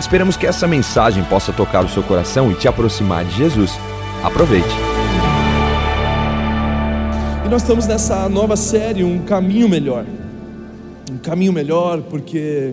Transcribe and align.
Esperamos 0.00 0.36
que 0.36 0.46
essa 0.46 0.66
mensagem 0.68 1.24
possa 1.24 1.52
tocar 1.52 1.84
o 1.84 1.88
seu 1.88 2.02
coração 2.02 2.52
e 2.52 2.54
te 2.54 2.68
aproximar 2.68 3.24
de 3.24 3.36
Jesus. 3.36 3.72
Aproveite. 4.22 4.68
E 7.44 7.48
nós 7.48 7.62
estamos 7.62 7.86
nessa 7.86 8.28
nova 8.28 8.56
série, 8.56 9.02
Um 9.02 9.18
Caminho 9.20 9.68
Melhor. 9.68 10.04
Um 11.10 11.18
caminho 11.18 11.52
melhor 11.52 12.02
porque 12.02 12.72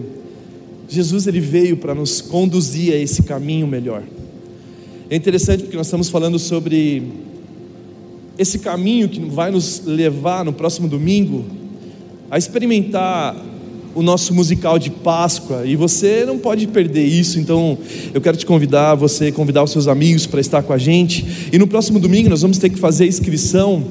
Jesus 0.89 1.25
ele 1.25 1.39
veio 1.39 1.77
para 1.77 1.95
nos 1.95 2.19
conduzir 2.21 2.93
a 2.93 2.97
esse 2.97 3.23
caminho 3.23 3.65
melhor. 3.65 4.03
É 5.09 5.15
interessante 5.15 5.63
porque 5.63 5.77
nós 5.77 5.87
estamos 5.87 6.09
falando 6.09 6.37
sobre 6.37 7.11
esse 8.37 8.59
caminho 8.59 9.07
que 9.07 9.19
vai 9.21 9.51
nos 9.51 9.83
levar 9.85 10.43
no 10.43 10.51
próximo 10.51 10.87
domingo 10.87 11.45
a 12.29 12.37
experimentar 12.37 13.35
o 13.95 14.03
nosso 14.03 14.33
musical 14.33 14.77
de 14.77 14.89
Páscoa 14.89 15.65
e 15.65 15.77
você 15.77 16.25
não 16.27 16.37
pode 16.37 16.67
perder 16.67 17.05
isso. 17.05 17.39
Então, 17.39 17.77
eu 18.13 18.19
quero 18.19 18.35
te 18.35 18.45
convidar, 18.45 18.93
você 18.93 19.31
convidar 19.31 19.63
os 19.63 19.71
seus 19.71 19.87
amigos 19.87 20.27
para 20.27 20.41
estar 20.41 20.61
com 20.61 20.73
a 20.73 20.77
gente. 20.77 21.25
E 21.51 21.57
no 21.57 21.65
próximo 21.65 21.97
domingo 21.97 22.29
nós 22.29 22.41
vamos 22.41 22.57
ter 22.57 22.69
que 22.69 22.77
fazer 22.77 23.05
a 23.05 23.07
inscrição 23.07 23.83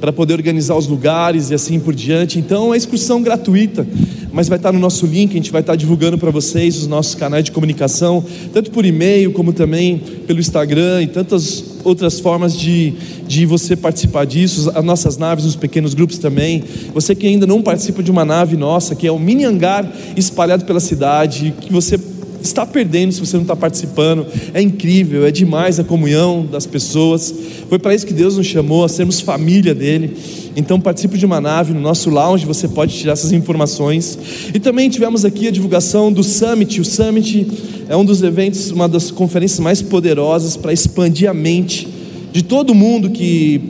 para 0.00 0.12
poder 0.12 0.34
organizar 0.34 0.76
os 0.76 0.86
lugares 0.86 1.50
e 1.50 1.54
assim 1.54 1.78
por 1.78 1.94
diante. 1.94 2.38
Então, 2.38 2.72
é 2.72 2.76
excursão 2.76 3.20
gratuita, 3.20 3.86
mas 4.32 4.48
vai 4.48 4.58
estar 4.58 4.72
no 4.72 4.78
nosso 4.78 5.06
link, 5.06 5.30
a 5.32 5.34
gente 5.34 5.52
vai 5.52 5.60
estar 5.60 5.76
divulgando 5.76 6.18
para 6.18 6.30
vocês 6.30 6.76
os 6.76 6.86
nossos 6.86 7.14
canais 7.14 7.44
de 7.44 7.52
comunicação, 7.52 8.24
tanto 8.52 8.70
por 8.70 8.84
e-mail 8.84 9.32
como 9.32 9.52
também 9.52 9.98
pelo 10.26 10.40
Instagram 10.40 11.02
e 11.02 11.06
tantas 11.06 11.71
outras 11.84 12.20
formas 12.20 12.58
de, 12.58 12.94
de 13.26 13.46
você 13.46 13.76
participar 13.76 14.24
disso, 14.24 14.70
as 14.74 14.84
nossas 14.84 15.16
naves, 15.16 15.44
os 15.44 15.56
pequenos 15.56 15.94
grupos 15.94 16.18
também. 16.18 16.62
Você 16.94 17.14
que 17.14 17.26
ainda 17.26 17.46
não 17.46 17.62
participa 17.62 18.02
de 18.02 18.10
uma 18.10 18.24
nave 18.24 18.56
nossa, 18.56 18.94
que 18.94 19.06
é 19.06 19.12
um 19.12 19.18
mini 19.18 19.44
hangar 19.44 19.90
espalhado 20.16 20.64
pela 20.64 20.80
cidade, 20.80 21.54
que 21.60 21.72
você 21.72 21.98
está 22.42 22.66
perdendo 22.66 23.12
se 23.12 23.20
você 23.20 23.36
não 23.36 23.42
está 23.42 23.56
participando. 23.56 24.26
É 24.52 24.60
incrível, 24.60 25.26
é 25.26 25.30
demais 25.30 25.78
a 25.78 25.84
comunhão 25.84 26.46
das 26.50 26.66
pessoas. 26.66 27.34
Foi 27.68 27.78
para 27.78 27.94
isso 27.94 28.06
que 28.06 28.12
Deus 28.12 28.36
nos 28.36 28.46
chamou, 28.46 28.84
a 28.84 28.88
sermos 28.88 29.20
família 29.20 29.74
dele. 29.74 30.16
Então 30.56 30.80
participe 30.80 31.16
de 31.16 31.24
uma 31.24 31.40
nave 31.40 31.72
no 31.72 31.80
nosso 31.80 32.10
lounge, 32.10 32.44
você 32.44 32.68
pode 32.68 32.96
tirar 32.96 33.12
essas 33.12 33.32
informações. 33.32 34.18
E 34.52 34.58
também 34.58 34.90
tivemos 34.90 35.24
aqui 35.24 35.48
a 35.48 35.50
divulgação 35.50 36.12
do 36.12 36.22
Summit. 36.22 36.80
O 36.80 36.84
Summit 36.84 37.46
é 37.88 37.96
um 37.96 38.04
dos 38.04 38.22
eventos, 38.22 38.70
uma 38.70 38.88
das 38.88 39.10
conferências 39.10 39.60
mais 39.60 39.80
poderosas 39.80 40.56
para 40.56 40.72
expandir 40.72 41.28
a 41.28 41.34
mente 41.34 41.88
de 42.32 42.42
todo 42.42 42.74
mundo 42.74 43.10
que 43.10 43.60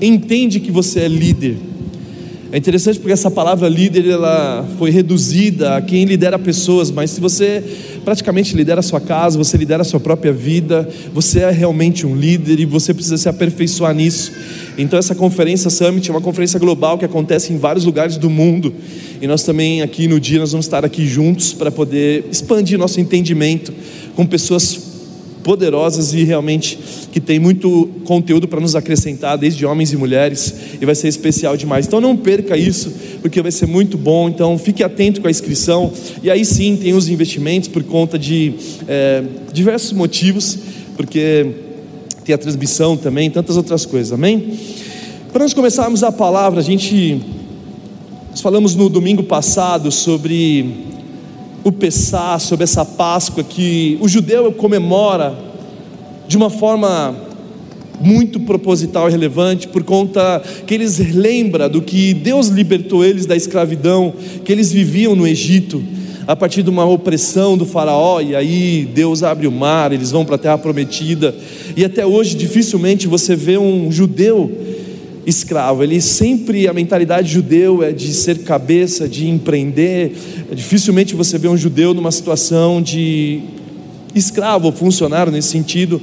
entende 0.00 0.60
que 0.60 0.70
você 0.70 1.00
é 1.00 1.08
líder. 1.08 1.56
É 2.54 2.56
interessante 2.56 3.00
porque 3.00 3.12
essa 3.12 3.32
palavra 3.32 3.68
líder 3.68 4.08
ela 4.08 4.64
foi 4.78 4.88
reduzida 4.88 5.76
a 5.76 5.82
quem 5.82 6.04
lidera 6.04 6.38
pessoas, 6.38 6.88
mas 6.88 7.10
se 7.10 7.20
você 7.20 7.60
praticamente 8.04 8.54
lidera 8.54 8.78
a 8.78 8.82
sua 8.82 9.00
casa, 9.00 9.36
você 9.36 9.56
lidera 9.56 9.82
a 9.82 9.84
sua 9.84 9.98
própria 9.98 10.32
vida, 10.32 10.88
você 11.12 11.40
é 11.40 11.50
realmente 11.50 12.06
um 12.06 12.14
líder 12.14 12.60
e 12.60 12.64
você 12.64 12.94
precisa 12.94 13.16
se 13.16 13.28
aperfeiçoar 13.28 13.92
nisso. 13.92 14.30
Então 14.78 14.96
essa 14.96 15.16
conferência 15.16 15.68
Summit 15.68 16.08
é 16.08 16.14
uma 16.14 16.20
conferência 16.20 16.60
global 16.60 16.96
que 16.96 17.04
acontece 17.04 17.52
em 17.52 17.58
vários 17.58 17.84
lugares 17.84 18.16
do 18.16 18.30
mundo. 18.30 18.72
E 19.20 19.26
nós 19.26 19.42
também 19.42 19.82
aqui 19.82 20.06
no 20.06 20.20
dia 20.20 20.38
nós 20.38 20.52
vamos 20.52 20.66
estar 20.66 20.84
aqui 20.84 21.08
juntos 21.08 21.52
para 21.52 21.72
poder 21.72 22.24
expandir 22.30 22.78
nosso 22.78 23.00
entendimento 23.00 23.74
com 24.14 24.24
pessoas 24.24 24.93
poderosas 25.44 26.14
e 26.14 26.24
realmente 26.24 26.76
que 27.12 27.20
tem 27.20 27.38
muito 27.38 27.88
conteúdo 28.04 28.48
para 28.48 28.58
nos 28.58 28.74
acrescentar, 28.74 29.38
desde 29.38 29.64
homens 29.64 29.92
e 29.92 29.96
mulheres, 29.96 30.52
e 30.80 30.84
vai 30.84 30.94
ser 30.94 31.06
especial 31.06 31.56
demais. 31.56 31.86
Então 31.86 32.00
não 32.00 32.16
perca 32.16 32.56
isso, 32.56 32.92
porque 33.20 33.40
vai 33.40 33.52
ser 33.52 33.66
muito 33.66 33.96
bom. 33.96 34.28
Então 34.28 34.58
fique 34.58 34.82
atento 34.82 35.20
com 35.20 35.28
a 35.28 35.30
inscrição. 35.30 35.92
E 36.22 36.30
aí 36.30 36.44
sim 36.44 36.76
tem 36.76 36.94
os 36.94 37.08
investimentos 37.08 37.68
por 37.68 37.84
conta 37.84 38.18
de 38.18 38.54
é, 38.88 39.22
diversos 39.52 39.92
motivos, 39.92 40.58
porque 40.96 41.46
tem 42.24 42.34
a 42.34 42.38
transmissão 42.38 42.96
também, 42.96 43.30
tantas 43.30 43.56
outras 43.56 43.84
coisas. 43.84 44.12
Amém? 44.12 44.58
Para 45.30 45.44
nós 45.44 45.52
começarmos 45.52 46.02
a 46.02 46.10
palavra, 46.10 46.60
a 46.60 46.64
gente 46.64 47.20
nós 48.30 48.40
falamos 48.40 48.74
no 48.74 48.88
domingo 48.88 49.22
passado 49.22 49.92
sobre 49.92 50.93
o 51.64 51.72
Pessá, 51.72 52.38
sobre 52.38 52.64
essa 52.64 52.84
Páscoa 52.84 53.42
que 53.42 53.96
o 54.00 54.06
judeu 54.06 54.52
comemora 54.52 55.34
de 56.28 56.36
uma 56.36 56.50
forma 56.50 57.16
muito 58.00 58.38
proposital 58.40 59.08
e 59.08 59.12
relevante, 59.12 59.68
por 59.68 59.82
conta 59.82 60.42
que 60.66 60.74
eles 60.74 60.98
lembram 60.98 61.70
do 61.70 61.80
que 61.80 62.12
Deus 62.12 62.48
libertou 62.48 63.04
eles 63.04 63.24
da 63.24 63.34
escravidão 63.34 64.12
que 64.44 64.52
eles 64.52 64.70
viviam 64.70 65.16
no 65.16 65.26
Egito, 65.26 65.82
a 66.26 66.34
partir 66.34 66.62
de 66.62 66.70
uma 66.70 66.84
opressão 66.84 67.56
do 67.56 67.64
faraó, 67.64 68.20
e 68.20 68.34
aí 68.34 68.88
Deus 68.94 69.22
abre 69.22 69.46
o 69.46 69.52
mar, 69.52 69.92
eles 69.92 70.10
vão 70.10 70.24
para 70.24 70.34
a 70.36 70.38
terra 70.38 70.58
prometida, 70.58 71.34
e 71.76 71.84
até 71.84 72.04
hoje 72.04 72.34
dificilmente 72.34 73.06
você 73.06 73.36
vê 73.36 73.56
um 73.56 73.90
judeu 73.90 74.50
escravo. 75.26 75.82
Ele 75.82 76.00
sempre, 76.00 76.68
a 76.68 76.72
mentalidade 76.72 77.32
judeu 77.32 77.82
é 77.82 77.92
de 77.92 78.12
ser 78.12 78.38
cabeça, 78.40 79.08
de 79.08 79.28
empreender. 79.28 80.12
Dificilmente 80.52 81.14
você 81.14 81.38
vê 81.38 81.48
um 81.48 81.56
judeu 81.56 81.94
numa 81.94 82.10
situação 82.10 82.82
de 82.82 83.42
escravo 84.14 84.66
ou 84.66 84.72
funcionário 84.72 85.32
nesse 85.32 85.48
sentido. 85.48 86.00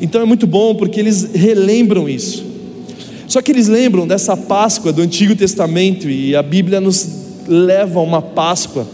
Então 0.00 0.20
é 0.20 0.24
muito 0.24 0.46
bom 0.46 0.74
porque 0.74 0.98
eles 1.00 1.30
relembram 1.34 2.08
isso. 2.08 2.44
Só 3.26 3.40
que 3.40 3.52
eles 3.52 3.68
lembram 3.68 4.06
dessa 4.06 4.36
Páscoa 4.36 4.92
do 4.92 5.02
Antigo 5.02 5.36
Testamento 5.36 6.08
e 6.08 6.34
a 6.34 6.42
Bíblia 6.42 6.80
nos 6.80 7.08
leva 7.46 8.00
a 8.00 8.02
uma 8.02 8.20
Páscoa 8.20 8.86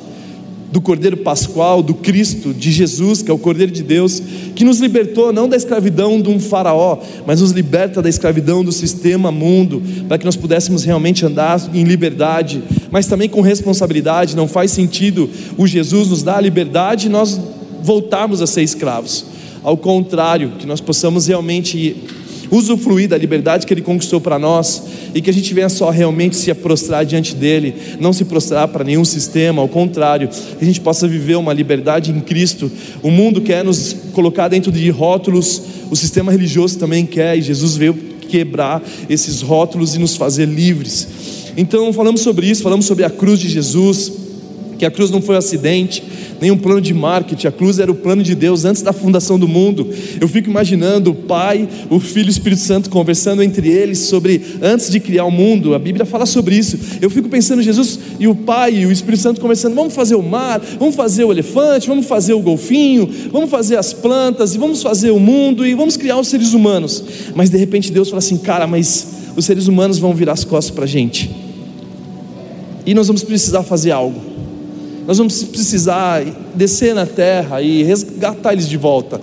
do 0.70 0.80
Cordeiro 0.80 1.16
Pascual, 1.18 1.82
do 1.82 1.94
Cristo, 1.94 2.52
de 2.52 2.70
Jesus, 2.70 3.22
que 3.22 3.30
é 3.30 3.34
o 3.34 3.38
Cordeiro 3.38 3.72
de 3.72 3.82
Deus, 3.82 4.20
que 4.54 4.64
nos 4.64 4.80
libertou 4.80 5.32
não 5.32 5.48
da 5.48 5.56
escravidão 5.56 6.20
de 6.20 6.28
um 6.28 6.40
faraó, 6.40 6.98
mas 7.26 7.40
nos 7.40 7.52
liberta 7.52 8.02
da 8.02 8.08
escravidão 8.08 8.64
do 8.64 8.72
sistema 8.72 9.30
mundo, 9.30 9.82
para 10.08 10.18
que 10.18 10.24
nós 10.24 10.36
pudéssemos 10.36 10.84
realmente 10.84 11.24
andar 11.24 11.60
em 11.74 11.84
liberdade, 11.84 12.62
mas 12.90 13.06
também 13.06 13.28
com 13.28 13.40
responsabilidade. 13.40 14.36
Não 14.36 14.48
faz 14.48 14.70
sentido 14.70 15.30
o 15.56 15.66
Jesus 15.66 16.08
nos 16.08 16.22
dar 16.22 16.38
a 16.38 16.40
liberdade 16.40 17.06
e 17.06 17.10
nós 17.10 17.40
voltarmos 17.82 18.42
a 18.42 18.46
ser 18.46 18.62
escravos. 18.62 19.26
Ao 19.62 19.76
contrário, 19.76 20.52
que 20.58 20.66
nós 20.66 20.80
possamos 20.80 21.26
realmente 21.26 21.96
usufruir 22.50 23.08
da 23.08 23.18
liberdade 23.18 23.66
que 23.66 23.74
Ele 23.74 23.82
conquistou 23.82 24.20
para 24.20 24.38
nós 24.38 24.82
e 25.14 25.20
que 25.20 25.30
a 25.30 25.32
gente 25.32 25.52
venha 25.52 25.68
só 25.68 25.90
realmente 25.90 26.36
se 26.36 26.52
prostrar 26.54 27.04
diante 27.04 27.34
dEle, 27.34 27.74
não 28.00 28.12
se 28.12 28.24
prostrar 28.24 28.68
para 28.68 28.84
nenhum 28.84 29.04
sistema, 29.04 29.62
ao 29.62 29.68
contrário, 29.68 30.28
que 30.28 30.64
a 30.64 30.66
gente 30.66 30.80
possa 30.80 31.06
viver 31.06 31.36
uma 31.36 31.52
liberdade 31.52 32.10
em 32.10 32.20
Cristo. 32.20 32.70
O 33.02 33.10
mundo 33.10 33.40
quer 33.40 33.64
nos 33.64 33.94
colocar 34.12 34.48
dentro 34.48 34.70
de 34.72 34.88
rótulos, 34.90 35.62
o 35.90 35.96
sistema 35.96 36.32
religioso 36.32 36.78
também 36.78 37.06
quer, 37.06 37.36
e 37.36 37.42
Jesus 37.42 37.76
veio 37.76 37.94
quebrar 38.28 38.82
esses 39.08 39.40
rótulos 39.40 39.94
e 39.94 39.98
nos 39.98 40.16
fazer 40.16 40.46
livres. 40.46 41.08
Então, 41.56 41.92
falamos 41.92 42.20
sobre 42.20 42.46
isso, 42.46 42.62
falamos 42.62 42.84
sobre 42.84 43.04
a 43.04 43.10
cruz 43.10 43.40
de 43.40 43.48
Jesus, 43.48 44.25
que 44.78 44.84
a 44.84 44.90
cruz 44.90 45.10
não 45.10 45.22
foi 45.22 45.34
um 45.34 45.38
acidente, 45.38 46.02
nenhum 46.40 46.56
plano 46.56 46.80
de 46.80 46.92
marketing, 46.92 47.46
a 47.46 47.52
cruz 47.52 47.78
era 47.78 47.90
o 47.90 47.94
plano 47.94 48.22
de 48.22 48.34
Deus 48.34 48.64
antes 48.64 48.82
da 48.82 48.92
fundação 48.92 49.38
do 49.38 49.48
mundo. 49.48 49.88
Eu 50.20 50.28
fico 50.28 50.50
imaginando 50.50 51.10
o 51.10 51.14
Pai, 51.14 51.68
o 51.90 51.98
Filho 51.98 52.26
e 52.26 52.28
o 52.28 52.30
Espírito 52.30 52.60
Santo 52.60 52.90
conversando 52.90 53.42
entre 53.42 53.68
eles 53.68 53.98
sobre 54.00 54.40
antes 54.60 54.90
de 54.90 55.00
criar 55.00 55.24
o 55.24 55.30
mundo. 55.30 55.74
A 55.74 55.78
Bíblia 55.78 56.04
fala 56.04 56.26
sobre 56.26 56.56
isso. 56.56 56.78
Eu 57.00 57.10
fico 57.10 57.28
pensando 57.28 57.62
Jesus 57.62 57.98
e 58.18 58.28
o 58.28 58.34
Pai 58.34 58.74
e 58.74 58.86
o 58.86 58.92
Espírito 58.92 59.22
Santo 59.22 59.40
conversando, 59.40 59.74
vamos 59.74 59.94
fazer 59.94 60.14
o 60.14 60.22
mar, 60.22 60.60
vamos 60.78 60.94
fazer 60.94 61.24
o 61.24 61.32
elefante, 61.32 61.88
vamos 61.88 62.06
fazer 62.06 62.34
o 62.34 62.40
golfinho, 62.40 63.08
vamos 63.32 63.50
fazer 63.50 63.76
as 63.76 63.92
plantas 63.92 64.54
e 64.54 64.58
vamos 64.58 64.82
fazer 64.82 65.10
o 65.10 65.18
mundo 65.18 65.66
e 65.66 65.74
vamos 65.74 65.96
criar 65.96 66.18
os 66.18 66.28
seres 66.28 66.52
humanos. 66.52 67.02
Mas 67.34 67.50
de 67.50 67.56
repente 67.56 67.92
Deus 67.92 68.08
fala 68.08 68.18
assim, 68.18 68.36
cara, 68.36 68.66
mas 68.66 69.06
os 69.36 69.44
seres 69.44 69.68
humanos 69.68 69.98
vão 69.98 70.14
virar 70.14 70.32
as 70.32 70.44
costas 70.44 70.74
para 70.74 70.84
a 70.84 70.88
gente. 70.88 71.30
E 72.84 72.94
nós 72.94 73.08
vamos 73.08 73.24
precisar 73.24 73.62
fazer 73.62 73.90
algo. 73.90 74.35
Nós 75.06 75.18
vamos 75.18 75.44
precisar 75.44 76.24
descer 76.54 76.94
na 76.94 77.06
terra 77.06 77.62
e 77.62 77.82
resgatar 77.82 78.52
eles 78.52 78.68
de 78.68 78.76
volta. 78.76 79.20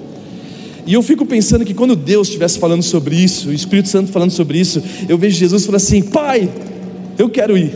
E 0.86 0.94
eu 0.94 1.02
fico 1.02 1.26
pensando 1.26 1.66
que 1.66 1.74
quando 1.74 1.96
Deus 1.96 2.28
estivesse 2.28 2.58
falando 2.60 2.84
sobre 2.84 3.16
isso, 3.16 3.50
o 3.50 3.54
Espírito 3.54 3.90
Santo 3.90 4.12
falando 4.12 4.32
sobre 4.32 4.60
isso, 4.60 4.82
eu 5.08 5.18
vejo 5.18 5.38
Jesus 5.38 5.66
falando 5.66 5.82
assim: 5.82 6.02
Pai, 6.02 6.50
eu 7.18 7.30
quero 7.30 7.58
ir, 7.58 7.72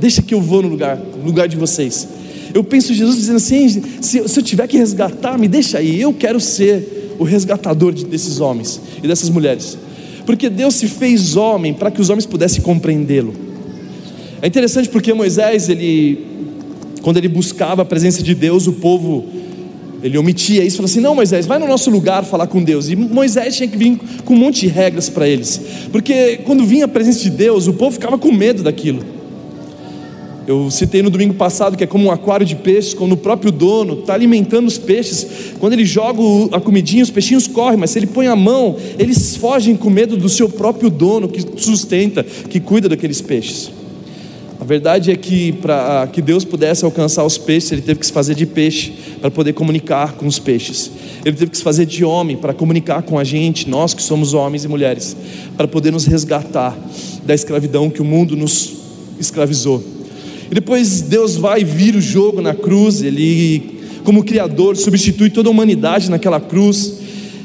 deixa 0.00 0.22
que 0.22 0.34
eu 0.34 0.40
vou 0.40 0.62
no 0.62 0.68
lugar, 0.68 0.96
no 0.96 1.24
lugar 1.24 1.48
de 1.48 1.56
vocês. 1.56 2.08
Eu 2.52 2.62
penso 2.62 2.94
Jesus 2.94 3.16
dizendo 3.16 3.36
assim: 3.36 3.82
se, 4.00 4.28
se 4.28 4.40
eu 4.40 4.42
tiver 4.42 4.66
que 4.68 4.76
resgatar, 4.76 5.38
me 5.38 5.48
deixa 5.48 5.78
aí, 5.78 6.00
eu 6.00 6.12
quero 6.12 6.40
ser 6.40 7.14
o 7.18 7.24
resgatador 7.24 7.92
desses 7.92 8.40
homens 8.40 8.80
e 9.02 9.08
dessas 9.08 9.28
mulheres. 9.30 9.78
Porque 10.26 10.48
Deus 10.48 10.74
se 10.74 10.88
fez 10.88 11.36
homem 11.36 11.74
para 11.74 11.90
que 11.90 12.00
os 12.00 12.10
homens 12.10 12.26
pudessem 12.26 12.62
compreendê-lo. 12.62 13.34
É 14.40 14.46
interessante 14.46 14.88
porque 14.88 15.12
Moisés, 15.12 15.68
ele, 15.68 16.33
quando 17.04 17.18
ele 17.18 17.28
buscava 17.28 17.82
a 17.82 17.84
presença 17.84 18.22
de 18.22 18.34
Deus, 18.34 18.66
o 18.66 18.72
povo, 18.72 19.26
ele 20.02 20.16
omitia 20.16 20.64
isso, 20.64 20.78
falou 20.78 20.86
assim: 20.86 21.00
Não, 21.00 21.14
Moisés, 21.14 21.44
vai 21.44 21.58
no 21.58 21.68
nosso 21.68 21.90
lugar 21.90 22.24
falar 22.24 22.46
com 22.46 22.64
Deus. 22.64 22.88
E 22.88 22.96
Moisés 22.96 23.54
tinha 23.54 23.68
que 23.68 23.76
vir 23.76 24.00
com 24.24 24.32
um 24.32 24.38
monte 24.38 24.62
de 24.62 24.68
regras 24.68 25.10
para 25.10 25.28
eles, 25.28 25.60
porque 25.92 26.38
quando 26.46 26.64
vinha 26.64 26.86
a 26.86 26.88
presença 26.88 27.20
de 27.20 27.28
Deus, 27.28 27.66
o 27.66 27.74
povo 27.74 27.92
ficava 27.92 28.16
com 28.16 28.32
medo 28.32 28.62
daquilo. 28.62 29.04
Eu 30.46 30.70
citei 30.70 31.02
no 31.02 31.10
domingo 31.10 31.34
passado 31.34 31.76
que 31.76 31.84
é 31.84 31.86
como 31.86 32.06
um 32.06 32.10
aquário 32.10 32.46
de 32.46 32.56
peixes, 32.56 32.94
quando 32.94 33.12
o 33.12 33.16
próprio 33.18 33.52
dono 33.52 34.00
está 34.00 34.14
alimentando 34.14 34.66
os 34.66 34.78
peixes. 34.78 35.26
Quando 35.58 35.74
ele 35.74 35.84
joga 35.84 36.20
a 36.52 36.60
comidinha, 36.60 37.02
os 37.02 37.10
peixinhos 37.10 37.46
correm, 37.46 37.78
mas 37.78 37.90
se 37.90 37.98
ele 37.98 38.06
põe 38.06 38.26
a 38.26 38.36
mão, 38.36 38.76
eles 38.98 39.36
fogem 39.36 39.76
com 39.76 39.90
medo 39.90 40.16
do 40.16 40.28
seu 40.28 40.48
próprio 40.48 40.88
dono 40.90 41.28
que 41.28 41.42
sustenta, 41.62 42.22
que 42.22 42.60
cuida 42.60 42.88
daqueles 42.88 43.22
peixes. 43.22 43.83
A 44.64 44.66
verdade 44.66 45.10
é 45.10 45.16
que 45.16 45.52
para 45.52 46.08
que 46.10 46.22
Deus 46.22 46.42
pudesse 46.42 46.86
alcançar 46.86 47.22
os 47.22 47.36
peixes, 47.36 47.70
ele 47.70 47.82
teve 47.82 48.00
que 48.00 48.06
se 48.06 48.12
fazer 48.12 48.34
de 48.34 48.46
peixe 48.46 48.94
para 49.20 49.30
poder 49.30 49.52
comunicar 49.52 50.14
com 50.14 50.26
os 50.26 50.38
peixes. 50.38 50.90
Ele 51.22 51.36
teve 51.36 51.50
que 51.50 51.58
se 51.58 51.62
fazer 51.62 51.84
de 51.84 52.02
homem 52.02 52.34
para 52.34 52.54
comunicar 52.54 53.02
com 53.02 53.18
a 53.18 53.24
gente, 53.24 53.68
nós 53.68 53.92
que 53.92 54.02
somos 54.02 54.32
homens 54.32 54.64
e 54.64 54.68
mulheres, 54.68 55.14
para 55.54 55.68
poder 55.68 55.92
nos 55.92 56.06
resgatar 56.06 56.74
da 57.26 57.34
escravidão 57.34 57.90
que 57.90 58.00
o 58.00 58.06
mundo 58.06 58.34
nos 58.34 58.72
escravizou. 59.20 59.84
E 60.50 60.54
depois 60.54 61.02
Deus 61.02 61.36
vai 61.36 61.62
vira 61.62 61.98
o 61.98 62.00
jogo 62.00 62.40
na 62.40 62.54
cruz, 62.54 63.02
Ele, 63.02 63.80
como 64.02 64.24
Criador, 64.24 64.78
substitui 64.78 65.28
toda 65.28 65.50
a 65.50 65.52
humanidade 65.52 66.10
naquela 66.10 66.40
cruz. 66.40 67.03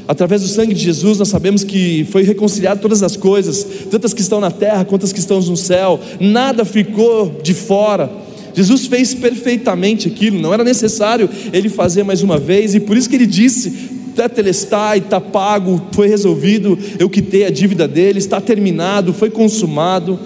Através 0.10 0.42
do 0.42 0.48
sangue 0.48 0.74
de 0.74 0.84
Jesus, 0.84 1.20
nós 1.20 1.28
sabemos 1.28 1.64
que 1.64 2.04
foi 2.10 2.24
reconciliado 2.24 2.82
todas 2.82 3.04
as 3.04 3.16
coisas, 3.16 3.64
tantas 3.92 4.12
que 4.12 4.22
estão 4.22 4.40
na 4.40 4.50
terra 4.50 4.84
quanto 4.84 5.06
as 5.06 5.14
que 5.14 5.20
estão 5.20 5.40
no 5.40 5.56
céu, 5.56 6.00
nada 6.20 6.66
ficou 6.66 7.40
de 7.44 7.54
fora. 7.54 8.12
Jesus 8.56 8.88
fez 8.88 9.14
perfeitamente 9.14 10.08
aquilo, 10.08 10.40
não 10.40 10.52
era 10.52 10.64
necessário 10.64 11.30
ele 11.54 11.70
fazer 11.70 12.02
mais 12.02 12.24
uma 12.24 12.40
vez, 12.40 12.74
e 12.74 12.80
por 12.80 12.98
isso 12.98 13.08
que 13.08 13.18
ele 13.18 13.28
disse: 13.28 13.70
Tetelestai, 14.16 14.98
está 14.98 15.22
pago, 15.22 15.80
foi 15.92 16.08
resolvido, 16.08 16.76
eu 16.98 17.08
quitei 17.08 17.46
a 17.46 17.52
dívida 17.52 17.88
dele, 17.88 18.18
está 18.18 18.42
terminado, 18.42 19.14
foi 19.14 19.30
consumado. 19.30 20.20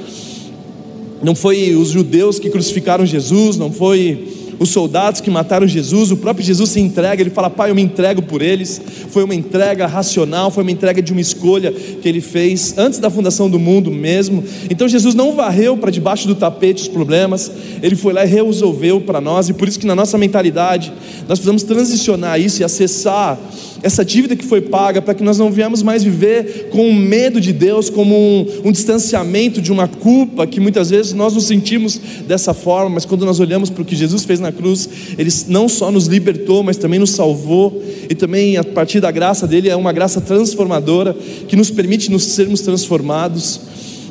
Não 1.21 1.35
foi 1.35 1.75
os 1.75 1.89
judeus 1.89 2.39
que 2.39 2.49
crucificaram 2.49 3.05
Jesus, 3.05 3.57
não 3.57 3.69
foi 3.69 4.29
os 4.63 4.69
soldados 4.69 5.21
que 5.21 5.29
mataram 5.29 5.67
Jesus, 5.67 6.09
o 6.09 6.17
próprio 6.17 6.45
Jesus 6.45 6.69
se 6.71 6.79
entrega, 6.79 7.21
ele 7.21 7.29
fala: 7.29 7.49
Pai, 7.49 7.69
eu 7.69 7.75
me 7.75 7.81
entrego 7.81 8.21
por 8.21 8.41
eles. 8.41 8.81
Foi 9.09 9.23
uma 9.23 9.35
entrega 9.35 9.85
racional, 9.85 10.49
foi 10.49 10.63
uma 10.63 10.71
entrega 10.71 11.01
de 11.01 11.11
uma 11.11 11.21
escolha 11.21 11.71
que 11.71 12.07
ele 12.07 12.21
fez 12.21 12.75
antes 12.77 12.99
da 12.99 13.09
fundação 13.09 13.49
do 13.49 13.59
mundo 13.59 13.91
mesmo. 13.91 14.43
Então 14.69 14.87
Jesus 14.87 15.13
não 15.13 15.35
varreu 15.35 15.77
para 15.77 15.91
debaixo 15.91 16.27
do 16.27 16.35
tapete 16.35 16.83
os 16.83 16.87
problemas, 16.87 17.51
ele 17.81 17.95
foi 17.95 18.13
lá 18.13 18.25
e 18.25 18.27
resolveu 18.27 19.01
para 19.01 19.19
nós, 19.19 19.49
e 19.49 19.53
por 19.53 19.67
isso 19.67 19.79
que 19.79 19.85
na 19.85 19.95
nossa 19.95 20.17
mentalidade 20.17 20.93
nós 21.27 21.39
precisamos 21.39 21.63
transicionar 21.63 22.39
isso 22.39 22.61
e 22.61 22.63
acessar 22.63 23.37
essa 23.83 24.03
dívida 24.03 24.35
que 24.35 24.45
foi 24.45 24.61
paga, 24.61 25.01
para 25.01 25.13
que 25.13 25.21
nós 25.21 25.37
não 25.37 25.51
venhamos 25.51 25.83
mais 25.83 26.03
viver 26.03 26.69
com 26.71 26.89
o 26.89 26.93
medo 26.93 27.41
de 27.41 27.51
Deus, 27.51 27.89
como 27.89 28.15
um, 28.15 28.47
um, 28.63 28.71
distanciamento 28.71 29.61
de 29.61 29.73
uma 29.73 29.89
culpa, 29.89 30.47
que 30.47 30.61
muitas 30.61 30.89
vezes 30.89 31.11
nós 31.11 31.33
nos 31.33 31.43
sentimos 31.43 31.99
dessa 32.25 32.53
forma, 32.53 32.91
mas 32.91 33.03
quando 33.03 33.25
nós 33.25 33.41
olhamos 33.41 33.69
para 33.69 33.81
o 33.81 33.85
que 33.85 33.95
Jesus 33.95 34.23
fez 34.23 34.39
na 34.39 34.52
cruz, 34.53 34.89
Ele 35.17 35.31
não 35.47 35.67
só 35.67 35.91
nos 35.91 36.07
libertou, 36.07 36.63
mas 36.63 36.77
também 36.77 36.99
nos 36.99 37.11
salvou, 37.11 37.83
e 38.09 38.15
também 38.15 38.57
a 38.57 38.63
partir 38.63 38.99
da 38.99 39.11
graça 39.11 39.45
dele 39.45 39.69
é 39.69 39.75
uma 39.75 39.91
graça 39.91 40.21
transformadora, 40.21 41.15
que 41.47 41.55
nos 41.55 41.69
permite 41.69 42.09
nos 42.09 42.23
sermos 42.23 42.61
transformados. 42.61 43.59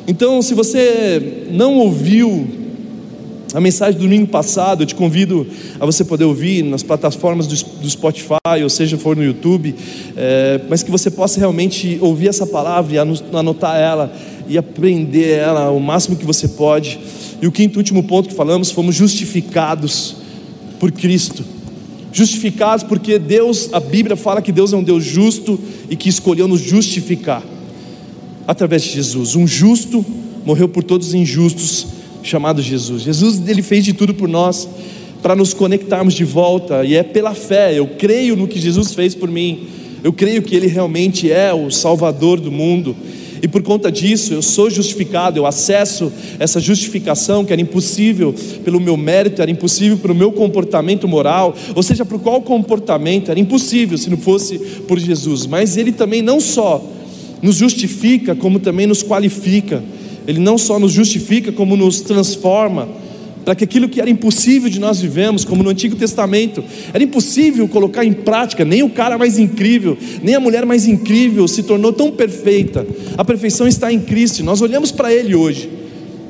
Então, 0.07 0.41
se 0.41 0.53
você 0.53 1.47
não 1.51 1.77
ouviu 1.79 2.47
a 3.53 3.61
mensagem 3.61 3.93
do 3.93 4.03
domingo 4.03 4.27
passado, 4.27 4.81
eu 4.81 4.87
te 4.87 4.95
convido 4.95 5.45
a 5.79 5.85
você 5.85 6.03
poder 6.03 6.25
ouvir 6.25 6.63
nas 6.63 6.81
plataformas 6.81 7.45
do, 7.45 7.89
Spotify, 7.89 8.63
ou 8.63 8.69
seja, 8.69 8.97
for 8.97 9.15
no 9.15 9.23
YouTube, 9.23 9.75
é, 10.17 10.59
mas 10.67 10.81
que 10.81 10.89
você 10.89 11.11
possa 11.11 11.39
realmente 11.39 11.97
ouvir 12.01 12.29
essa 12.29 12.47
palavra 12.47 12.95
e 12.95 12.97
anotar 12.97 13.77
ela 13.77 14.11
e 14.47 14.57
aprender 14.57 15.37
ela 15.37 15.69
o 15.69 15.79
máximo 15.79 16.15
que 16.15 16.25
você 16.25 16.47
pode. 16.47 16.99
E 17.41 17.47
o 17.47 17.51
quinto 17.51 17.77
último 17.77 18.03
ponto 18.03 18.29
que 18.29 18.35
falamos, 18.35 18.71
fomos 18.71 18.95
justificados 18.95 20.22
por 20.83 20.91
Cristo. 20.91 21.45
Justificados 22.11 22.83
porque 22.83 23.17
Deus, 23.17 23.69
a 23.71 23.79
Bíblia 23.79 24.17
fala 24.17 24.41
que 24.41 24.51
Deus 24.51 24.73
é 24.73 24.75
um 24.75 24.83
Deus 24.83 25.05
justo 25.05 25.57
e 25.89 25.95
que 25.95 26.09
escolheu 26.09 26.45
nos 26.45 26.59
justificar 26.59 27.41
através 28.45 28.81
de 28.81 28.89
Jesus. 28.89 29.33
Um 29.33 29.47
justo 29.47 30.05
morreu 30.45 30.67
por 30.67 30.83
todos 30.83 31.07
os 31.07 31.13
injustos 31.13 31.87
chamado 32.21 32.61
Jesus. 32.61 33.03
Jesus 33.03 33.41
ele 33.47 33.61
fez 33.61 33.85
de 33.85 33.93
tudo 33.93 34.13
por 34.13 34.27
nós 34.27 34.67
para 35.21 35.37
nos 35.37 35.53
conectarmos 35.53 36.15
de 36.15 36.25
volta 36.25 36.83
e 36.83 36.95
é 36.95 37.01
pela 37.01 37.33
fé. 37.33 37.79
Eu 37.79 37.87
creio 37.97 38.35
no 38.35 38.45
que 38.45 38.59
Jesus 38.59 38.93
fez 38.93 39.15
por 39.15 39.29
mim. 39.31 39.67
Eu 40.03 40.11
creio 40.11 40.41
que 40.41 40.53
ele 40.53 40.67
realmente 40.67 41.31
é 41.31 41.53
o 41.53 41.71
salvador 41.71 42.41
do 42.41 42.51
mundo. 42.51 42.93
E 43.43 43.47
por 43.49 43.61
conta 43.61 43.91
disso, 43.91 44.33
eu 44.33 44.41
sou 44.41 44.69
justificado, 44.69 45.37
eu 45.37 45.45
acesso 45.45 46.09
essa 46.39 46.61
justificação 46.61 47.43
que 47.43 47.51
era 47.51 47.61
impossível 47.61 48.33
pelo 48.63 48.79
meu 48.79 48.95
mérito, 48.95 49.41
era 49.41 49.51
impossível 49.51 49.97
pelo 49.97 50.15
meu 50.15 50.31
comportamento 50.31 51.09
moral, 51.09 51.53
ou 51.75 51.83
seja, 51.83 52.05
por 52.05 52.21
qual 52.21 52.41
comportamento, 52.41 53.29
era 53.29 53.37
impossível 53.37 53.97
se 53.97 54.09
não 54.09 54.15
fosse 54.15 54.57
por 54.87 54.97
Jesus. 54.97 55.45
Mas 55.45 55.75
Ele 55.75 55.91
também 55.91 56.21
não 56.21 56.39
só 56.39 56.81
nos 57.41 57.57
justifica, 57.57 58.33
como 58.33 58.59
também 58.59 58.87
nos 58.87 59.03
qualifica. 59.03 59.83
Ele 60.25 60.39
não 60.39 60.57
só 60.57 60.79
nos 60.79 60.93
justifica, 60.93 61.51
como 61.51 61.75
nos 61.75 61.99
transforma, 61.99 62.87
para 63.43 63.55
que 63.55 63.63
aquilo 63.63 63.89
que 63.89 63.99
era 63.99 64.09
impossível 64.09 64.69
de 64.69 64.79
nós 64.79 64.99
vivemos, 65.01 65.43
como 65.43 65.63
no 65.63 65.69
Antigo 65.69 65.95
Testamento, 65.95 66.63
era 66.93 67.03
impossível 67.03 67.67
colocar 67.67 68.05
em 68.05 68.13
prática, 68.13 68.63
nem 68.63 68.83
o 68.83 68.89
cara 68.89 69.17
mais 69.17 69.37
incrível, 69.37 69.97
nem 70.21 70.35
a 70.35 70.39
mulher 70.39 70.65
mais 70.65 70.87
incrível 70.87 71.47
se 71.47 71.63
tornou 71.63 71.91
tão 71.91 72.11
perfeita. 72.11 72.85
A 73.17 73.25
perfeição 73.25 73.67
está 73.67 73.91
em 73.91 73.99
Cristo. 73.99 74.43
Nós 74.43 74.61
olhamos 74.61 74.91
para 74.91 75.13
Ele 75.13 75.35
hoje, 75.35 75.69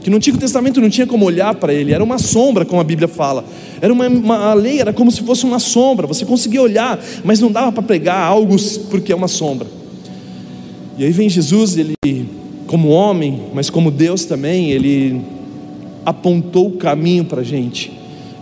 que 0.02 0.10
no 0.10 0.18
Antigo 0.18 0.38
Testamento 0.38 0.82
não 0.82 0.90
tinha 0.90 1.08
como 1.08 1.26
olhar 1.26 1.56
para 1.56 1.74
Ele, 1.74 1.94
era 1.94 2.04
uma 2.04 2.18
sombra, 2.18 2.66
como 2.66 2.82
a 2.82 2.84
Bíblia 2.84 3.08
fala. 3.08 3.46
Era 3.80 3.94
uma, 3.94 4.08
uma 4.08 4.38
a 4.52 4.54
lei 4.54 4.80
era 4.80 4.92
como 4.92 5.12
se 5.12 5.22
fosse 5.22 5.46
uma 5.46 5.60
sombra. 5.60 6.08
Você 6.08 6.26
conseguia 6.26 6.62
olhar, 6.62 7.04
mas 7.24 7.40
não 7.40 7.52
dava 7.52 7.72
para 7.72 7.84
pregar 7.84 8.20
algo 8.20 8.56
porque 8.90 9.12
é 9.12 9.16
uma 9.16 9.28
sombra. 9.28 9.68
E 10.98 11.04
aí 11.04 11.12
vem 11.12 11.28
Jesus, 11.28 11.78
ele 11.78 11.94
como 12.74 12.90
homem, 12.90 13.40
mas 13.54 13.70
como 13.70 13.92
Deus 13.92 14.26
também, 14.26 14.72
Ele 14.72 15.22
apontou 16.06 16.68
o 16.68 16.78
caminho 16.78 17.26
para 17.26 17.42
a 17.42 17.44
gente, 17.44 17.92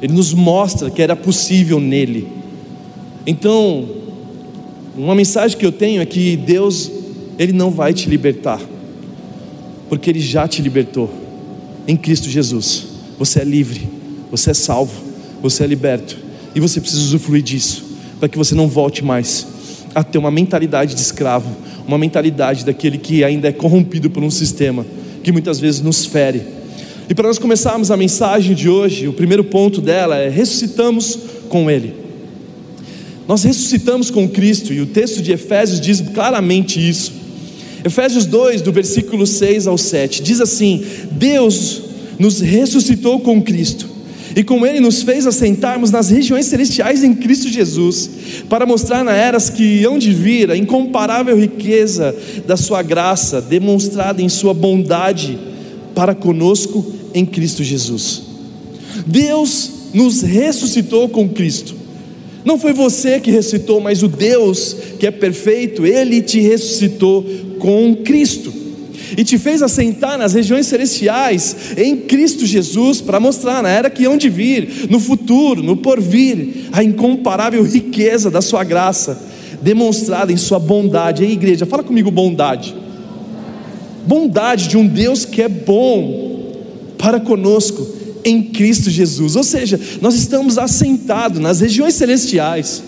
Ele 0.02 0.14
nos 0.14 0.34
mostra 0.34 0.90
que 0.90 1.02
era 1.02 1.16
possível 1.16 1.80
nele. 1.80 2.28
Então, 3.26 3.88
uma 4.98 5.16
mensagem 5.16 5.58
que 5.58 5.66
eu 5.66 5.72
tenho 5.72 6.02
é 6.02 6.06
que 6.06 6.36
Deus, 6.36 6.92
Ele 7.38 7.54
não 7.54 7.72
vai 7.72 7.94
te 7.94 8.10
libertar, 8.10 8.62
porque 9.90 10.10
Ele 10.10 10.20
já 10.20 10.48
te 10.48 10.62
libertou 10.62 11.10
em 11.88 11.96
Cristo 11.96 12.30
Jesus. 12.30 12.88
Você 13.18 13.42
é 13.42 13.44
livre, 13.44 13.88
você 14.30 14.52
é 14.52 14.54
salvo, 14.54 15.02
você 15.42 15.64
é 15.64 15.68
liberto, 15.68 16.18
e 16.56 16.60
você 16.60 16.82
precisa 16.82 17.02
usufruir 17.02 17.44
disso, 17.44 17.84
para 18.20 18.28
que 18.28 18.38
você 18.38 18.56
não 18.56 18.68
volte 18.68 19.04
mais 19.04 19.48
a 19.94 20.04
ter 20.04 20.18
uma 20.18 20.32
mentalidade 20.32 20.96
de 20.96 21.02
escravo, 21.02 21.56
uma 21.88 21.98
mentalidade 21.98 22.66
daquele 22.66 22.98
que 22.98 23.24
ainda 23.24 23.48
é 23.48 23.52
corrompido 23.52 24.10
por 24.10 24.24
um 24.24 24.32
sistema 24.32 24.86
que 25.24 25.32
muitas 25.32 25.60
vezes 25.60 25.82
nos 25.82 26.06
fere. 26.06 26.42
E 27.12 27.14
para 27.14 27.28
nós 27.28 27.38
começarmos 27.38 27.92
a 27.92 27.98
mensagem 27.98 28.56
de 28.56 28.70
hoje, 28.70 29.06
o 29.06 29.12
primeiro 29.12 29.44
ponto 29.44 29.82
dela 29.82 30.16
é: 30.16 30.30
ressuscitamos 30.30 31.20
com 31.50 31.70
Ele. 31.70 31.94
Nós 33.28 33.44
ressuscitamos 33.44 34.10
com 34.10 34.30
Cristo, 34.30 34.72
e 34.72 34.80
o 34.80 34.86
texto 34.86 35.22
de 35.22 35.34
Efésios 35.34 35.82
diz 35.82 36.00
claramente 36.00 36.80
isso. 36.80 37.12
Efésios 37.84 38.26
2, 38.26 38.62
do 38.62 38.72
versículo 38.72 39.28
6 39.28 39.68
ao 39.68 39.78
7, 39.78 40.24
diz 40.24 40.40
assim: 40.40 40.86
Deus 41.12 41.82
nos 42.18 42.40
ressuscitou 42.40 43.20
com 43.20 43.42
Cristo 43.42 43.90
e 44.34 44.42
com 44.42 44.66
ele 44.66 44.80
nos 44.80 45.04
fez 45.04 45.28
assentarmos 45.28 45.92
nas 45.92 46.10
regiões 46.10 46.46
celestiais 46.46 47.04
em 47.04 47.14
Cristo 47.14 47.50
Jesus, 47.50 48.10
para 48.48 48.66
mostrar 48.66 49.04
na 49.04 49.12
eras 49.12 49.50
que 49.50 49.84
hão 49.84 50.00
de 50.00 50.14
vir 50.14 50.50
a 50.50 50.56
incomparável 50.56 51.38
riqueza 51.38 52.16
da 52.48 52.56
sua 52.56 52.82
graça, 52.82 53.42
demonstrada 53.42 54.22
em 54.22 54.30
sua 54.30 54.54
bondade 54.54 55.38
para 55.94 56.16
conosco 56.16 57.01
em 57.14 57.26
Cristo 57.26 57.64
Jesus. 57.64 58.24
Deus 59.06 59.70
nos 59.94 60.22
ressuscitou 60.22 61.10
com 61.10 61.28
Cristo. 61.30 61.76
Não 62.44 62.58
foi 62.58 62.74
você 62.74 63.20
que 63.20 63.32
ressuscitou, 63.32 63.80
mas 63.80 64.02
o 64.02 64.08
Deus 64.08 64.76
que 65.00 65.06
é 65.06 65.12
perfeito, 65.12 65.86
ele 65.86 66.22
te 66.22 66.40
ressuscitou 66.40 67.26
com 67.60 67.96
Cristo 67.98 68.62
e 69.18 69.24
te 69.24 69.38
fez 69.38 69.62
assentar 69.62 70.18
nas 70.18 70.34
regiões 70.34 70.68
celestiais 70.68 71.56
em 71.78 71.98
Cristo 71.98 72.46
Jesus 72.46 73.02
para 73.02 73.20
mostrar 73.20 73.62
na 73.62 73.70
era 73.70 73.90
que 73.90 74.06
hão 74.06 74.18
de 74.18 74.30
vir, 74.30 74.88
no 74.90 75.00
futuro, 75.00 75.62
no 75.62 75.78
porvir, 75.78 76.68
a 76.72 76.84
incomparável 76.84 77.64
riqueza 77.64 78.32
da 78.32 78.42
sua 78.42 78.64
graça, 78.64 79.22
demonstrada 79.62 80.32
em 80.32 80.38
sua 80.38 80.60
bondade. 80.60 81.24
Aí, 81.24 81.34
igreja, 81.34 81.66
fala 81.66 81.84
comigo 81.84 82.10
bondade. 82.10 82.76
Bondade 84.06 84.68
de 84.68 84.78
um 84.78 84.88
Deus 84.88 85.26
que 85.26 85.42
é 85.42 85.50
bom 85.50 86.41
para 87.02 87.20
conosco 87.20 87.86
em 88.24 88.44
Cristo 88.44 88.90
Jesus. 88.90 89.36
Ou 89.36 89.44
seja, 89.44 89.80
nós 90.00 90.14
estamos 90.14 90.60
assentados 90.60 91.40
nas 91.40 91.60
regiões 91.60 91.96
celestiais 91.96 92.84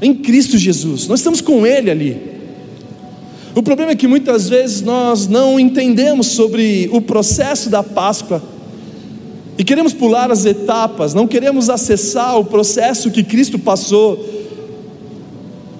em 0.00 0.14
Cristo 0.14 0.56
Jesus. 0.56 1.06
Nós 1.06 1.20
estamos 1.20 1.42
com 1.42 1.66
ele 1.66 1.90
ali. 1.90 2.38
O 3.54 3.62
problema 3.62 3.92
é 3.92 3.94
que 3.94 4.06
muitas 4.06 4.48
vezes 4.48 4.80
nós 4.80 5.28
não 5.28 5.60
entendemos 5.60 6.28
sobre 6.28 6.88
o 6.90 7.02
processo 7.02 7.68
da 7.68 7.82
Páscoa 7.82 8.42
e 9.58 9.64
queremos 9.64 9.92
pular 9.92 10.30
as 10.30 10.44
etapas, 10.44 11.12
não 11.12 11.26
queremos 11.26 11.68
acessar 11.68 12.38
o 12.38 12.44
processo 12.44 13.10
que 13.10 13.24
Cristo 13.24 13.58
passou, 13.58 14.24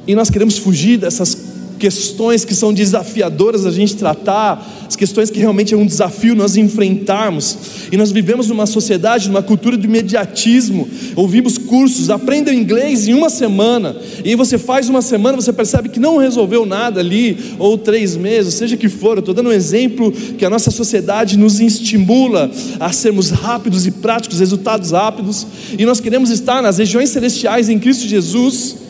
e 0.04 0.14
nós 0.16 0.30
queremos 0.30 0.58
fugir 0.58 0.98
dessas 0.98 1.34
questões 1.78 2.44
que 2.44 2.54
são 2.54 2.73
desafiadoras 2.73 3.64
a 3.64 3.70
gente 3.70 3.97
tratar, 3.97 4.87
as 4.87 4.97
questões 4.97 5.30
que 5.30 5.38
realmente 5.38 5.73
é 5.73 5.76
um 5.76 5.87
desafio 5.87 6.35
nós 6.35 6.56
enfrentarmos. 6.56 7.56
E 7.92 7.97
nós 7.97 8.11
vivemos 8.11 8.49
numa 8.49 8.66
sociedade, 8.66 9.28
numa 9.28 9.42
cultura 9.42 9.76
do 9.76 9.85
imediatismo. 9.87 10.88
Ouvimos 11.14 11.56
cursos, 11.56 12.11
aprenda 12.11 12.52
inglês 12.52 13.06
em 13.06 13.14
uma 13.14 13.30
semana. 13.30 13.97
E 14.25 14.35
você 14.35 14.58
faz 14.58 14.88
uma 14.88 15.00
semana, 15.00 15.37
você 15.37 15.52
percebe 15.52 15.88
que 15.88 16.00
não 16.00 16.16
resolveu 16.16 16.66
nada 16.66 17.00
ali, 17.00 17.54
ou 17.58 17.78
três 17.78 18.16
meses, 18.16 18.54
seja 18.54 18.76
que 18.76 18.88
for. 18.88 19.16
Eu 19.16 19.20
estou 19.20 19.35
dando 19.35 19.50
um 19.50 19.52
exemplo 19.52 20.11
que 20.11 20.44
a 20.44 20.50
nossa 20.50 20.70
sociedade 20.70 21.38
nos 21.38 21.61
estimula 21.61 22.50
a 22.80 22.92
sermos 22.92 23.30
rápidos 23.30 23.87
e 23.87 23.90
práticos, 23.90 24.40
resultados 24.40 24.90
rápidos. 24.90 25.47
E 25.78 25.87
nós 25.87 26.00
queremos 26.00 26.30
estar 26.30 26.62
nas 26.62 26.78
regiões 26.78 27.11
celestiais 27.11 27.68
em 27.68 27.78
Cristo 27.78 28.06
Jesus 28.06 28.88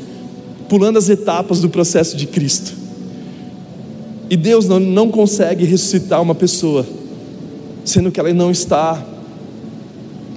pulando 0.69 0.99
as 0.99 1.09
etapas 1.09 1.61
do 1.61 1.69
processo 1.69 2.17
de 2.17 2.27
Cristo. 2.27 2.78
E 4.31 4.37
Deus 4.37 4.67
não, 4.67 4.79
não 4.79 5.11
consegue 5.11 5.65
ressuscitar 5.65 6.21
uma 6.21 6.35
pessoa, 6.35 6.87
sendo 7.85 8.11
que 8.11 8.21
ela 8.21 8.33
não 8.33 8.51
está 8.51 9.03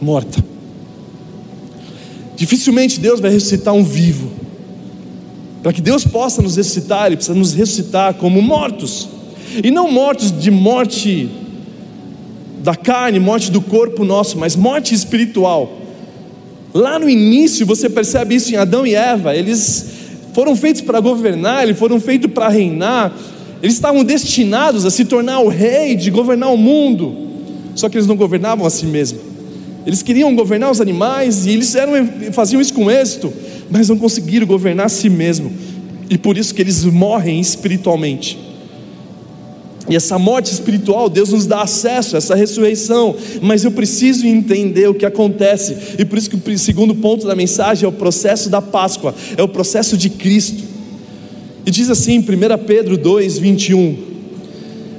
morta. 0.01 0.43
Dificilmente 2.36 3.00
Deus 3.00 3.19
vai 3.19 3.31
ressuscitar 3.31 3.74
um 3.74 3.83
vivo. 3.83 4.31
Para 5.62 5.71
que 5.74 5.81
Deus 5.81 6.03
possa 6.03 6.41
nos 6.41 6.55
ressuscitar, 6.55 7.05
Ele 7.07 7.15
precisa 7.15 7.38
nos 7.38 7.53
ressuscitar 7.53 8.15
como 8.15 8.41
mortos. 8.41 9.10
E 9.63 9.69
não 9.69 9.91
mortos 9.91 10.31
de 10.31 10.50
morte 10.50 11.29
da 12.63 12.75
carne, 12.75 13.19
morte 13.19 13.51
do 13.51 13.62
corpo 13.62 14.03
nosso, 14.05 14.38
mas 14.38 14.55
morte 14.55 14.95
espiritual. 14.95 15.79
Lá 16.74 16.98
no 16.98 17.10
início 17.10 17.65
você 17.65 17.89
percebe 17.89 18.36
isso 18.36 18.53
em 18.53 18.57
Adão 18.57 18.86
e 18.88 18.95
Eva, 18.95 19.36
eles 19.36 19.88
foram 20.33 20.55
feitos 20.55 20.81
para 20.81 21.00
governar, 21.00 21.63
eles 21.63 21.77
foram 21.77 22.00
feitos 22.00 22.31
para 22.31 22.48
reinar, 22.48 23.13
eles 23.62 23.75
estavam 23.75 24.03
destinados 24.03 24.86
a 24.86 24.89
se 24.89 25.06
tornar 25.06 25.39
o 25.39 25.48
rei, 25.48 25.96
de 25.96 26.10
governar 26.10 26.51
o 26.51 26.58
mundo, 26.58 27.15
só 27.75 27.88
que 27.88 27.98
eles 27.98 28.08
não 28.08 28.15
governavam 28.15 28.65
a 28.65 28.70
si 28.70 28.86
mesmos, 28.86 29.22
eles 29.86 30.01
queriam 30.01 30.36
governar 30.36 30.72
os 30.72 30.82
animais 30.82 31.46
e 31.46 31.51
eles 31.51 31.74
eram, 31.75 31.94
faziam 32.32 32.62
isso 32.62 32.74
com 32.74 32.89
êxito, 32.89 33.32
mas 33.70 33.89
não 33.89 33.98
conseguiram 33.98 34.46
governar 34.46 34.88
a 34.88 34.89
si 34.89 35.10
mesmos, 35.10 35.51
e 36.10 36.18
por 36.18 36.38
isso 36.38 36.53
que 36.53 36.62
eles 36.62 36.84
morrem 36.84 37.39
espiritualmente. 37.39 38.38
E 39.89 39.96
essa 39.96 40.18
morte 40.20 40.51
espiritual, 40.53 41.10
Deus 41.10 41.30
nos 41.30 41.46
dá 41.46 41.62
acesso 41.62 42.15
a 42.15 42.18
essa 42.18 42.36
ressurreição, 42.36 43.15
mas 43.41 43.63
eu 43.63 43.72
preciso 43.72 44.27
entender 44.27 44.88
o 44.88 44.94
que 44.94 45.06
acontece, 45.06 45.75
e 45.98 46.06
por 46.06 46.18
isso 46.18 46.30
que 46.30 46.51
o 46.51 46.60
segundo 46.60 46.96
ponto 46.96 47.25
da 47.25 47.36
mensagem 47.36 47.86
é 47.86 47.88
o 47.88 47.91
processo 47.91 48.50
da 48.50 48.62
Páscoa, 48.62 49.15
é 49.36 49.41
o 49.41 49.48
processo 49.48 49.98
de 49.98 50.10
Cristo. 50.10 50.70
E 51.65 51.72
diz 51.72 51.89
assim, 51.89 52.20
1 52.20 52.24
Pedro 52.65 52.98
2, 52.98 53.38
21: 53.38 53.98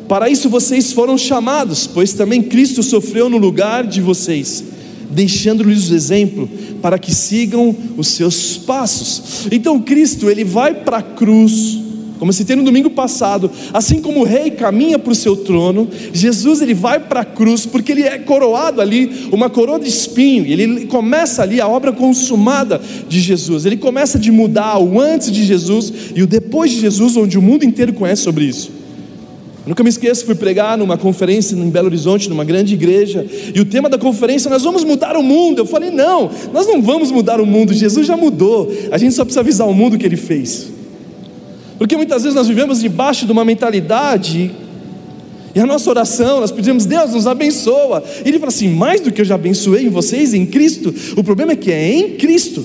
Para 0.08 0.30
isso 0.30 0.48
vocês 0.48 0.92
foram 0.92 1.18
chamados, 1.18 1.86
pois 1.86 2.12
também 2.12 2.42
Cristo 2.42 2.82
sofreu 2.82 3.28
no 3.28 3.38
lugar 3.38 3.86
de 3.86 4.00
vocês, 4.00 4.62
deixando-lhes 5.10 5.90
o 5.90 5.94
exemplo 5.94 6.48
para 6.80 6.98
que 6.98 7.14
sigam 7.14 7.74
os 7.96 8.08
seus 8.08 8.56
passos. 8.56 9.46
Então 9.50 9.80
Cristo, 9.80 10.30
ele 10.30 10.44
vai 10.44 10.74
para 10.74 10.98
a 10.98 11.02
cruz, 11.02 11.78
como 12.22 12.32
citei 12.32 12.54
no 12.54 12.62
domingo 12.62 12.88
passado, 12.88 13.50
assim 13.72 14.00
como 14.00 14.20
o 14.20 14.22
rei 14.22 14.52
caminha 14.52 14.96
para 14.96 15.10
o 15.10 15.14
seu 15.14 15.34
trono, 15.34 15.88
Jesus 16.12 16.62
ele 16.62 16.72
vai 16.72 17.00
para 17.00 17.22
a 17.22 17.24
cruz 17.24 17.66
porque 17.66 17.90
ele 17.90 18.04
é 18.04 18.16
coroado 18.16 18.80
ali, 18.80 19.26
uma 19.32 19.50
coroa 19.50 19.80
de 19.80 19.88
espinho, 19.88 20.46
e 20.46 20.52
ele 20.52 20.86
começa 20.86 21.42
ali 21.42 21.60
a 21.60 21.66
obra 21.66 21.90
consumada 21.90 22.80
de 23.08 23.18
Jesus. 23.18 23.66
Ele 23.66 23.76
começa 23.76 24.20
de 24.20 24.30
mudar 24.30 24.78
o 24.78 25.00
antes 25.00 25.32
de 25.32 25.42
Jesus 25.42 25.92
e 26.14 26.22
o 26.22 26.26
depois 26.28 26.70
de 26.70 26.78
Jesus, 26.78 27.16
onde 27.16 27.36
o 27.36 27.42
mundo 27.42 27.64
inteiro 27.64 27.92
conhece 27.92 28.22
sobre 28.22 28.44
isso. 28.44 28.70
Eu 29.64 29.70
nunca 29.70 29.82
me 29.82 29.88
esqueço, 29.88 30.24
fui 30.24 30.36
pregar 30.36 30.78
numa 30.78 30.96
conferência 30.96 31.56
em 31.56 31.70
Belo 31.70 31.88
Horizonte, 31.88 32.28
numa 32.28 32.44
grande 32.44 32.74
igreja, 32.74 33.26
e 33.52 33.60
o 33.60 33.64
tema 33.64 33.88
da 33.88 33.98
conferência, 33.98 34.48
nós 34.48 34.62
vamos 34.62 34.84
mudar 34.84 35.16
o 35.16 35.24
mundo. 35.24 35.58
Eu 35.58 35.66
falei, 35.66 35.90
não, 35.90 36.30
nós 36.52 36.68
não 36.68 36.80
vamos 36.80 37.10
mudar 37.10 37.40
o 37.40 37.46
mundo, 37.46 37.74
Jesus 37.74 38.06
já 38.06 38.16
mudou, 38.16 38.72
a 38.92 38.96
gente 38.96 39.12
só 39.12 39.24
precisa 39.24 39.40
avisar 39.40 39.66
o 39.66 39.74
mundo 39.74 39.98
que 39.98 40.06
ele 40.06 40.16
fez. 40.16 40.71
Porque 41.82 41.96
muitas 41.96 42.22
vezes 42.22 42.36
nós 42.36 42.46
vivemos 42.46 42.80
debaixo 42.80 43.26
de 43.26 43.32
uma 43.32 43.44
mentalidade, 43.44 44.52
e 45.52 45.58
a 45.58 45.66
nossa 45.66 45.90
oração, 45.90 46.38
nós 46.38 46.52
pedimos, 46.52 46.86
Deus 46.86 47.10
nos 47.10 47.26
abençoa. 47.26 48.04
E 48.24 48.28
Ele 48.28 48.38
fala 48.38 48.50
assim: 48.50 48.68
mais 48.68 49.00
do 49.00 49.10
que 49.10 49.20
eu 49.20 49.24
já 49.24 49.34
abençoei 49.34 49.88
vocês 49.88 50.32
em 50.32 50.46
Cristo, 50.46 50.94
o 51.16 51.24
problema 51.24 51.50
é 51.50 51.56
que 51.56 51.72
é 51.72 51.92
em 51.92 52.10
Cristo. 52.10 52.64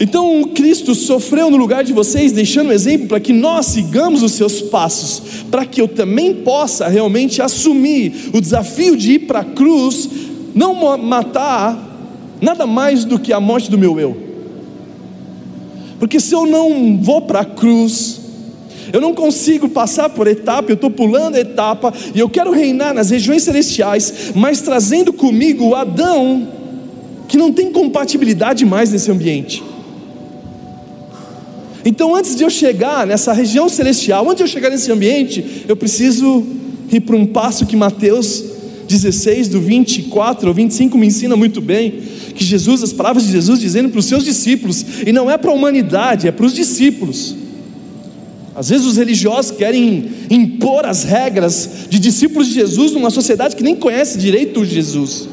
Então, 0.00 0.50
Cristo 0.56 0.92
sofreu 0.92 1.48
no 1.48 1.56
lugar 1.56 1.84
de 1.84 1.92
vocês, 1.92 2.32
deixando 2.32 2.70
um 2.70 2.72
exemplo 2.72 3.06
para 3.06 3.20
que 3.20 3.32
nós 3.32 3.66
sigamos 3.66 4.24
os 4.24 4.32
seus 4.32 4.60
passos, 4.60 5.44
para 5.48 5.64
que 5.64 5.80
eu 5.80 5.86
também 5.86 6.34
possa 6.34 6.88
realmente 6.88 7.40
assumir 7.40 8.30
o 8.32 8.40
desafio 8.40 8.96
de 8.96 9.12
ir 9.12 9.18
para 9.20 9.38
a 9.38 9.44
cruz, 9.44 10.08
não 10.52 10.98
matar 10.98 12.36
nada 12.40 12.66
mais 12.66 13.04
do 13.04 13.20
que 13.20 13.32
a 13.32 13.38
morte 13.38 13.70
do 13.70 13.78
meu 13.78 14.00
eu. 14.00 14.25
Porque 15.98 16.20
se 16.20 16.34
eu 16.34 16.46
não 16.46 16.98
vou 17.00 17.22
para 17.22 17.40
a 17.40 17.44
cruz, 17.44 18.20
eu 18.92 19.00
não 19.00 19.14
consigo 19.14 19.68
passar 19.68 20.08
por 20.10 20.26
etapa, 20.26 20.70
eu 20.70 20.74
estou 20.74 20.90
pulando 20.90 21.36
etapa, 21.36 21.92
e 22.14 22.18
eu 22.18 22.28
quero 22.28 22.50
reinar 22.50 22.94
nas 22.94 23.10
regiões 23.10 23.42
celestiais, 23.42 24.32
mas 24.34 24.60
trazendo 24.60 25.12
comigo 25.12 25.68
o 25.68 25.74
Adão, 25.74 26.48
que 27.26 27.36
não 27.36 27.52
tem 27.52 27.72
compatibilidade 27.72 28.64
mais 28.64 28.92
nesse 28.92 29.10
ambiente. 29.10 29.62
Então, 31.84 32.14
antes 32.14 32.34
de 32.34 32.42
eu 32.42 32.50
chegar 32.50 33.06
nessa 33.06 33.32
região 33.32 33.68
celestial, 33.68 34.24
antes 34.24 34.38
de 34.38 34.42
eu 34.42 34.48
chegar 34.48 34.70
nesse 34.70 34.90
ambiente, 34.90 35.64
eu 35.68 35.76
preciso 35.76 36.44
ir 36.90 37.00
para 37.00 37.16
um 37.16 37.26
passo 37.26 37.64
que 37.64 37.76
Mateus 37.76 38.55
16, 38.86 39.48
do 39.48 39.60
24 39.60 40.48
ao 40.48 40.54
25 40.54 40.96
me 40.96 41.06
ensina 41.06 41.36
muito 41.36 41.60
bem, 41.60 41.94
que 42.34 42.44
Jesus, 42.44 42.82
as 42.82 42.92
palavras 42.92 43.24
de 43.24 43.32
Jesus 43.32 43.60
dizendo 43.60 43.88
para 43.88 43.98
os 43.98 44.06
seus 44.06 44.24
discípulos, 44.24 44.84
e 45.06 45.12
não 45.12 45.30
é 45.30 45.36
para 45.36 45.50
a 45.50 45.54
humanidade, 45.54 46.28
é 46.28 46.32
para 46.32 46.46
os 46.46 46.54
discípulos. 46.54 47.34
Às 48.54 48.70
vezes 48.70 48.86
os 48.86 48.96
religiosos 48.96 49.50
querem 49.50 50.08
impor 50.30 50.86
as 50.86 51.04
regras 51.04 51.68
de 51.90 51.98
discípulos 51.98 52.48
de 52.48 52.54
Jesus 52.54 52.92
numa 52.92 53.10
sociedade 53.10 53.54
que 53.54 53.62
nem 53.62 53.76
conhece 53.76 54.16
direito 54.16 54.64
Jesus. 54.64 55.28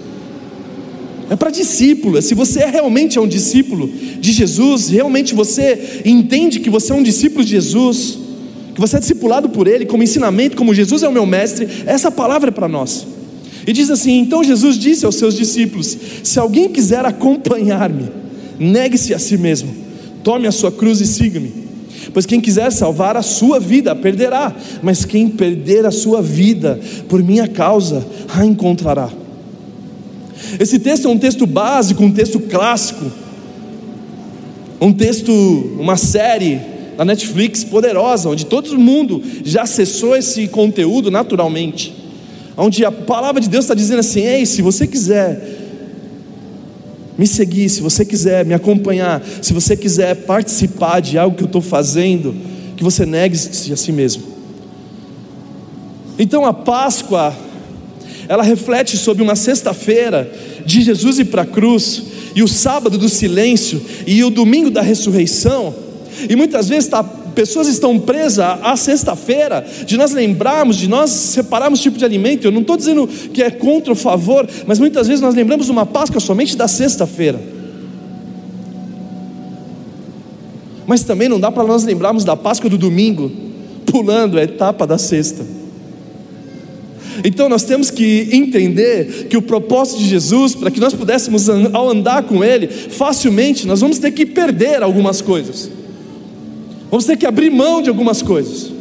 É 1.30 1.36
para 1.38 1.50
discípulo. 1.50 2.22
Se 2.22 2.36
você 2.36 2.60
é 2.64 2.70
realmente 2.70 3.18
é 3.18 3.22
um 3.22 3.28
discípulo 3.28 3.90
de 4.20 4.32
Jesus, 4.34 4.90
realmente 4.90 5.34
você 5.34 6.02
entende 6.04 6.60
que 6.60 6.70
você 6.70 6.92
é 6.92 6.96
um 6.96 7.02
discípulo 7.02 7.46
de 7.46 7.52
Jesus, 7.52 8.20
que 8.76 8.82
você 8.82 8.98
é 8.98 9.00
discipulado 9.00 9.50
por 9.50 9.68
Ele 9.68 9.86
como 9.86 10.04
ensinamento, 10.04 10.58
como 10.58 10.74
Jesus 10.74 11.02
é 11.02 11.08
o 11.08 11.12
meu 11.12 11.26
mestre, 11.26 11.68
essa 11.86 12.12
palavra 12.12 12.50
é 12.50 12.52
para 12.52 12.68
nós. 12.68 13.08
E 13.66 13.72
diz 13.72 13.90
assim: 13.90 14.20
Então 14.20 14.44
Jesus 14.44 14.78
disse 14.78 15.06
aos 15.06 15.16
seus 15.16 15.36
discípulos: 15.36 15.98
Se 16.24 16.40
alguém 16.40 16.70
quiser 16.70 17.06
acompanhar-me, 17.06 18.10
negue-se 18.60 19.14
a 19.14 19.20
si 19.20 19.38
mesmo, 19.38 19.74
tome 20.24 20.48
a 20.48 20.52
sua 20.52 20.72
cruz 20.72 21.00
e 21.02 21.08
siga-me. 21.08 21.64
Pois 22.14 22.26
quem 22.26 22.42
quiser 22.42 22.72
salvar 22.72 23.16
a 23.16 23.22
sua 23.22 23.60
vida 23.60 23.96
perderá, 23.96 24.54
mas 24.82 25.06
quem 25.06 25.30
perder 25.30 25.86
a 25.86 25.92
sua 25.92 26.22
vida 26.22 26.80
por 27.08 27.24
minha 27.24 27.48
causa 27.48 28.06
a 28.28 28.46
encontrará. 28.46 29.10
Esse 30.60 30.80
texto 30.80 31.08
é 31.08 31.12
um 31.12 31.18
texto 31.18 31.48
básico, 31.48 32.04
um 32.04 32.12
texto 32.12 32.40
clássico, 32.42 33.06
um 34.82 34.92
texto, 34.92 35.32
uma 35.80 35.96
série 35.96 36.60
da 36.98 37.06
Netflix 37.06 37.64
poderosa, 37.64 38.28
onde 38.28 38.46
todo 38.46 38.78
mundo 38.78 39.24
já 39.46 39.64
acessou 39.64 40.16
esse 40.16 40.48
conteúdo 40.50 41.10
naturalmente 41.10 42.03
onde 42.58 42.86
a 42.86 42.92
palavra 42.92 43.42
de 43.42 43.50
Deus 43.50 43.66
está 43.66 43.74
dizendo 43.74 44.00
assim: 44.00 44.22
ei, 44.22 44.46
se 44.46 44.62
você 44.62 44.88
quiser 44.88 45.62
me 47.18 47.28
seguir, 47.28 47.70
se 47.70 47.82
você 47.82 48.04
quiser 48.04 48.46
me 48.46 48.54
acompanhar, 48.54 49.24
se 49.42 49.54
você 49.54 49.78
quiser 49.78 50.16
participar 50.26 51.00
de 51.00 51.18
algo 51.18 51.36
que 51.36 51.44
eu 51.44 51.48
estou 51.48 51.62
fazendo, 51.62 52.36
que 52.76 52.84
você 52.84 53.06
negue-se 53.06 53.72
a 53.72 53.78
si 53.78 53.92
mesmo. 53.92 54.24
Então 56.18 56.46
a 56.46 56.54
Páscoa, 56.54 57.36
ela 58.28 58.44
reflete 58.44 58.98
sobre 58.98 59.24
uma 59.24 59.36
sexta-feira 59.36 60.32
de 60.66 60.82
Jesus 60.82 61.20
ir 61.20 61.26
para 61.26 61.44
a 61.44 61.46
cruz, 61.46 62.04
e 62.36 62.42
o 62.42 62.48
sábado 62.48 62.98
do 62.98 63.10
silêncio, 63.10 63.82
e 64.08 64.24
o 64.24 64.30
domingo 64.30 64.72
da 64.72 64.82
ressurreição, 64.82 65.74
E 66.30 66.36
muitas 66.36 66.70
vezes 66.70 66.90
tá, 66.90 67.04
pessoas 67.34 67.68
estão 67.68 68.00
presas 68.00 68.60
à 68.62 68.76
sexta-feira, 68.76 69.66
de 69.86 69.98
nós 69.98 70.12
lembrarmos, 70.12 70.78
de 70.78 70.88
nós 70.88 71.10
separarmos 71.10 71.80
tipo 71.80 71.98
de 71.98 72.06
alimento. 72.06 72.46
Eu 72.46 72.52
não 72.52 72.62
estou 72.62 72.78
dizendo 72.78 73.08
que 73.08 73.44
é 73.44 73.50
contra 73.50 73.92
o 73.92 73.96
favor, 73.96 74.48
mas 74.66 74.80
muitas 74.80 75.08
vezes 75.08 75.22
nós 75.22 75.36
lembramos 75.36 75.70
uma 75.70 75.86
Páscoa 75.86 76.20
somente 76.20 76.56
da 76.56 76.68
sexta-feira. 76.68 77.40
Mas 80.86 81.04
também 81.04 81.30
não 81.30 81.40
dá 81.40 81.52
para 81.52 81.64
nós 81.64 81.84
lembrarmos 81.84 82.24
da 82.24 82.36
Páscoa 82.36 82.70
do 82.70 82.78
domingo, 82.78 83.32
pulando 83.86 84.38
a 84.38 84.44
etapa 84.44 84.86
da 84.86 84.98
sexta. 84.98 85.46
Então 87.24 87.48
nós 87.48 87.64
temos 87.64 87.92
que 87.92 88.30
entender 88.32 89.28
que 89.30 89.38
o 89.38 89.42
propósito 89.42 90.00
de 90.00 90.10
Jesus, 90.10 90.56
para 90.56 90.72
que 90.72 90.80
nós 90.80 90.94
pudéssemos, 90.94 91.48
ao 91.50 91.90
andar 91.90 92.24
com 92.24 92.44
Ele, 92.44 92.68
facilmente, 92.68 93.68
nós 93.68 93.82
vamos 93.82 94.00
ter 94.00 94.12
que 94.12 94.26
perder 94.26 94.82
algumas 94.82 95.22
coisas, 95.22 95.70
vamos 96.94 97.06
ter 97.06 97.18
que 97.18 97.26
abrir 97.26 97.50
mão 97.50 97.82
de 97.82 97.90
algumas 97.90 98.22
coisas, 98.22 98.72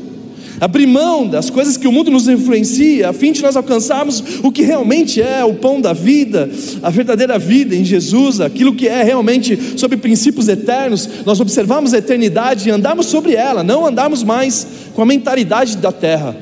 abrir 0.60 0.86
mão 0.86 1.26
das 1.26 1.48
coisas 1.48 1.78
que 1.78 1.88
o 1.88 1.92
mundo 1.92 2.10
nos 2.10 2.28
influencia, 2.28 3.08
a 3.08 3.12
fim 3.14 3.32
de 3.32 3.40
nós 3.40 3.56
alcançarmos 3.56 4.22
o 4.42 4.52
que 4.52 4.60
realmente 4.60 5.22
é 5.22 5.42
o 5.42 5.54
pão 5.54 5.80
da 5.80 5.94
vida, 5.94 6.50
a 6.82 6.90
verdadeira 6.90 7.38
vida 7.38 7.74
em 7.74 7.82
Jesus, 7.82 8.38
aquilo 8.38 8.74
que 8.74 8.86
é 8.86 9.02
realmente 9.02 9.58
sobre 9.78 9.96
princípios 9.96 10.46
eternos, 10.46 11.08
nós 11.24 11.40
observamos 11.40 11.94
a 11.94 11.98
eternidade 11.98 12.68
e 12.68 12.70
andamos 12.70 13.06
sobre 13.06 13.32
ela, 13.32 13.64
não 13.64 13.86
andamos 13.86 14.22
mais 14.22 14.66
com 14.92 15.00
a 15.00 15.06
mentalidade 15.06 15.78
da 15.78 15.90
terra. 15.90 16.36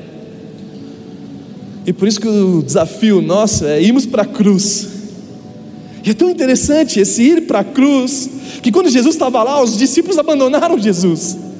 E 1.87 1.93
por 1.93 2.05
isso 2.05 2.19
que 2.19 2.27
o 2.27 2.61
desafio 2.61 3.21
nosso 3.21 3.65
é 3.65 3.81
irmos 3.81 4.05
para 4.05 4.23
a 4.23 4.25
cruz. 4.25 4.89
E 6.03 6.09
é 6.09 6.13
tão 6.13 6.29
interessante 6.29 6.99
esse 6.99 7.23
ir 7.23 7.47
para 7.47 7.59
a 7.59 7.63
cruz, 7.63 8.29
que 8.61 8.73
quando 8.73 8.89
Jesus 8.89 9.15
estava 9.15 9.41
lá, 9.41 9.63
os 9.63 9.77
discípulos 9.77 10.17
abandonaram 10.17 10.77
Jesus. 10.77 11.50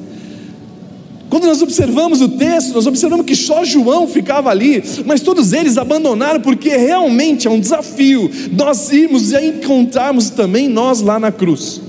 Quando 1.31 1.45
nós 1.45 1.61
observamos 1.61 2.19
o 2.19 2.27
texto, 2.27 2.73
nós 2.73 2.85
observamos 2.85 3.25
que 3.25 3.37
só 3.37 3.63
João 3.63 4.05
ficava 4.05 4.49
ali, 4.49 4.83
mas 5.05 5.21
todos 5.21 5.53
eles 5.53 5.77
abandonaram, 5.77 6.41
porque 6.41 6.75
realmente 6.75 7.47
é 7.47 7.49
um 7.49 7.57
desafio 7.57 8.29
nós 8.51 8.91
irmos 8.91 9.31
e 9.31 9.37
encontrarmos 9.45 10.29
também 10.29 10.67
nós 10.67 10.99
lá 10.99 11.17
na 11.17 11.31
cruz. 11.31 11.79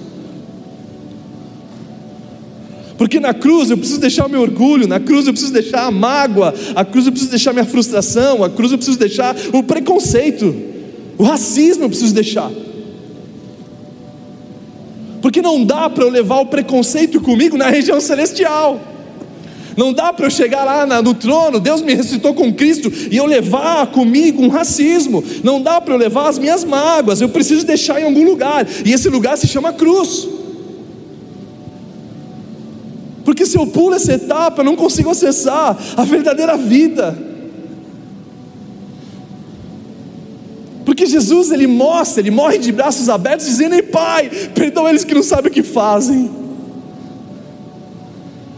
Porque 2.96 3.18
na 3.18 3.34
cruz 3.34 3.68
eu 3.68 3.76
preciso 3.76 3.98
deixar 3.98 4.26
o 4.26 4.30
meu 4.30 4.42
orgulho, 4.42 4.86
na 4.86 5.00
cruz 5.00 5.26
eu 5.26 5.32
preciso 5.32 5.52
deixar 5.52 5.86
a 5.86 5.90
mágoa, 5.90 6.54
a 6.76 6.84
cruz 6.84 7.06
eu 7.06 7.10
preciso 7.10 7.32
deixar 7.32 7.52
minha 7.52 7.64
frustração, 7.64 8.44
a 8.44 8.48
cruz 8.48 8.70
eu 8.70 8.78
preciso 8.78 8.96
deixar 8.96 9.34
o 9.52 9.60
preconceito, 9.64 10.54
o 11.18 11.24
racismo 11.24 11.82
eu 11.82 11.88
preciso 11.88 12.14
deixar. 12.14 12.48
Porque 15.20 15.42
não 15.42 15.64
dá 15.64 15.90
para 15.90 16.04
eu 16.04 16.10
levar 16.10 16.38
o 16.38 16.46
preconceito 16.46 17.20
comigo 17.20 17.56
na 17.56 17.70
região 17.70 18.00
celestial. 18.00 18.91
Não 19.76 19.92
dá 19.92 20.12
para 20.12 20.26
eu 20.26 20.30
chegar 20.30 20.64
lá 20.64 21.02
no 21.02 21.14
trono, 21.14 21.58
Deus 21.58 21.82
me 21.82 21.94
ressuscitou 21.94 22.34
com 22.34 22.52
Cristo 22.52 22.92
e 23.10 23.16
eu 23.16 23.26
levar 23.26 23.86
comigo 23.88 24.42
um 24.42 24.48
racismo. 24.48 25.22
Não 25.42 25.60
dá 25.60 25.80
para 25.80 25.94
eu 25.94 25.98
levar 25.98 26.28
as 26.28 26.38
minhas 26.38 26.64
mágoas, 26.64 27.20
eu 27.20 27.28
preciso 27.28 27.64
deixar 27.64 28.00
em 28.00 28.04
algum 28.04 28.24
lugar. 28.24 28.66
E 28.84 28.92
esse 28.92 29.08
lugar 29.08 29.36
se 29.38 29.46
chama 29.46 29.72
cruz. 29.72 30.28
Porque 33.24 33.46
se 33.46 33.56
eu 33.56 33.66
pulo 33.66 33.94
essa 33.94 34.14
etapa, 34.14 34.60
eu 34.60 34.64
não 34.64 34.76
consigo 34.76 35.10
acessar 35.10 35.78
a 35.96 36.04
verdadeira 36.04 36.56
vida. 36.56 37.16
Porque 40.84 41.06
Jesus 41.06 41.50
ele 41.50 41.66
mostra, 41.66 42.20
ele 42.20 42.30
morre 42.30 42.58
de 42.58 42.72
braços 42.72 43.08
abertos, 43.08 43.46
dizendo: 43.46 43.74
Ei, 43.74 43.82
Pai, 43.82 44.28
perdoa 44.54 44.90
eles 44.90 45.04
que 45.04 45.14
não 45.14 45.22
sabem 45.22 45.50
o 45.50 45.54
que 45.54 45.62
fazem. 45.62 46.41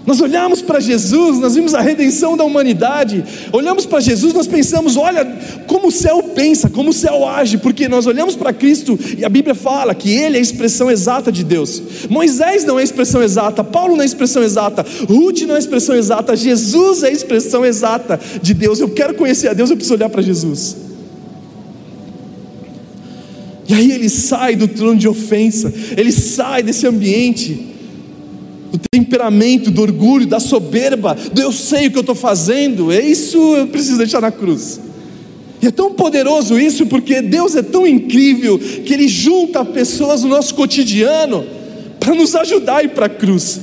Nós 0.06 0.20
olhamos 0.20 0.60
para 0.60 0.80
Jesus, 0.80 1.38
nós 1.38 1.54
vimos 1.54 1.74
a 1.74 1.80
redenção 1.80 2.36
da 2.36 2.44
humanidade, 2.44 3.24
olhamos 3.50 3.86
para 3.86 4.00
Jesus, 4.00 4.34
nós 4.34 4.46
pensamos, 4.46 4.98
olha 4.98 5.24
como 5.66 5.88
o 5.88 5.90
céu 5.90 6.22
pensa, 6.22 6.68
como 6.68 6.90
o 6.90 6.92
céu 6.92 7.26
age, 7.26 7.56
porque 7.56 7.88
nós 7.88 8.06
olhamos 8.06 8.36
para 8.36 8.52
Cristo 8.52 8.98
e 9.16 9.24
a 9.24 9.30
Bíblia 9.30 9.54
fala 9.54 9.94
que 9.94 10.10
Ele 10.10 10.36
é 10.36 10.38
a 10.38 10.42
expressão 10.42 10.90
exata 10.90 11.32
de 11.32 11.42
Deus. 11.42 11.82
Moisés 12.10 12.64
não 12.64 12.78
é 12.78 12.82
a 12.82 12.84
expressão 12.84 13.22
exata, 13.22 13.64
Paulo 13.64 13.94
não 13.94 14.00
é 14.00 14.04
a 14.04 14.06
expressão 14.06 14.42
exata, 14.42 14.84
Ruth 15.08 15.40
não 15.42 15.54
é 15.54 15.56
a 15.56 15.60
expressão 15.60 15.96
exata, 15.96 16.36
Jesus 16.36 17.02
é 17.02 17.08
a 17.08 17.12
expressão 17.12 17.64
exata 17.64 18.20
de 18.42 18.52
Deus. 18.52 18.80
Eu 18.80 18.90
quero 18.90 19.14
conhecer 19.14 19.48
a 19.48 19.54
Deus, 19.54 19.70
eu 19.70 19.76
preciso 19.76 19.94
olhar 19.94 20.10
para 20.10 20.20
Jesus. 20.20 20.76
E 23.66 23.72
aí 23.72 23.90
ele 23.90 24.10
sai 24.10 24.54
do 24.54 24.68
trono 24.68 24.98
de 24.98 25.08
ofensa, 25.08 25.72
ele 25.96 26.12
sai 26.12 26.62
desse 26.62 26.86
ambiente 26.86 27.73
do 28.74 28.80
temperamento, 28.90 29.70
do 29.70 29.82
orgulho, 29.82 30.26
da 30.26 30.40
soberba, 30.40 31.16
do 31.32 31.40
eu 31.40 31.52
sei 31.52 31.86
o 31.86 31.90
que 31.92 31.96
eu 31.96 32.00
estou 32.00 32.14
fazendo, 32.14 32.90
é 32.90 33.00
isso 33.00 33.38
eu 33.56 33.68
preciso 33.68 33.98
deixar 33.98 34.20
na 34.20 34.32
cruz. 34.32 34.80
E 35.62 35.68
é 35.68 35.70
tão 35.70 35.92
poderoso 35.92 36.58
isso, 36.58 36.84
porque 36.86 37.22
Deus 37.22 37.54
é 37.54 37.62
tão 37.62 37.86
incrível 37.86 38.58
que 38.58 38.92
Ele 38.92 39.06
junta 39.06 39.64
pessoas 39.64 40.24
no 40.24 40.28
nosso 40.28 40.56
cotidiano 40.56 41.44
para 42.00 42.16
nos 42.16 42.34
ajudar 42.34 42.78
a 42.78 42.82
ir 42.82 42.88
para 42.88 43.06
a 43.06 43.08
cruz. 43.08 43.60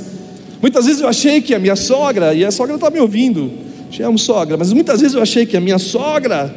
Muitas 0.61 0.85
vezes 0.85 1.01
eu 1.01 1.09
achei 1.09 1.41
que 1.41 1.53
a 1.53 1.59
minha 1.59 1.75
sogra, 1.75 2.33
e 2.33 2.45
a 2.45 2.51
sogra 2.51 2.75
está 2.75 2.89
me 2.89 3.01
ouvindo, 3.01 3.51
te 3.89 4.01
amo 4.01 4.17
sogra, 4.17 4.55
mas 4.55 4.71
muitas 4.71 5.01
vezes 5.01 5.15
eu 5.15 5.21
achei 5.21 5.45
que 5.45 5.57
a 5.57 5.61
minha 5.61 5.77
sogra, 5.77 6.55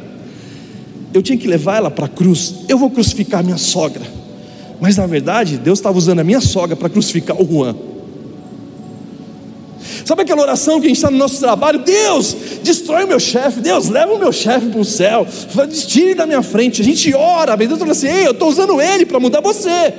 eu 1.13 1.21
tinha 1.21 1.37
que 1.37 1.47
levar 1.47 1.77
ela 1.77 1.91
para 1.91 2.05
a 2.05 2.09
cruz, 2.09 2.55
eu 2.69 2.77
vou 2.77 2.89
crucificar 2.89 3.41
a 3.41 3.43
minha 3.43 3.57
sogra. 3.57 4.03
Mas 4.79 4.95
na 4.95 5.05
verdade, 5.05 5.57
Deus 5.57 5.77
estava 5.79 5.97
usando 5.97 6.19
a 6.19 6.23
minha 6.23 6.39
sogra 6.39 6.77
para 6.77 6.87
crucificar 6.87 7.35
o 7.41 7.45
Juan. 7.45 7.75
Sabe 10.05 10.21
aquela 10.21 10.43
oração 10.43 10.79
que 10.79 10.85
a 10.85 10.89
gente 10.89 10.97
está 10.97 11.09
no 11.09 11.17
nosso 11.17 11.39
trabalho? 11.39 11.79
Deus, 11.79 12.37
destrói 12.61 13.05
o 13.05 13.07
meu 13.07 13.19
chefe, 13.19 13.59
Deus, 13.59 13.89
leva 13.89 14.13
o 14.13 14.19
meu 14.19 14.31
chefe 14.31 14.67
para 14.67 14.79
o 14.79 14.85
céu, 14.85 15.25
tire 15.87 16.13
da 16.13 16.27
minha 16.27 16.43
frente. 16.43 16.79
A 16.83 16.85
gente 16.85 17.11
ora, 17.15 17.57
Deus 17.57 17.79
fala 17.79 17.91
assim: 17.91 18.07
Ei, 18.07 18.27
eu 18.27 18.31
estou 18.31 18.47
usando 18.47 18.79
ele 18.79 19.03
para 19.03 19.19
mudar 19.19 19.41
você. 19.41 19.91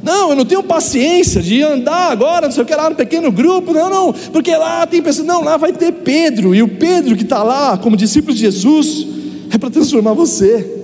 Não, 0.00 0.30
eu 0.30 0.36
não 0.36 0.44
tenho 0.44 0.62
paciência 0.62 1.42
de 1.42 1.60
andar 1.60 2.12
agora, 2.12 2.46
não 2.46 2.52
sei 2.52 2.62
o 2.62 2.66
que 2.66 2.74
lá 2.74 2.88
no 2.88 2.94
pequeno 2.94 3.32
grupo, 3.32 3.72
não, 3.72 3.90
não, 3.90 4.12
porque 4.12 4.56
lá 4.56 4.86
tem 4.86 5.02
pessoas, 5.02 5.26
não, 5.26 5.42
lá 5.42 5.56
vai 5.56 5.72
ter 5.72 5.90
Pedro, 5.90 6.54
e 6.54 6.62
o 6.62 6.68
Pedro 6.68 7.16
que 7.16 7.24
está 7.24 7.42
lá 7.42 7.76
como 7.76 7.96
discípulo 7.96 8.32
de 8.32 8.40
Jesus 8.40 9.04
é 9.52 9.58
para 9.58 9.70
transformar 9.70 10.12
você. 10.12 10.77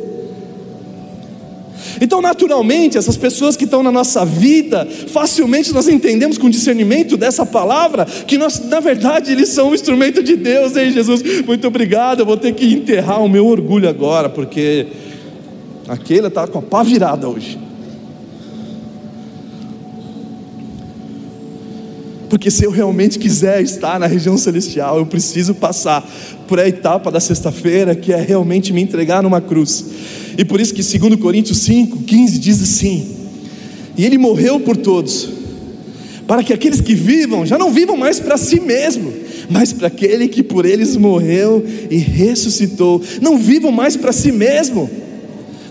Então, 2.01 2.21
naturalmente, 2.21 2.99
essas 2.99 3.17
pessoas 3.17 3.57
que 3.57 3.65
estão 3.65 3.83
na 3.83 3.93
nossa 3.93 4.25
vida, 4.25 4.87
facilmente 5.09 5.73
nós 5.73 5.89
entendemos 5.89 6.39
com 6.39 6.49
discernimento 6.51 7.17
dessa 7.17 7.45
palavra 7.45 8.05
que 8.05 8.39
nós, 8.39 8.61
na 8.69 8.81
verdade, 8.81 9.33
eles 9.33 9.49
são 9.51 9.71
um 9.71 9.75
instrumento 9.75 10.23
de 10.23 10.37
Deus, 10.37 10.77
hein, 10.77 10.91
Jesus? 10.91 11.23
Muito 11.47 11.67
obrigado. 11.67 12.21
Eu 12.21 12.27
vou 12.27 12.37
ter 12.37 12.53
que 12.55 12.67
enterrar 12.67 13.23
o 13.23 13.29
meu 13.29 13.47
orgulho 13.47 13.89
agora, 13.89 14.29
porque 14.29 14.87
aquele 15.89 16.29
está 16.29 16.47
com 16.47 16.59
a 16.59 16.63
pá 16.63 16.83
virada 16.83 17.29
hoje. 17.29 17.59
Porque 22.35 22.51
se 22.51 22.64
eu 22.64 22.73
realmente 22.73 23.16
quiser 23.16 23.62
estar 23.62 24.01
na 24.01 24.09
região 24.09 24.37
celestial, 24.37 24.99
eu 24.99 25.07
preciso 25.07 25.55
passar 25.55 26.05
por 26.49 26.59
a 26.59 26.66
etapa 26.66 27.09
da 27.09 27.20
sexta-feira, 27.20 27.94
que 27.94 28.12
é 28.12 28.20
realmente 28.20 28.73
me 28.73 28.83
entregar 28.83 29.23
numa 29.23 29.40
cruz. 29.40 29.85
E 30.37 30.44
por 30.44 30.61
isso 30.61 30.75
que 30.75 30.83
2 30.83 31.14
Coríntios 31.20 31.59
5, 31.59 32.03
15 32.03 32.38
diz 32.40 32.61
assim: 32.61 33.07
E 33.97 34.05
ele 34.05 34.18
morreu 34.18 34.59
por 34.59 34.77
todos, 34.77 35.29
para 36.27 36.42
que 36.42 36.53
aqueles 36.53 36.81
que 36.81 36.92
vivam 36.92 37.47
já 37.47 37.57
não 37.57 37.70
vivam 37.70 37.97
mais 37.97 38.18
para 38.18 38.37
si 38.37 38.59
mesmo, 38.59 39.12
mas 39.49 39.73
para 39.73 39.87
aquele 39.87 40.27
que 40.27 40.42
por 40.42 40.66
eles 40.66 40.97
morreu 40.97 41.64
e 41.88 41.99
ressuscitou. 41.99 43.01
Não 43.23 43.38
vivam 43.38 43.70
mais 43.70 43.97
para 43.97 44.11
si 44.11 44.33
mesmo. 44.33 44.90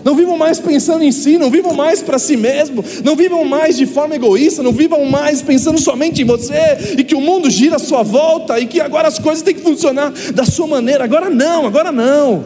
Não 0.04 0.14
vivam 0.14 0.36
mais 0.36 0.60
pensando 0.60 1.02
em 1.02 1.10
si, 1.10 1.38
não 1.38 1.50
vivam 1.50 1.72
mais 1.72 2.02
para 2.02 2.18
si 2.18 2.36
mesmo, 2.36 2.84
não 3.02 3.16
vivam 3.16 3.42
mais 3.46 3.74
de 3.74 3.86
forma 3.86 4.14
egoísta, 4.14 4.62
não 4.62 4.70
vivam 4.70 5.02
mais 5.06 5.40
pensando 5.40 5.80
somente 5.80 6.20
em 6.20 6.26
você 6.26 6.94
e 6.98 7.02
que 7.02 7.14
o 7.14 7.20
mundo 7.22 7.48
gira 7.48 7.76
à 7.76 7.78
sua 7.78 8.02
volta 8.02 8.60
e 8.60 8.66
que 8.66 8.82
agora 8.82 9.08
as 9.08 9.18
coisas 9.18 9.42
têm 9.42 9.54
que 9.54 9.62
funcionar 9.62 10.12
da 10.34 10.44
sua 10.44 10.66
maneira. 10.66 11.04
Agora 11.04 11.30
não, 11.30 11.66
agora 11.66 11.90
não. 11.90 12.44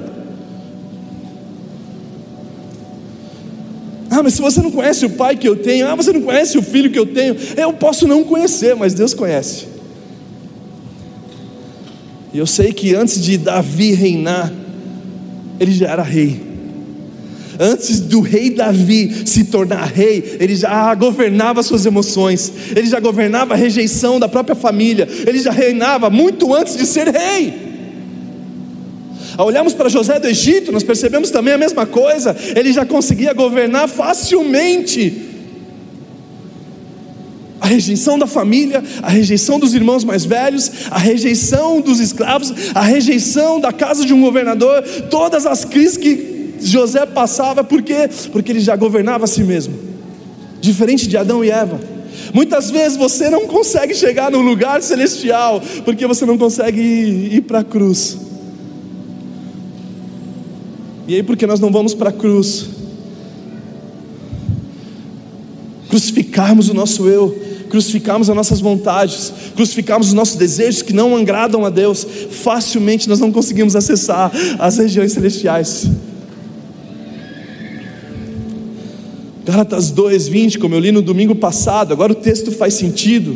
Ah, 4.09 4.23
mas 4.23 4.35
se 4.35 4.41
você 4.41 4.63
não 4.63 4.71
conhece 4.71 5.05
o 5.05 5.11
pai 5.11 5.37
que 5.37 5.49
eu 5.49 5.57
tenho, 5.57 5.89
ah, 5.89 5.97
você 5.97 6.13
não 6.13 6.23
conhece 6.23 6.57
o 6.57 6.63
filho 6.63 6.91
que 6.93 6.99
eu 6.99 7.07
tenho, 7.07 7.37
eu 7.57 7.73
posso 7.73 8.07
não 8.07 8.23
conhecer, 8.23 8.77
mas 8.77 8.95
Deus 8.95 9.13
conhece. 9.13 9.67
E 12.33 12.39
eu 12.39 12.47
sei 12.47 12.73
que 12.73 12.95
antes 12.95 13.21
de 13.21 13.37
Davi 13.37 13.93
reinar, 13.95 14.53
ele 15.59 15.73
já 15.73 15.89
era 15.89 16.03
rei. 16.05 16.48
Antes 17.59 18.01
do 18.01 18.21
rei 18.21 18.51
Davi 18.51 19.23
se 19.27 19.45
tornar 19.45 19.85
rei, 19.87 20.37
ele 20.39 20.55
já 20.55 20.95
governava 20.95 21.63
suas 21.63 21.85
emoções, 21.85 22.53
ele 22.77 22.87
já 22.87 23.01
governava 23.01 23.55
a 23.55 23.57
rejeição 23.57 24.21
da 24.21 24.29
própria 24.29 24.55
família, 24.55 25.09
ele 25.27 25.41
já 25.41 25.51
reinava 25.51 26.09
muito 26.09 26.55
antes 26.55 26.77
de 26.77 26.87
ser 26.87 27.09
rei. 27.09 27.69
Ao 29.37 29.47
olharmos 29.47 29.75
para 29.75 29.89
José 29.89 30.19
do 30.21 30.29
Egito, 30.29 30.71
nós 30.71 30.83
percebemos 30.85 31.31
também 31.31 31.55
a 31.55 31.59
mesma 31.59 31.85
coisa, 31.85 32.37
ele 32.55 32.73
já 32.73 32.85
conseguia 32.85 33.33
governar 33.33 33.89
facilmente. 33.89 35.27
rejeição 37.69 38.19
da 38.19 38.27
família, 38.27 38.83
a 39.03 39.11
rejeição 39.11 39.59
dos 39.59 39.75
irmãos 39.75 40.03
mais 40.03 40.25
velhos, 40.25 40.71
a 40.91 40.99
rejeição 40.99 41.81
dos 41.81 42.01
escravos, 42.01 42.53
a 42.75 42.81
rejeição 42.81 43.61
da 43.61 43.73
casa 43.73 44.05
de 44.05 44.15
um 44.15 44.21
governador, 44.21 44.83
todas 45.11 45.47
as 45.47 45.65
crises 45.65 45.97
que 45.97 46.28
José 46.61 47.07
passava, 47.07 47.63
por 47.63 47.83
quê? 47.83 48.09
Porque 48.33 48.53
ele 48.53 48.61
já 48.61 48.77
governava 48.77 49.25
a 49.25 49.27
si 49.27 49.43
mesmo, 49.43 49.75
diferente 50.61 51.07
de 51.07 51.17
Adão 51.17 51.45
e 51.45 51.51
Eva. 51.51 51.81
Muitas 52.35 52.71
vezes 52.71 52.97
você 52.97 53.31
não 53.31 53.47
consegue 53.47 53.95
chegar 53.95 54.31
no 54.31 54.41
lugar 54.41 54.83
celestial, 54.83 55.63
porque 55.85 56.07
você 56.07 56.27
não 56.27 56.37
consegue 56.37 56.81
ir, 56.81 57.35
ir 57.37 57.41
para 57.43 57.61
a 57.61 57.65
cruz. 57.65 58.19
E 61.07 61.15
aí, 61.15 61.23
porque 61.23 61.47
nós 61.47 61.59
não 61.59 61.73
vamos 61.73 61.95
para 61.95 62.11
a 62.11 62.13
cruz, 62.13 62.69
crucificarmos 65.89 66.69
o 66.69 66.75
nosso 66.75 67.09
eu, 67.09 67.49
crucificarmos 67.71 68.29
as 68.29 68.37
nossas 68.37 68.61
vontades, 68.61 69.33
crucificarmos 69.57 70.09
os 70.09 70.13
nossos 70.13 70.37
desejos 70.37 70.83
que 70.83 70.93
não 70.93 71.17
agradam 71.17 71.65
a 71.65 71.71
Deus, 71.71 72.07
facilmente 72.31 73.09
nós 73.09 73.21
não 73.21 73.33
conseguimos 73.33 73.75
acessar 73.75 74.31
as 74.59 74.77
regiões 74.77 75.13
celestiais. 75.13 75.87
Gálatas 79.49 79.91
2:20, 79.91 80.59
como 80.59 80.75
eu 80.75 80.79
li 80.79 80.93
no 80.93 81.01
domingo 81.01 81.35
passado, 81.35 81.91
agora 81.91 82.13
o 82.13 82.15
texto 82.15 82.53
faz 82.53 82.75
sentido. 82.75 83.35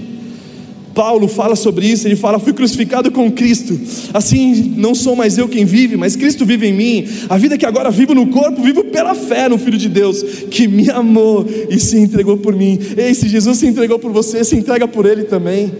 Paulo 0.94 1.26
fala 1.26 1.56
sobre 1.56 1.86
isso, 1.86 2.06
ele 2.06 2.16
fala: 2.16 2.38
Fui 2.38 2.52
crucificado 2.52 3.10
com 3.10 3.32
Cristo, 3.32 3.80
assim 4.12 4.74
não 4.76 4.94
sou 4.94 5.16
mais 5.16 5.38
eu 5.38 5.48
quem 5.48 5.64
vive, 5.64 5.96
mas 5.96 6.14
Cristo 6.14 6.44
vive 6.44 6.66
em 6.66 6.74
mim. 6.74 7.08
A 7.30 7.38
vida 7.38 7.56
que 7.56 7.64
agora 7.64 7.90
vivo 7.90 8.14
no 8.14 8.26
corpo, 8.26 8.60
vivo 8.60 8.84
pela 8.84 9.14
fé 9.14 9.48
no 9.48 9.56
Filho 9.56 9.78
de 9.78 9.88
Deus, 9.88 10.22
que 10.50 10.68
me 10.68 10.90
amou 10.90 11.46
e 11.70 11.80
se 11.80 11.96
entregou 11.96 12.36
por 12.36 12.54
mim. 12.54 12.78
Ei, 12.94 13.14
se 13.14 13.26
Jesus 13.26 13.56
se 13.56 13.66
entregou 13.66 13.98
por 13.98 14.12
você, 14.12 14.44
se 14.44 14.54
entrega 14.54 14.86
por 14.86 15.06
Ele 15.06 15.24
também. 15.24 15.72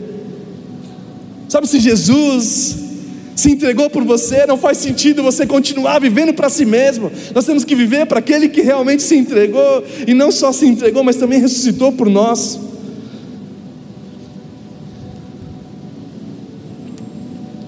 Sabe, 1.46 1.68
se 1.68 1.78
Jesus 1.78 2.91
se 3.34 3.50
entregou 3.50 3.88
por 3.88 4.04
você, 4.04 4.46
não 4.46 4.58
faz 4.58 4.78
sentido 4.78 5.22
você 5.22 5.46
continuar 5.46 6.00
vivendo 6.00 6.34
para 6.34 6.48
si 6.48 6.64
mesmo. 6.64 7.10
Nós 7.34 7.44
temos 7.44 7.64
que 7.64 7.74
viver 7.74 8.06
para 8.06 8.18
aquele 8.18 8.48
que 8.48 8.60
realmente 8.60 9.02
se 9.02 9.16
entregou, 9.16 9.84
e 10.06 10.12
não 10.12 10.30
só 10.30 10.52
se 10.52 10.66
entregou, 10.66 11.02
mas 11.02 11.16
também 11.16 11.40
ressuscitou 11.40 11.92
por 11.92 12.08
nós. 12.08 12.60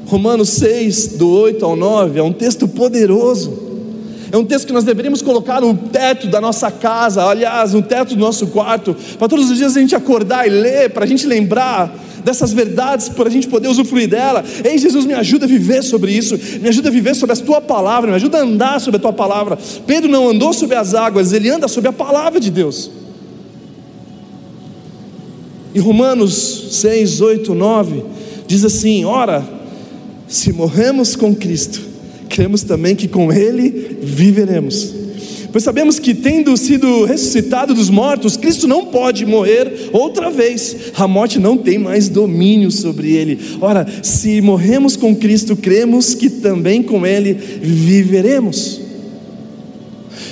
Romanos 0.06 0.50
6, 0.50 1.08
do 1.16 1.28
8 1.28 1.64
ao 1.64 1.74
9, 1.74 2.18
é 2.18 2.22
um 2.22 2.32
texto 2.32 2.68
poderoso. 2.68 3.64
É 4.30 4.36
um 4.36 4.44
texto 4.44 4.66
que 4.66 4.72
nós 4.72 4.84
deveríamos 4.84 5.22
colocar 5.22 5.60
no 5.60 5.74
teto 5.74 6.26
da 6.26 6.40
nossa 6.40 6.70
casa, 6.70 7.24
aliás, 7.24 7.72
no 7.72 7.82
teto 7.82 8.14
do 8.14 8.20
nosso 8.20 8.48
quarto, 8.48 8.94
para 9.18 9.28
todos 9.28 9.50
os 9.50 9.56
dias 9.56 9.76
a 9.76 9.80
gente 9.80 9.94
acordar 9.94 10.46
e 10.46 10.50
ler, 10.50 10.90
para 10.90 11.04
a 11.04 11.06
gente 11.06 11.24
lembrar 11.26 12.03
dessas 12.24 12.52
verdades, 12.52 13.08
para 13.08 13.28
a 13.28 13.30
gente 13.30 13.46
poder 13.46 13.68
usufruir 13.68 14.08
dela. 14.08 14.42
Ei, 14.64 14.78
Jesus, 14.78 15.04
me 15.04 15.12
ajuda 15.12 15.44
a 15.44 15.48
viver 15.48 15.82
sobre 15.82 16.10
isso, 16.10 16.38
me 16.60 16.68
ajuda 16.68 16.88
a 16.88 16.92
viver 16.92 17.14
sobre 17.14 17.34
a 17.34 17.36
tua 17.36 17.60
palavra, 17.60 18.10
me 18.10 18.16
ajuda 18.16 18.38
a 18.38 18.40
andar 18.40 18.80
sobre 18.80 18.96
a 18.96 19.00
tua 19.00 19.12
palavra. 19.12 19.58
Pedro 19.86 20.10
não 20.10 20.30
andou 20.30 20.52
sobre 20.52 20.74
as 20.76 20.94
águas, 20.94 21.32
ele 21.32 21.50
anda 21.50 21.68
sobre 21.68 21.88
a 21.90 21.92
palavra 21.92 22.40
de 22.40 22.50
Deus. 22.50 22.90
Em 25.74 25.80
Romanos 25.80 26.68
6, 26.70 27.20
8, 27.20 27.54
9, 27.54 28.04
diz 28.46 28.64
assim: 28.64 29.04
Ora, 29.04 29.44
se 30.26 30.52
morremos 30.52 31.14
com 31.14 31.34
Cristo, 31.34 31.80
cremos 32.28 32.62
também 32.62 32.96
que 32.96 33.08
com 33.08 33.32
Ele 33.32 33.98
viveremos. 34.00 35.03
Pois 35.54 35.62
sabemos 35.62 36.00
que, 36.00 36.12
tendo 36.12 36.56
sido 36.56 37.04
ressuscitado 37.04 37.74
dos 37.74 37.88
mortos, 37.88 38.36
Cristo 38.36 38.66
não 38.66 38.86
pode 38.86 39.24
morrer 39.24 39.88
outra 39.92 40.28
vez, 40.28 40.90
a 40.96 41.06
morte 41.06 41.38
não 41.38 41.56
tem 41.56 41.78
mais 41.78 42.08
domínio 42.08 42.72
sobre 42.72 43.12
ele. 43.12 43.38
Ora, 43.60 43.86
se 44.02 44.40
morremos 44.40 44.96
com 44.96 45.14
Cristo, 45.14 45.54
cremos 45.54 46.12
que 46.12 46.28
também 46.28 46.82
com 46.82 47.06
Ele 47.06 47.34
viveremos. 47.34 48.80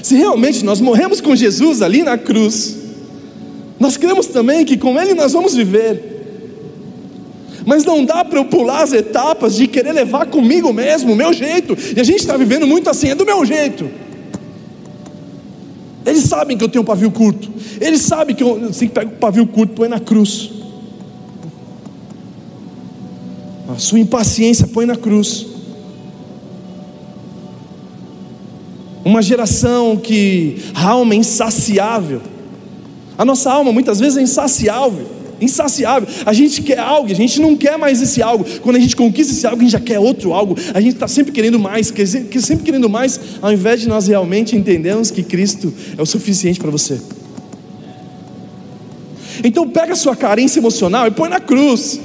Se 0.02 0.16
realmente 0.16 0.64
nós 0.64 0.80
morremos 0.80 1.20
com 1.20 1.36
Jesus 1.36 1.82
ali 1.82 2.02
na 2.02 2.18
cruz, 2.18 2.78
nós 3.78 3.96
cremos 3.96 4.26
também 4.26 4.64
que 4.64 4.76
com 4.76 5.00
Ele 5.00 5.14
nós 5.14 5.34
vamos 5.34 5.54
viver. 5.54 6.02
Mas 7.64 7.84
não 7.84 8.04
dá 8.04 8.24
para 8.24 8.40
eu 8.40 8.44
pular 8.46 8.82
as 8.82 8.92
etapas 8.92 9.54
de 9.54 9.68
querer 9.68 9.92
levar 9.92 10.26
comigo 10.26 10.72
mesmo, 10.72 11.12
o 11.12 11.16
meu 11.16 11.32
jeito. 11.32 11.78
E 11.96 12.00
a 12.00 12.02
gente 12.02 12.18
está 12.18 12.36
vivendo 12.36 12.66
muito 12.66 12.90
assim, 12.90 13.10
é 13.10 13.14
do 13.14 13.24
meu 13.24 13.46
jeito. 13.46 14.01
Eles 16.04 16.24
sabem 16.24 16.56
que 16.56 16.64
eu 16.64 16.68
tenho 16.68 16.82
um 16.82 16.86
pavio 16.86 17.10
curto. 17.10 17.50
Eles 17.80 18.02
sabem 18.02 18.34
que 18.34 18.42
eu 18.42 18.66
assim, 18.68 18.88
pego 18.88 19.12
o 19.12 19.16
pavio 19.16 19.46
curto, 19.46 19.74
põe 19.74 19.88
na 19.88 20.00
cruz. 20.00 20.50
A 23.68 23.78
sua 23.78 24.00
impaciência 24.00 24.66
põe 24.66 24.84
na 24.84 24.96
cruz. 24.96 25.46
Uma 29.04 29.22
geração 29.22 29.96
que 29.96 30.62
a 30.74 30.88
alma 30.88 31.14
é 31.14 31.16
insaciável. 31.16 32.20
A 33.16 33.24
nossa 33.24 33.52
alma 33.52 33.72
muitas 33.72 34.00
vezes 34.00 34.18
é 34.18 34.22
insaciável 34.22 35.21
insaciável. 35.42 36.08
A 36.24 36.32
gente 36.32 36.62
quer 36.62 36.78
algo, 36.78 37.10
a 37.10 37.14
gente 37.14 37.40
não 37.40 37.56
quer 37.56 37.76
mais 37.76 38.00
esse 38.00 38.22
algo. 38.22 38.44
Quando 38.60 38.76
a 38.76 38.80
gente 38.80 38.96
conquista 38.96 39.32
esse 39.32 39.46
algo, 39.46 39.60
a 39.60 39.62
gente 39.62 39.72
já 39.72 39.80
quer 39.80 39.98
outro 39.98 40.32
algo. 40.32 40.56
A 40.72 40.80
gente 40.80 40.94
está 40.94 41.08
sempre 41.08 41.32
querendo 41.32 41.58
mais, 41.58 41.92
sempre 42.40 42.64
querendo 42.64 42.88
mais, 42.88 43.18
ao 43.40 43.52
invés 43.52 43.80
de 43.80 43.88
nós 43.88 44.06
realmente 44.06 44.56
entendermos 44.56 45.10
que 45.10 45.22
Cristo 45.22 45.72
é 45.96 46.02
o 46.02 46.06
suficiente 46.06 46.60
para 46.60 46.70
você. 46.70 47.00
Então 49.44 49.68
pega 49.68 49.92
a 49.92 49.96
sua 49.96 50.14
carência 50.14 50.60
emocional 50.60 51.06
e 51.06 51.10
põe 51.10 51.28
na 51.28 51.40
cruz. 51.40 52.00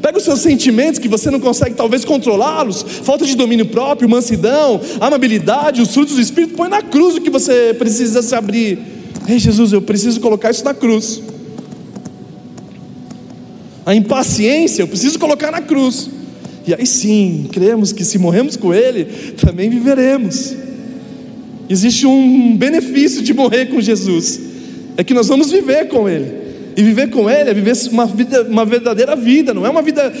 Pega 0.00 0.18
os 0.18 0.24
seus 0.24 0.40
sentimentos 0.40 0.98
que 0.98 1.08
você 1.08 1.30
não 1.30 1.40
consegue 1.40 1.74
talvez 1.74 2.04
controlá-los, 2.04 2.82
falta 3.02 3.26
de 3.26 3.36
domínio 3.36 3.66
próprio, 3.66 4.08
mansidão, 4.08 4.80
amabilidade, 5.00 5.82
os 5.82 5.92
frutos 5.92 6.14
do 6.14 6.20
Espírito, 6.20 6.54
põe 6.54 6.68
na 6.68 6.80
cruz 6.80 7.16
o 7.16 7.20
que 7.20 7.28
você 7.28 7.74
precisa 7.74 8.22
se 8.22 8.34
abrir. 8.34 8.78
Ei 9.28 9.38
Jesus, 9.38 9.72
eu 9.72 9.82
preciso 9.82 10.20
colocar 10.20 10.50
isso 10.50 10.64
na 10.64 10.72
cruz 10.72 11.20
a 13.84 13.94
impaciência, 13.94 14.82
eu 14.82 14.88
preciso 14.88 15.18
colocar 15.18 15.50
na 15.50 15.60
cruz. 15.60 16.10
E 16.66 16.74
aí 16.74 16.86
sim, 16.86 17.48
cremos 17.50 17.92
que 17.92 18.04
se 18.04 18.18
morremos 18.18 18.56
com 18.56 18.72
Ele, 18.74 19.04
também 19.36 19.70
viveremos. 19.70 20.54
Existe 21.68 22.06
um 22.06 22.56
benefício 22.56 23.22
de 23.22 23.32
morrer 23.32 23.66
com 23.66 23.80
Jesus, 23.80 24.40
é 24.96 25.04
que 25.04 25.14
nós 25.14 25.28
vamos 25.28 25.50
viver 25.50 25.88
com 25.88 26.08
Ele. 26.08 26.40
E 26.76 26.82
viver 26.82 27.10
com 27.10 27.28
Ele 27.28 27.50
é 27.50 27.54
viver 27.54 27.76
uma, 27.90 28.06
vida, 28.06 28.42
uma 28.44 28.64
verdadeira 28.64 29.16
vida, 29.16 29.52
não 29.52 29.66
é 29.66 29.70
uma 29.70 29.82
vida 29.82 30.12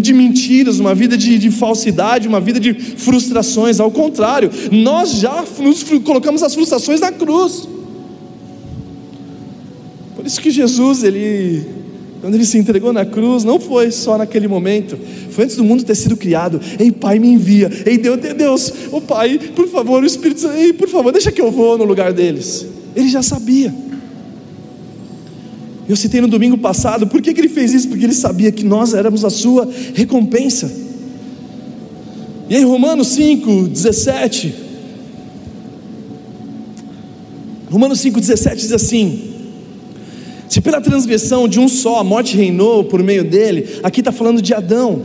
de 0.00 0.12
mentiras, 0.14 0.78
uma 0.78 0.94
vida 0.94 1.16
de, 1.16 1.38
de, 1.38 1.50
falsidade, 1.50 2.28
uma 2.28 2.40
vida 2.40 2.60
de 2.60 2.72
frustrações. 2.72 3.80
Ao 3.80 3.90
contrário, 3.90 4.50
nós 4.70 5.16
já 5.16 5.44
nos 5.58 5.82
colocamos 5.82 6.42
as 6.42 6.54
frustrações 6.54 7.00
na 7.00 7.10
cruz. 7.10 7.68
Por 10.14 10.24
isso 10.24 10.40
que 10.40 10.50
Jesus, 10.50 11.02
ele 11.02 11.81
quando 12.22 12.36
ele 12.36 12.46
se 12.46 12.56
entregou 12.56 12.92
na 12.92 13.04
cruz, 13.04 13.42
não 13.42 13.58
foi 13.58 13.90
só 13.90 14.16
naquele 14.16 14.46
momento, 14.46 14.96
foi 15.30 15.42
antes 15.42 15.56
do 15.56 15.64
mundo 15.64 15.82
ter 15.82 15.96
sido 15.96 16.16
criado. 16.16 16.60
Ei, 16.78 16.92
Pai, 16.92 17.18
me 17.18 17.26
envia. 17.26 17.68
Ei, 17.84 17.98
Deus, 17.98 18.20
Deus, 18.20 18.72
o 18.92 19.00
Pai, 19.00 19.40
por 19.56 19.66
favor, 19.66 20.00
o 20.00 20.06
Espírito 20.06 20.42
Santo, 20.42 20.54
ei, 20.54 20.72
por 20.72 20.88
favor, 20.88 21.10
deixa 21.10 21.32
que 21.32 21.40
eu 21.40 21.50
vou 21.50 21.76
no 21.76 21.82
lugar 21.82 22.12
deles. 22.12 22.64
Ele 22.94 23.08
já 23.08 23.24
sabia. 23.24 23.74
Eu 25.88 25.96
citei 25.96 26.20
no 26.20 26.28
domingo 26.28 26.56
passado, 26.56 27.08
por 27.08 27.20
que, 27.20 27.34
que 27.34 27.40
ele 27.40 27.48
fez 27.48 27.74
isso? 27.74 27.88
Porque 27.88 28.04
ele 28.04 28.14
sabia 28.14 28.52
que 28.52 28.62
nós 28.62 28.94
éramos 28.94 29.24
a 29.24 29.30
sua 29.30 29.68
recompensa. 29.92 30.70
E 32.48 32.54
aí, 32.54 32.62
Romanos 32.62 33.08
5, 33.08 33.66
17. 33.66 34.54
Romanos 37.68 37.98
5, 37.98 38.20
17 38.20 38.56
diz 38.58 38.72
assim: 38.72 39.31
se 40.52 40.60
pela 40.60 40.82
transgressão 40.82 41.48
de 41.48 41.58
um 41.58 41.66
só 41.66 42.00
a 42.00 42.04
morte 42.04 42.36
reinou 42.36 42.84
por 42.84 43.02
meio 43.02 43.24
dele, 43.24 43.80
aqui 43.82 44.02
está 44.02 44.12
falando 44.12 44.42
de 44.42 44.52
Adão. 44.52 45.02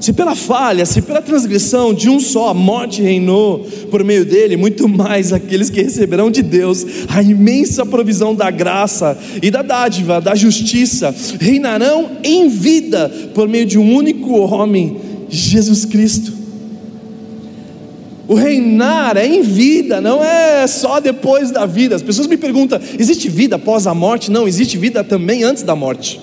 Se 0.00 0.12
pela 0.12 0.34
falha, 0.34 0.84
se 0.84 1.00
pela 1.00 1.22
transgressão 1.22 1.94
de 1.94 2.08
um 2.08 2.18
só 2.18 2.48
a 2.48 2.54
morte 2.54 3.00
reinou 3.00 3.60
por 3.88 4.02
meio 4.02 4.24
dele, 4.24 4.56
muito 4.56 4.88
mais 4.88 5.32
aqueles 5.32 5.70
que 5.70 5.80
receberão 5.80 6.32
de 6.32 6.42
Deus 6.42 6.84
a 7.08 7.22
imensa 7.22 7.86
provisão 7.86 8.34
da 8.34 8.50
graça 8.50 9.16
e 9.40 9.52
da 9.52 9.62
dádiva, 9.62 10.20
da 10.20 10.34
justiça, 10.34 11.14
reinarão 11.38 12.10
em 12.24 12.48
vida 12.48 13.08
por 13.32 13.46
meio 13.46 13.66
de 13.66 13.78
um 13.78 13.94
único 13.94 14.32
homem, 14.32 14.96
Jesus 15.28 15.84
Cristo. 15.84 16.39
O 18.30 18.34
reinar 18.34 19.16
é 19.16 19.26
em 19.26 19.42
vida, 19.42 20.00
não 20.00 20.22
é 20.22 20.64
só 20.68 21.00
depois 21.00 21.50
da 21.50 21.66
vida. 21.66 21.96
As 21.96 22.02
pessoas 22.02 22.28
me 22.28 22.36
perguntam: 22.36 22.80
existe 22.96 23.28
vida 23.28 23.56
após 23.56 23.88
a 23.88 23.92
morte? 23.92 24.30
Não, 24.30 24.46
existe 24.46 24.78
vida 24.78 25.02
também 25.02 25.42
antes 25.42 25.64
da 25.64 25.74
morte. 25.74 26.20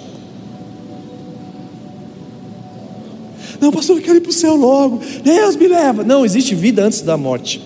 Não, 3.60 3.74
pastor, 3.74 3.98
eu 3.98 4.02
quero 4.02 4.16
ir 4.16 4.22
para 4.22 4.30
o 4.30 4.34
céu 4.34 4.56
logo. 4.56 5.02
Deus 5.22 5.58
me 5.58 5.68
leva. 5.68 6.02
Não, 6.02 6.24
existe 6.24 6.56
vida 6.56 6.82
antes 6.82 7.02
da 7.02 7.18
morte. 7.18 7.62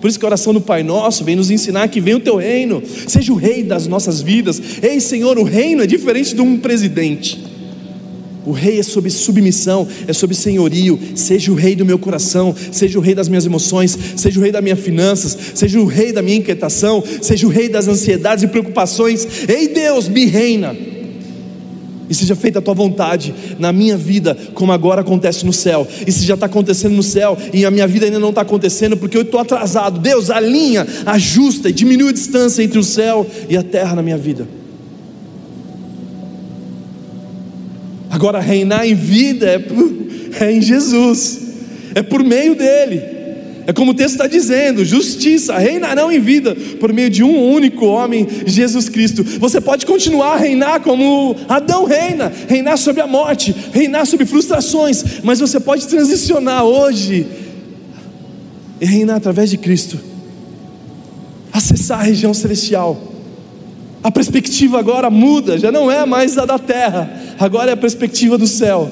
Por 0.00 0.08
isso 0.08 0.18
que 0.18 0.24
a 0.24 0.28
oração 0.28 0.52
do 0.52 0.60
Pai 0.60 0.82
Nosso 0.82 1.22
vem 1.22 1.36
nos 1.36 1.48
ensinar 1.48 1.86
que 1.86 2.00
vem 2.00 2.14
o 2.14 2.20
teu 2.20 2.34
reino, 2.34 2.82
seja 3.06 3.32
o 3.32 3.36
rei 3.36 3.62
das 3.62 3.86
nossas 3.86 4.20
vidas. 4.20 4.60
Ei, 4.82 4.98
Senhor, 4.98 5.38
o 5.38 5.44
reino 5.44 5.84
é 5.84 5.86
diferente 5.86 6.34
de 6.34 6.40
um 6.40 6.58
presidente. 6.58 7.53
O 8.46 8.52
rei 8.52 8.78
é 8.78 8.82
sobre 8.82 9.10
submissão, 9.10 9.86
é 10.06 10.12
sobre 10.12 10.36
senhorio. 10.36 10.98
Seja 11.14 11.50
o 11.50 11.54
rei 11.54 11.74
do 11.74 11.84
meu 11.84 11.98
coração, 11.98 12.54
seja 12.70 12.98
o 12.98 13.02
rei 13.02 13.14
das 13.14 13.28
minhas 13.28 13.46
emoções, 13.46 13.96
seja 14.16 14.38
o 14.38 14.42
rei 14.42 14.52
das 14.52 14.62
minhas 14.62 14.80
finanças, 14.80 15.36
seja 15.54 15.80
o 15.80 15.86
rei 15.86 16.12
da 16.12 16.20
minha 16.20 16.36
inquietação, 16.36 17.02
seja 17.22 17.46
o 17.46 17.50
rei 17.50 17.68
das 17.68 17.88
ansiedades 17.88 18.44
e 18.44 18.48
preocupações. 18.48 19.26
Ei 19.48 19.68
Deus, 19.68 20.08
me 20.08 20.26
reina. 20.26 20.76
E 22.08 22.14
seja 22.14 22.36
feita 22.36 22.58
a 22.58 22.62
tua 22.62 22.74
vontade 22.74 23.34
na 23.58 23.72
minha 23.72 23.96
vida, 23.96 24.36
como 24.52 24.72
agora 24.72 25.00
acontece 25.00 25.46
no 25.46 25.52
céu. 25.52 25.88
E 26.06 26.12
se 26.12 26.26
já 26.26 26.34
está 26.34 26.44
acontecendo 26.44 26.94
no 26.94 27.02
céu 27.02 27.38
e 27.52 27.64
a 27.64 27.70
minha 27.70 27.86
vida 27.86 28.04
ainda 28.04 28.18
não 28.18 28.28
está 28.28 28.42
acontecendo, 28.42 28.94
porque 28.94 29.16
eu 29.16 29.22
estou 29.22 29.40
atrasado. 29.40 29.98
Deus, 29.98 30.28
alinha, 30.28 30.86
ajusta 31.06 31.70
e 31.70 31.72
diminui 31.72 32.10
a 32.10 32.12
distância 32.12 32.62
entre 32.62 32.78
o 32.78 32.84
céu 32.84 33.26
e 33.48 33.56
a 33.56 33.62
terra 33.62 33.96
na 33.96 34.02
minha 34.02 34.18
vida. 34.18 34.46
Agora, 38.14 38.38
reinar 38.38 38.86
em 38.86 38.94
vida 38.94 39.44
é, 39.44 39.58
por, 39.58 39.92
é 40.38 40.52
em 40.52 40.62
Jesus, 40.62 41.40
é 41.96 42.00
por 42.00 42.22
meio 42.22 42.54
dele. 42.54 43.02
É 43.66 43.72
como 43.72 43.90
o 43.90 43.94
texto 43.94 44.12
está 44.12 44.28
dizendo: 44.28 44.84
justiça, 44.84 45.58
reinarão 45.58 46.12
em 46.12 46.20
vida 46.20 46.56
por 46.78 46.92
meio 46.92 47.10
de 47.10 47.24
um 47.24 47.50
único 47.52 47.84
homem, 47.86 48.24
Jesus 48.46 48.88
Cristo. 48.88 49.24
Você 49.24 49.60
pode 49.60 49.84
continuar 49.84 50.34
a 50.34 50.36
reinar 50.36 50.78
como 50.78 51.34
Adão 51.48 51.86
reina, 51.86 52.32
reinar 52.46 52.78
sobre 52.78 53.02
a 53.02 53.06
morte, 53.08 53.52
reinar 53.72 54.06
sobre 54.06 54.26
frustrações, 54.26 55.20
mas 55.24 55.40
você 55.40 55.58
pode 55.58 55.88
transicionar 55.88 56.62
hoje 56.62 57.26
e 58.80 58.86
reinar 58.86 59.16
através 59.16 59.50
de 59.50 59.58
Cristo, 59.58 59.98
acessar 61.52 61.98
a 61.98 62.04
região 62.04 62.32
celestial. 62.32 63.10
A 64.04 64.10
perspectiva 64.10 64.78
agora 64.78 65.10
muda, 65.10 65.58
já 65.58 65.72
não 65.72 65.90
é 65.90 66.04
mais 66.06 66.36
a 66.36 66.44
da 66.44 66.60
terra, 66.60 67.23
agora 67.38 67.70
é 67.70 67.74
a 67.74 67.76
perspectiva 67.76 68.36
do 68.38 68.46
céu. 68.46 68.90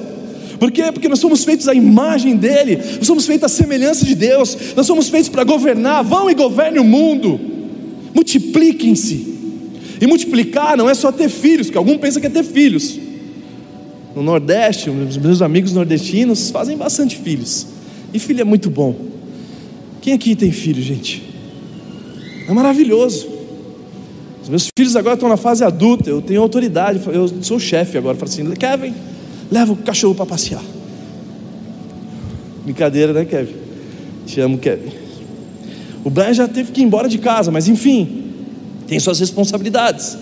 Por 0.59 0.71
quê? 0.71 0.83
Porque 0.91 1.09
nós 1.09 1.19
somos 1.19 1.43
feitos 1.43 1.67
à 1.67 1.73
imagem 1.73 2.35
dele, 2.37 2.77
nós 2.97 3.05
somos 3.05 3.25
feitos 3.25 3.43
à 3.43 3.49
semelhança 3.49 4.05
de 4.05 4.15
Deus, 4.15 4.57
nós 4.75 4.85
somos 4.85 5.09
feitos 5.09 5.29
para 5.29 5.43
governar. 5.43 6.03
Vão 6.03 6.29
e 6.29 6.33
governem 6.33 6.79
o 6.79 6.85
mundo, 6.85 7.39
multipliquem-se. 8.13 9.33
E 9.99 10.07
multiplicar 10.07 10.77
não 10.77 10.89
é 10.89 10.93
só 10.93 11.11
ter 11.11 11.29
filhos, 11.29 11.69
que 11.69 11.77
algum 11.77 11.97
pensa 11.97 12.19
que 12.19 12.27
é 12.27 12.29
ter 12.29 12.43
filhos. 12.43 12.99
No 14.15 14.21
Nordeste, 14.21 14.89
os 14.89 15.17
meus 15.17 15.41
amigos 15.41 15.73
nordestinos 15.73 16.51
fazem 16.51 16.77
bastante 16.77 17.17
filhos, 17.17 17.67
e 18.13 18.19
filho 18.19 18.41
é 18.41 18.43
muito 18.43 18.69
bom. 18.69 18.95
Quem 20.01 20.13
aqui 20.13 20.35
tem 20.35 20.51
filho, 20.51 20.81
gente? 20.81 21.23
É 22.47 22.53
maravilhoso. 22.53 23.32
Os 24.43 24.49
meus 24.49 24.69
filhos 24.77 24.95
agora 24.97 25.13
estão 25.15 25.29
na 25.29 25.37
fase 25.37 25.63
adulta, 25.63 26.09
eu 26.09 26.21
tenho 26.21 26.41
autoridade, 26.41 26.99
eu 27.07 27.29
sou 27.41 27.57
chefe 27.57 27.97
agora. 27.97 28.17
Falo 28.17 28.29
assim: 28.29 28.43
Kevin, 28.51 28.93
leva 29.49 29.71
o 29.71 29.77
cachorro 29.77 30.13
para 30.13 30.25
passear. 30.25 30.61
Brincadeira, 32.65 33.13
né, 33.13 33.23
Kevin? 33.23 33.55
Te 34.25 34.41
amo, 34.41 34.57
Kevin. 34.57 34.91
O 36.03 36.09
Brian 36.09 36.33
já 36.33 36.47
teve 36.47 36.73
que 36.73 36.81
ir 36.81 36.83
embora 36.83 37.07
de 37.07 37.17
casa, 37.17 37.51
mas 37.51 37.69
enfim, 37.69 38.33
tem 38.85 38.99
suas 38.99 39.21
responsabilidades. 39.21 40.17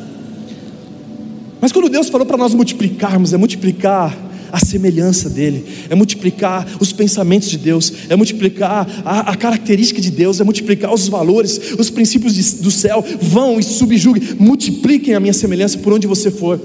Mas 1.60 1.72
quando 1.72 1.90
Deus 1.90 2.08
falou 2.10 2.26
para 2.26 2.38
nós 2.38 2.54
multiplicarmos, 2.54 3.34
é 3.34 3.38
multiplicar 3.38 4.16
a 4.52 4.60
semelhança 4.60 5.30
dele, 5.30 5.66
é 5.90 5.96
multiplicar 5.96 6.68
os 6.80 6.92
pensamentos 6.92 7.50
de 7.50 7.58
Deus, 7.58 7.94
é 8.10 8.16
multiplicar 8.16 8.88
a, 9.06 9.32
a 9.32 9.36
característica 9.36 10.02
de 10.02 10.12
Deus, 10.12 10.40
é 10.40 10.44
multiplicar 10.44 10.94
os 10.94 11.08
valores, 11.08 11.74
os 11.78 11.90
princípios 11.90 12.36
de, 12.36 12.62
do 12.62 12.72
céu. 12.72 13.04
Vão 13.22 13.60
e 13.60 13.64
subjuguem, 13.64 14.36
multipliquem 14.40 15.16
a 15.16 15.20
minha 15.20 15.34
semelhança 15.34 15.78
por 15.78 15.94
onde 15.94 16.08
você 16.08 16.30
for. 16.30 16.60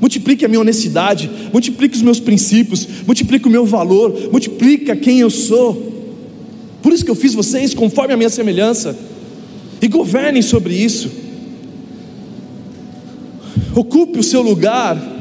Multiplique 0.00 0.44
a 0.44 0.48
minha 0.48 0.60
honestidade, 0.60 1.30
multiplique 1.52 1.96
os 1.96 2.02
meus 2.02 2.18
princípios, 2.18 2.86
multiplique 3.06 3.46
o 3.46 3.50
meu 3.50 3.66
valor, 3.66 4.30
multiplica 4.30 4.96
quem 4.96 5.20
eu 5.20 5.28
sou. 5.28 5.90
Por 6.82 6.92
isso 6.92 7.04
que 7.04 7.10
eu 7.10 7.14
fiz 7.14 7.34
vocês 7.34 7.74
conforme 7.74 8.14
a 8.14 8.16
minha 8.16 8.30
semelhança. 8.30 8.96
E 9.82 9.88
governem 9.88 10.42
sobre 10.42 10.74
isso. 10.74 11.10
Ocupe 13.74 14.18
o 14.18 14.22
seu 14.22 14.42
lugar 14.42 15.19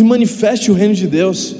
e 0.00 0.04
manifeste 0.04 0.70
o 0.70 0.74
reino 0.74 0.94
de 0.94 1.06
Deus. 1.06 1.54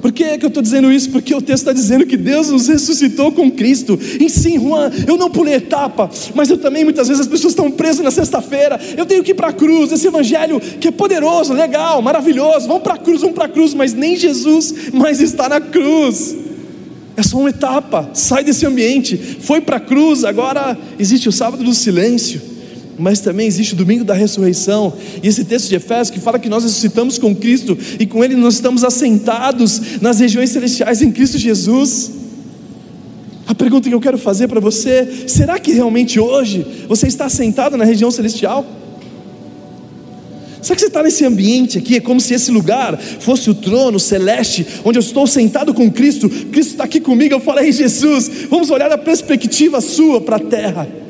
Por 0.00 0.12
que 0.12 0.22
é 0.22 0.36
que 0.36 0.44
eu 0.44 0.48
estou 0.48 0.62
dizendo 0.62 0.92
isso? 0.92 1.08
Porque 1.10 1.34
o 1.34 1.40
texto 1.40 1.62
está 1.62 1.72
dizendo 1.72 2.04
que 2.04 2.16
Deus 2.16 2.50
nos 2.50 2.68
ressuscitou 2.68 3.32
com 3.32 3.50
Cristo. 3.50 3.98
E 4.20 4.28
sim, 4.28 4.60
Juan, 4.60 4.90
eu 5.06 5.16
não 5.16 5.30
pulei 5.30 5.54
etapa, 5.54 6.10
mas 6.34 6.50
eu 6.50 6.58
também 6.58 6.84
muitas 6.84 7.08
vezes 7.08 7.22
as 7.22 7.26
pessoas 7.26 7.52
estão 7.52 7.70
presas 7.70 8.04
na 8.04 8.10
sexta-feira. 8.10 8.78
Eu 8.98 9.06
tenho 9.06 9.24
que 9.24 9.30
ir 9.30 9.34
para 9.34 9.48
a 9.48 9.52
cruz. 9.52 9.90
Esse 9.92 10.06
evangelho 10.06 10.60
que 10.60 10.88
é 10.88 10.90
poderoso, 10.90 11.54
legal, 11.54 12.02
maravilhoso. 12.02 12.68
Vamos 12.68 12.82
para 12.82 12.94
a 12.94 12.98
cruz, 12.98 13.22
vamos 13.22 13.34
para 13.34 13.46
a 13.46 13.48
cruz, 13.48 13.72
mas 13.72 13.94
nem 13.94 14.14
Jesus 14.14 14.92
mais 14.92 15.22
está 15.22 15.48
na 15.48 15.58
cruz. 15.58 16.36
É 17.16 17.22
só 17.22 17.38
uma 17.38 17.48
etapa. 17.48 18.10
Sai 18.12 18.44
desse 18.44 18.66
ambiente. 18.66 19.16
Foi 19.16 19.62
para 19.62 19.76
a 19.76 19.80
cruz, 19.80 20.22
agora 20.22 20.76
existe 20.98 21.30
o 21.30 21.32
sábado 21.32 21.64
do 21.64 21.72
silêncio 21.72 22.53
mas 22.98 23.20
também 23.20 23.46
existe 23.46 23.74
o 23.74 23.76
domingo 23.76 24.04
da 24.04 24.14
ressurreição, 24.14 24.92
e 25.22 25.28
esse 25.28 25.44
texto 25.44 25.68
de 25.68 25.76
Efésios 25.76 26.10
que 26.10 26.20
fala 26.20 26.38
que 26.38 26.48
nós 26.48 26.64
ressuscitamos 26.64 27.18
com 27.18 27.34
Cristo 27.34 27.76
e 27.98 28.06
com 28.06 28.24
Ele 28.24 28.36
nós 28.36 28.54
estamos 28.54 28.84
assentados 28.84 30.00
nas 30.00 30.20
regiões 30.20 30.50
celestiais 30.50 31.02
em 31.02 31.10
Cristo 31.10 31.38
Jesus. 31.38 32.12
A 33.46 33.54
pergunta 33.54 33.88
que 33.88 33.94
eu 33.94 34.00
quero 34.00 34.18
fazer 34.18 34.48
para 34.48 34.60
você: 34.60 35.26
será 35.26 35.58
que 35.58 35.72
realmente 35.72 36.18
hoje 36.18 36.66
você 36.88 37.06
está 37.06 37.26
assentado 37.26 37.76
na 37.76 37.84
região 37.84 38.10
celestial? 38.10 38.64
Será 40.62 40.76
que 40.76 40.80
você 40.80 40.86
está 40.86 41.02
nesse 41.02 41.26
ambiente 41.26 41.76
aqui? 41.76 41.96
É 41.96 42.00
como 42.00 42.18
se 42.18 42.32
esse 42.32 42.50
lugar 42.50 42.98
fosse 42.98 43.50
o 43.50 43.54
trono 43.54 44.00
celeste, 44.00 44.66
onde 44.82 44.98
eu 44.98 45.00
estou 45.00 45.26
sentado 45.26 45.74
com 45.74 45.90
Cristo, 45.90 46.26
Cristo 46.26 46.70
está 46.70 46.84
aqui 46.84 47.00
comigo. 47.00 47.34
Eu 47.34 47.40
falei, 47.40 47.70
Jesus, 47.70 48.30
vamos 48.48 48.70
olhar 48.70 48.90
a 48.90 48.96
perspectiva 48.96 49.82
sua 49.82 50.22
para 50.22 50.36
a 50.36 50.40
terra. 50.40 51.03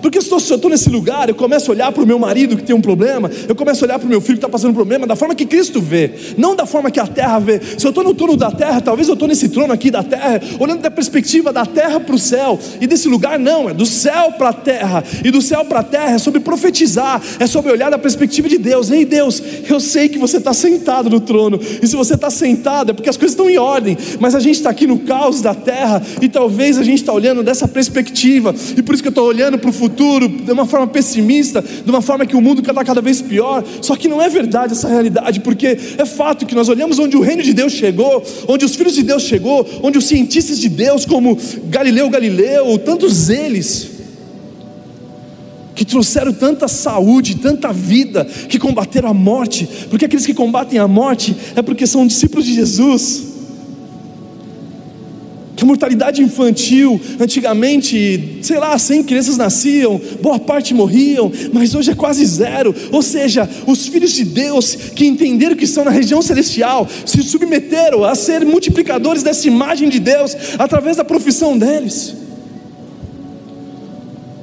Porque 0.00 0.20
se 0.20 0.30
eu 0.30 0.38
estou 0.38 0.70
nesse 0.70 0.88
lugar, 0.88 1.28
eu 1.28 1.34
começo 1.34 1.70
a 1.70 1.74
olhar 1.74 1.92
para 1.92 2.02
o 2.02 2.06
meu 2.06 2.18
marido 2.18 2.56
que 2.56 2.62
tem 2.62 2.74
um 2.74 2.80
problema, 2.80 3.30
eu 3.48 3.54
começo 3.54 3.84
a 3.84 3.86
olhar 3.86 3.98
para 3.98 4.06
o 4.06 4.08
meu 4.08 4.20
filho 4.20 4.34
que 4.34 4.38
está 4.38 4.48
passando 4.48 4.70
um 4.70 4.74
problema, 4.74 5.06
da 5.06 5.16
forma 5.16 5.34
que 5.34 5.46
Cristo 5.46 5.80
vê, 5.80 6.12
não 6.36 6.54
da 6.54 6.66
forma 6.66 6.90
que 6.90 7.00
a 7.00 7.06
terra 7.06 7.38
vê. 7.38 7.60
Se 7.76 7.86
eu 7.86 7.90
estou 7.90 8.04
no 8.04 8.14
trono 8.14 8.36
da 8.36 8.50
terra, 8.50 8.80
talvez 8.80 9.08
eu 9.08 9.14
estou 9.14 9.28
nesse 9.28 9.48
trono 9.48 9.72
aqui 9.72 9.90
da 9.90 10.02
terra, 10.02 10.40
olhando 10.58 10.80
da 10.80 10.90
perspectiva 10.90 11.52
da 11.52 11.64
terra 11.64 12.00
para 12.00 12.14
o 12.14 12.18
céu, 12.18 12.58
e 12.80 12.86
desse 12.86 13.08
lugar 13.08 13.38
não, 13.38 13.68
é 13.68 13.74
do 13.74 13.86
céu 13.86 14.32
para 14.32 14.50
a 14.50 14.52
terra, 14.52 15.04
e 15.24 15.30
do 15.30 15.40
céu 15.40 15.64
para 15.64 15.80
a 15.80 15.82
terra 15.82 16.14
é 16.14 16.18
sobre 16.18 16.40
profetizar, 16.40 17.22
é 17.38 17.46
sobre 17.46 17.72
olhar 17.72 17.90
da 17.90 17.98
perspectiva 17.98 18.48
de 18.48 18.58
Deus. 18.58 18.90
Ei 18.90 19.04
Deus, 19.04 19.42
eu 19.68 19.80
sei 19.80 20.08
que 20.08 20.18
você 20.18 20.38
está 20.38 20.52
sentado 20.52 21.10
no 21.10 21.20
trono, 21.20 21.58
e 21.82 21.86
se 21.86 21.96
você 21.96 22.14
está 22.14 22.30
sentado 22.30 22.90
é 22.90 22.94
porque 22.94 23.08
as 23.08 23.16
coisas 23.16 23.32
estão 23.32 23.48
em 23.48 23.58
ordem, 23.58 23.96
mas 24.20 24.34
a 24.34 24.40
gente 24.40 24.56
está 24.56 24.70
aqui 24.70 24.86
no 24.86 24.98
caos 25.00 25.40
da 25.40 25.54
terra, 25.54 26.02
e 26.20 26.28
talvez 26.28 26.78
a 26.78 26.82
gente 26.82 26.98
está 27.00 27.12
olhando 27.12 27.42
dessa 27.42 27.66
perspectiva, 27.66 28.54
e 28.76 28.82
por 28.82 28.94
isso 28.94 29.02
que 29.02 29.08
eu 29.08 29.10
estou 29.10 29.26
olhando 29.26 29.58
para 29.58 29.70
o 29.70 29.72
futuro 29.78 30.28
de 30.28 30.52
uma 30.52 30.66
forma 30.66 30.86
pessimista, 30.86 31.62
de 31.62 31.90
uma 31.90 32.02
forma 32.02 32.26
que 32.26 32.36
o 32.36 32.40
mundo 32.40 32.60
está 32.60 32.84
cada 32.84 33.00
vez 33.00 33.22
pior. 33.22 33.64
Só 33.80 33.96
que 33.96 34.08
não 34.08 34.20
é 34.20 34.28
verdade 34.28 34.72
essa 34.72 34.88
realidade, 34.88 35.40
porque 35.40 35.78
é 35.96 36.04
fato 36.04 36.44
que 36.44 36.54
nós 36.54 36.68
olhamos 36.68 36.98
onde 36.98 37.16
o 37.16 37.20
reino 37.20 37.42
de 37.42 37.54
Deus 37.54 37.72
chegou, 37.72 38.22
onde 38.46 38.64
os 38.64 38.74
filhos 38.74 38.94
de 38.94 39.02
Deus 39.02 39.22
chegou, 39.22 39.66
onde 39.82 39.96
os 39.96 40.04
cientistas 40.04 40.58
de 40.58 40.68
Deus, 40.68 41.04
como 41.04 41.38
Galileu 41.66 42.10
Galileu, 42.10 42.78
tantos 42.78 43.30
eles, 43.30 43.90
que 45.74 45.84
trouxeram 45.84 46.32
tanta 46.32 46.66
saúde, 46.66 47.36
tanta 47.36 47.72
vida, 47.72 48.24
que 48.24 48.58
combateram 48.58 49.08
a 49.08 49.14
morte, 49.14 49.68
porque 49.88 50.06
aqueles 50.06 50.26
que 50.26 50.34
combatem 50.34 50.78
a 50.78 50.88
morte 50.88 51.36
é 51.54 51.62
porque 51.62 51.86
são 51.86 52.04
discípulos 52.04 52.44
de 52.44 52.54
Jesus 52.54 53.37
mortalidade 55.68 56.22
infantil, 56.22 56.98
antigamente, 57.20 58.38
sei 58.42 58.58
lá, 58.58 58.76
100 58.78 59.04
crianças 59.04 59.36
nasciam, 59.36 60.00
boa 60.22 60.38
parte 60.38 60.72
morriam, 60.72 61.30
mas 61.52 61.74
hoje 61.74 61.90
é 61.90 61.94
quase 61.94 62.24
zero. 62.24 62.74
Ou 62.90 63.02
seja, 63.02 63.48
os 63.66 63.86
filhos 63.86 64.12
de 64.12 64.24
Deus 64.24 64.74
que 64.74 65.06
entenderam 65.06 65.54
que 65.54 65.64
estão 65.64 65.84
na 65.84 65.90
região 65.90 66.22
celestial 66.22 66.88
se 67.04 67.22
submeteram 67.22 68.02
a 68.02 68.14
ser 68.14 68.46
multiplicadores 68.46 69.22
dessa 69.22 69.46
imagem 69.46 69.90
de 69.90 70.00
Deus 70.00 70.34
através 70.58 70.96
da 70.96 71.04
profissão 71.04 71.56
deles. 71.56 72.27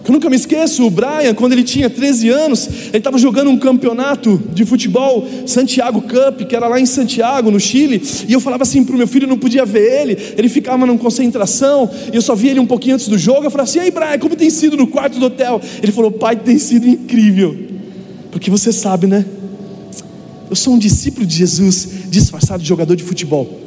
Eu 0.07 0.13
nunca 0.13 0.29
me 0.29 0.35
esqueço, 0.35 0.85
o 0.85 0.89
Brian, 0.89 1.33
quando 1.33 1.53
ele 1.53 1.63
tinha 1.63 1.89
13 1.89 2.29
anos, 2.29 2.67
ele 2.67 2.97
estava 2.97 3.17
jogando 3.17 3.49
um 3.49 3.57
campeonato 3.57 4.39
de 4.53 4.63
futebol, 4.63 5.27
Santiago 5.47 5.99
Cup, 6.01 6.47
que 6.47 6.55
era 6.55 6.67
lá 6.67 6.79
em 6.79 6.85
Santiago, 6.85 7.49
no 7.49 7.59
Chile, 7.59 8.01
e 8.27 8.31
eu 8.31 8.39
falava 8.39 8.61
assim 8.61 8.83
para 8.83 8.93
o 8.93 8.97
meu 8.97 9.07
filho, 9.07 9.27
não 9.27 9.37
podia 9.37 9.65
ver 9.65 10.01
ele, 10.01 10.17
ele 10.37 10.47
ficava 10.47 10.85
numa 10.85 10.99
concentração, 10.99 11.89
e 12.13 12.15
eu 12.15 12.21
só 12.21 12.35
via 12.35 12.51
ele 12.51 12.59
um 12.59 12.67
pouquinho 12.67 12.93
antes 12.95 13.07
do 13.07 13.17
jogo, 13.17 13.45
eu 13.45 13.51
falava 13.51 13.67
assim, 13.67 13.79
ei 13.79 13.89
Brian, 13.89 14.19
como 14.19 14.35
tem 14.35 14.49
sido 14.51 14.77
no 14.77 14.85
quarto 14.85 15.17
do 15.17 15.25
hotel? 15.25 15.59
Ele 15.81 15.91
falou, 15.91 16.11
pai, 16.11 16.35
tem 16.35 16.59
sido 16.59 16.87
incrível, 16.87 17.57
porque 18.31 18.51
você 18.51 18.71
sabe, 18.71 19.07
né? 19.07 19.25
Eu 20.47 20.55
sou 20.55 20.75
um 20.75 20.77
discípulo 20.77 21.25
de 21.25 21.35
Jesus, 21.35 21.89
disfarçado 22.09 22.61
de 22.61 22.69
jogador 22.69 22.95
de 22.95 23.03
futebol. 23.03 23.64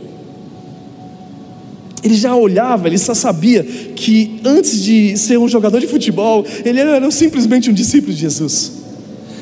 Ele 2.02 2.14
já 2.14 2.34
olhava, 2.34 2.86
ele 2.86 2.98
só 2.98 3.14
sabia 3.14 3.64
que 3.64 4.40
antes 4.44 4.82
de 4.82 5.16
ser 5.16 5.38
um 5.38 5.48
jogador 5.48 5.80
de 5.80 5.86
futebol, 5.86 6.44
ele 6.64 6.80
era 6.80 7.10
simplesmente 7.10 7.70
um 7.70 7.72
discípulo 7.72 8.12
de 8.12 8.20
Jesus. 8.20 8.78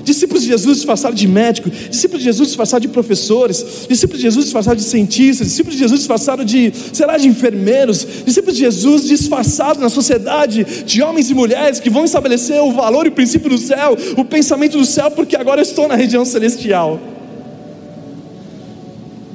Discípulos 0.03 0.45
de 0.45 0.51
Jesus 0.51 0.77
disfarçados 0.77 1.19
de 1.19 1.27
médico, 1.27 1.69
discípulos 1.69 2.23
de 2.23 2.27
Jesus 2.27 2.49
disfarçados 2.49 2.83
de 2.83 2.89
professores, 2.93 3.87
discípulos 3.89 4.19
de 4.19 4.23
Jesus 4.23 4.45
disfarçados 4.45 4.85
de 4.85 4.89
cientistas, 4.89 5.49
discípulos 5.49 5.75
de 5.75 5.83
Jesus 5.83 5.99
disfarçados 5.99 6.47
de, 6.47 6.73
sei 6.93 7.07
lá, 7.07 7.19
de 7.19 7.27
enfermeiros, 7.27 8.07
discípulos 8.25 8.55
de 8.55 8.63
Jesus 8.63 9.05
disfarçados 9.05 9.83
na 9.83 9.89
sociedade 9.89 10.65
de 10.87 11.03
homens 11.03 11.29
e 11.29 11.35
mulheres 11.35 11.81
que 11.81 11.91
vão 11.91 12.05
estabelecer 12.05 12.63
o 12.63 12.71
valor 12.71 13.07
e 13.07 13.09
o 13.09 13.13
princípio 13.13 13.51
do 13.51 13.59
céu, 13.59 13.97
o 14.17 14.25
pensamento 14.25 14.79
do 14.79 14.87
céu, 14.87 15.11
porque 15.11 15.35
agora 15.35 15.61
eu 15.61 15.65
estou 15.65 15.89
na 15.89 15.97
região 15.97 16.25
celestial. 16.25 17.16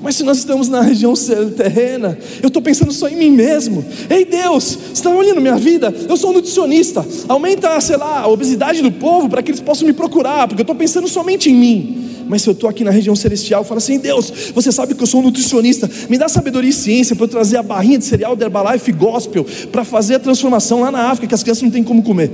Mas 0.02 0.16
se 0.16 0.24
nós 0.24 0.40
estamos 0.40 0.68
na 0.68 0.82
região 0.82 1.14
terrena, 1.56 2.18
eu 2.42 2.48
estou 2.48 2.62
pensando 2.62 2.92
só 2.92 3.08
em 3.08 3.16
mim 3.16 3.30
mesmo. 3.30 3.86
Ei 4.10 4.26
Deus, 4.26 4.74
você 4.74 4.94
está 4.94 5.10
olhando 5.12 5.40
minha 5.40 5.58
vida? 5.58 5.94
Eu 6.10 6.18
sou 6.18 6.32
um 6.32 6.34
nutricionista. 6.34 7.06
Aumenta, 7.28 7.80
sei 7.80 7.98
lá, 7.98 8.22
a 8.22 8.28
obesidade 8.28 8.82
do 8.82 8.92
povo 8.92 9.30
para 9.30 9.44
que 9.44 9.52
eles 9.52 9.62
possam 9.62 9.86
me 9.86 9.94
procurar, 9.94 10.48
porque 10.48 10.62
eu 10.62 10.64
estou 10.64 10.76
pensando 10.76 11.08
somente 11.08 11.52
em 11.52 11.56
mim. 11.56 12.08
Mas 12.28 12.42
se 12.42 12.50
eu 12.50 12.54
estou 12.54 12.68
aqui 12.68 12.84
na 12.84 12.90
região 12.90 13.16
celestial, 13.16 13.62
eu 13.62 13.66
falo 13.66 13.78
assim: 13.78 14.00
Deus, 14.00 14.32
você 14.56 14.72
sabe 14.72 14.96
que 14.96 15.04
eu 15.04 15.08
sou 15.08 15.20
um 15.20 15.24
nutricionista, 15.24 15.88
me 16.10 16.18
dá 16.18 16.28
sabedoria 16.28 16.70
e 16.72 16.74
ciência 16.74 17.16
para 17.16 17.26
eu 17.26 17.30
trazer 17.30 17.58
a 17.58 17.64
barrinha 17.64 18.00
de 18.00 18.06
cereal 18.06 18.36
da 18.36 18.46
Herbalife 18.46 18.92
Gospel 18.92 19.46
para 19.72 19.84
fazer 19.84 20.16
a 20.16 20.20
transformação 20.20 20.82
lá 20.82 20.92
na 20.92 21.12
África, 21.12 21.28
que 21.28 21.36
as 21.36 21.44
crianças 21.44 21.62
não 21.62 21.70
têm 21.70 21.84
como 21.84 22.02
comer. 22.02 22.32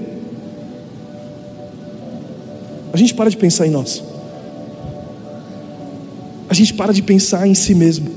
A 2.93 2.97
gente 2.97 3.13
para 3.13 3.30
de 3.30 3.36
pensar 3.36 3.67
em 3.67 3.71
nós 3.71 4.16
a 6.49 6.53
gente 6.53 6.73
para 6.73 6.93
de 6.93 7.01
pensar 7.01 7.47
em 7.47 7.53
si 7.53 7.75
mesmo. 7.75 8.10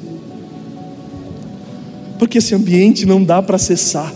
Porque 2.18 2.38
esse 2.38 2.54
ambiente 2.54 3.06
não 3.06 3.22
dá 3.22 3.42
para 3.42 3.56
acessar 3.56 4.12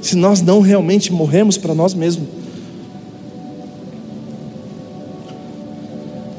se 0.00 0.16
nós 0.16 0.40
não 0.40 0.60
realmente 0.60 1.12
morremos 1.12 1.58
para 1.58 1.74
nós 1.74 1.92
mesmos. 1.94 2.28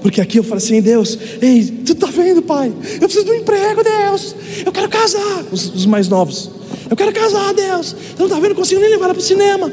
Porque 0.02 0.20
aqui 0.20 0.40
eu 0.40 0.44
falo 0.44 0.58
assim, 0.58 0.82
Deus, 0.82 1.18
ei, 1.42 1.64
tu 1.86 1.94
tá 1.94 2.08
vendo, 2.08 2.42
pai? 2.42 2.74
Eu 2.94 3.02
preciso 3.02 3.26
de 3.26 3.32
um 3.32 3.36
emprego, 3.36 3.84
Deus. 3.84 4.36
Eu 4.66 4.72
quero 4.72 4.90
casar. 4.90 5.46
Os, 5.52 5.74
os 5.76 5.86
mais 5.86 6.08
novos. 6.08 6.50
Eu 6.90 6.96
quero 6.96 7.14
casar, 7.14 7.54
Deus. 7.54 7.96
Tu 8.16 8.22
não 8.22 8.30
tá 8.30 8.36
vendo? 8.36 8.50
Não 8.50 8.56
consigo 8.56 8.82
nem 8.82 8.90
levar 8.90 9.06
ela 9.06 9.14
para 9.14 9.22
o 9.22 9.24
cinema. 9.24 9.72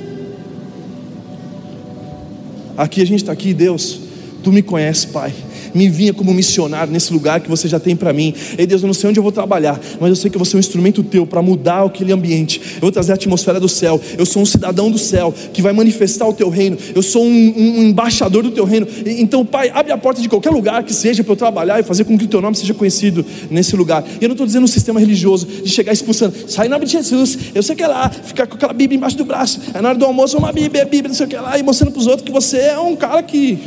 Aqui 2.76 3.00
a 3.00 3.06
gente 3.06 3.20
está 3.20 3.32
aqui, 3.32 3.54
Deus. 3.54 4.00
Tu 4.42 4.52
me 4.52 4.62
conheces, 4.62 5.06
Pai 5.06 5.32
me 5.74 5.88
vinha 5.88 6.12
como 6.12 6.32
missionário 6.32 6.92
nesse 6.92 7.12
lugar 7.12 7.40
que 7.40 7.48
você 7.48 7.68
já 7.68 7.78
tem 7.78 7.96
para 7.96 8.12
mim. 8.12 8.34
Ei 8.56 8.66
Deus, 8.66 8.82
eu 8.82 8.86
não 8.86 8.94
sei 8.94 9.10
onde 9.10 9.18
eu 9.18 9.22
vou 9.22 9.32
trabalhar, 9.32 9.80
mas 10.00 10.10
eu 10.10 10.16
sei 10.16 10.30
que 10.30 10.36
eu 10.36 10.40
vou 10.40 10.46
ser 10.46 10.56
um 10.56 10.60
instrumento 10.60 11.02
teu 11.02 11.26
para 11.26 11.42
mudar 11.42 11.84
aquele 11.84 12.12
ambiente. 12.12 12.60
Eu 12.76 12.82
vou 12.82 12.92
trazer 12.92 13.12
a 13.12 13.14
atmosfera 13.14 13.60
do 13.60 13.68
céu. 13.68 14.00
Eu 14.16 14.26
sou 14.26 14.42
um 14.42 14.46
cidadão 14.46 14.90
do 14.90 14.98
céu 14.98 15.34
que 15.52 15.62
vai 15.62 15.72
manifestar 15.72 16.26
o 16.26 16.32
teu 16.32 16.48
reino. 16.48 16.76
Eu 16.94 17.02
sou 17.02 17.22
um, 17.24 17.54
um 17.56 17.82
embaixador 17.84 18.42
do 18.42 18.50
teu 18.50 18.64
reino. 18.64 18.86
Então, 19.06 19.44
Pai, 19.44 19.70
abre 19.72 19.92
a 19.92 19.98
porta 19.98 20.20
de 20.20 20.28
qualquer 20.28 20.50
lugar 20.50 20.82
que 20.82 20.92
seja 20.92 21.22
para 21.22 21.32
eu 21.32 21.36
trabalhar 21.36 21.80
e 21.80 21.82
fazer 21.82 22.04
com 22.04 22.16
que 22.18 22.24
o 22.24 22.28
teu 22.28 22.40
nome 22.40 22.56
seja 22.56 22.74
conhecido 22.74 23.24
nesse 23.50 23.76
lugar. 23.76 24.04
E 24.20 24.24
eu 24.24 24.28
não 24.28 24.34
estou 24.34 24.46
dizendo 24.46 24.64
um 24.64 24.68
sistema 24.68 25.00
religioso 25.00 25.46
de 25.46 25.70
chegar 25.70 25.92
expulsando, 25.92 26.34
sai 26.46 26.66
em 26.66 26.70
nome 26.70 26.84
de 26.84 26.92
Jesus, 26.92 27.38
eu 27.54 27.62
sei 27.62 27.74
que 27.76 27.82
é 27.82 27.88
lá, 27.88 28.10
ficar 28.10 28.46
com 28.46 28.54
aquela 28.54 28.72
Bíblia 28.72 28.96
embaixo 28.96 29.16
do 29.16 29.24
braço. 29.24 29.60
Aí 29.74 29.82
na 29.82 29.90
hora 29.90 29.98
do 29.98 30.04
almoço, 30.04 30.36
uma 30.36 30.52
Bíblia, 30.52 30.84
Bíblia, 30.84 31.08
não 31.08 31.14
sei 31.14 31.26
o 31.26 31.28
que 31.28 31.36
lá, 31.36 31.58
e 31.58 31.62
mostrando 31.62 31.92
para 31.92 32.00
os 32.00 32.06
outros 32.06 32.24
que 32.26 32.32
você 32.32 32.58
é 32.58 32.78
um 32.78 32.96
cara 32.96 33.22
que. 33.22 33.58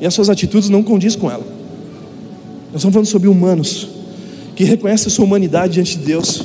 E 0.00 0.06
as 0.06 0.14
suas 0.14 0.28
atitudes 0.28 0.68
não 0.68 0.82
condiz 0.82 1.16
com 1.16 1.30
ela. 1.30 1.44
Nós 2.72 2.76
estamos 2.76 2.92
falando 2.92 3.06
sobre 3.06 3.28
humanos 3.28 3.88
que 4.54 4.64
reconhecem 4.64 5.08
a 5.08 5.10
sua 5.10 5.24
humanidade 5.24 5.74
diante 5.74 5.98
de 5.98 6.04
Deus. 6.04 6.42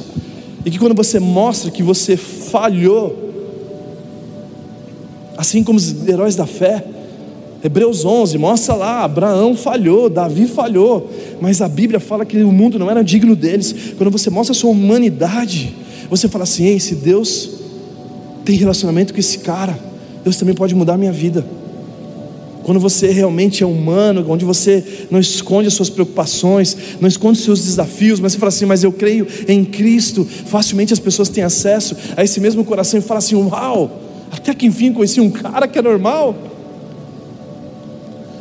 E 0.66 0.70
que 0.70 0.78
quando 0.78 0.96
você 0.96 1.20
mostra 1.20 1.72
que 1.72 1.82
você 1.82 2.16
falhou, 2.16 3.32
assim 5.38 5.64
como 5.64 5.78
os 5.78 6.08
heróis 6.08 6.36
da 6.36 6.46
fé, 6.46 6.84
Hebreus 7.64 8.06
11 8.06 8.38
mostra 8.38 8.76
lá: 8.76 9.04
Abraão 9.04 9.56
falhou, 9.56 10.10
Davi 10.10 10.46
falhou, 10.46 11.10
mas 11.40 11.62
a 11.62 11.68
Bíblia 11.68 12.00
fala 12.00 12.26
que 12.26 12.38
o 12.44 12.52
mundo 12.52 12.78
não 12.78 12.90
era 12.90 13.04
digno 13.04 13.36
deles. 13.36 13.94
Quando 13.98 14.12
você 14.12 14.30
mostra 14.30 14.52
a 14.52 14.56
sua 14.56 14.70
humanidade, 14.72 15.74
você 16.10 16.28
fala 16.28 16.44
assim: 16.44 16.66
ei, 16.66 16.80
se 16.80 16.96
Deus 16.96 17.50
tem 18.44 18.56
relacionamento 18.56 19.14
com 19.14 19.20
esse 19.20 19.40
cara, 19.40 19.78
Deus 20.24 20.36
também 20.36 20.54
pode 20.54 20.76
mudar 20.76 20.94
a 20.94 20.98
minha 20.98 21.12
vida. 21.12 21.46
Quando 22.63 22.80
você 22.80 23.12
realmente 23.12 23.62
é 23.63 23.65
humano, 23.65 24.24
onde 24.28 24.45
você 24.45 24.84
não 25.10 25.19
esconde 25.19 25.67
as 25.67 25.74
suas 25.74 25.89
preocupações, 25.89 26.78
não 27.00 27.08
esconde 27.08 27.39
os 27.39 27.43
seus 27.43 27.63
desafios, 27.63 28.19
mas 28.19 28.34
você 28.34 28.38
fala 28.38 28.50
assim: 28.50 28.65
Mas 28.65 28.84
eu 28.84 28.91
creio 28.91 29.26
em 29.47 29.65
Cristo, 29.65 30.24
facilmente 30.45 30.93
as 30.93 31.00
pessoas 31.00 31.28
têm 31.30 31.43
acesso 31.43 31.95
a 32.15 32.24
esse 32.24 32.39
mesmo 32.39 32.63
coração 32.63 33.00
e 33.00 33.04
fala 33.04 33.17
assim: 33.17 33.34
Uau, 33.36 34.00
até 34.32 34.54
que 34.54 34.67
enfim 34.67 34.93
conheci 34.93 35.19
um 35.19 35.32
cara 35.32 35.67
que 35.67 35.80
é 35.80 35.82
normal. 35.82 36.36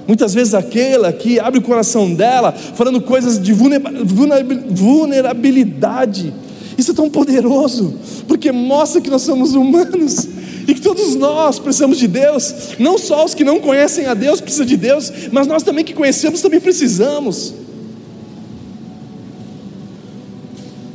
Muitas 0.06 0.34
vezes 0.34 0.52
aquela 0.54 1.10
que 1.12 1.38
abre 1.38 1.60
o 1.60 1.62
coração 1.62 2.12
dela, 2.12 2.52
falando 2.52 3.00
coisas 3.00 3.40
de 3.40 3.52
vulnerabilidade. 3.52 6.34
Isso 6.76 6.90
é 6.90 6.94
tão 6.94 7.08
poderoso, 7.08 7.94
porque 8.26 8.50
mostra 8.50 9.00
que 9.00 9.08
nós 9.08 9.22
somos 9.22 9.54
humanos 9.54 10.39
e 10.70 10.74
que 10.74 10.80
todos 10.80 11.16
nós 11.16 11.58
precisamos 11.58 11.98
de 11.98 12.06
Deus, 12.06 12.76
não 12.78 12.96
só 12.96 13.24
os 13.24 13.34
que 13.34 13.42
não 13.42 13.58
conhecem 13.58 14.06
a 14.06 14.14
Deus 14.14 14.40
precisam 14.40 14.64
de 14.64 14.76
Deus, 14.76 15.12
mas 15.32 15.44
nós 15.44 15.64
também 15.64 15.84
que 15.84 15.92
conhecemos 15.92 16.40
também 16.40 16.60
precisamos. 16.60 17.54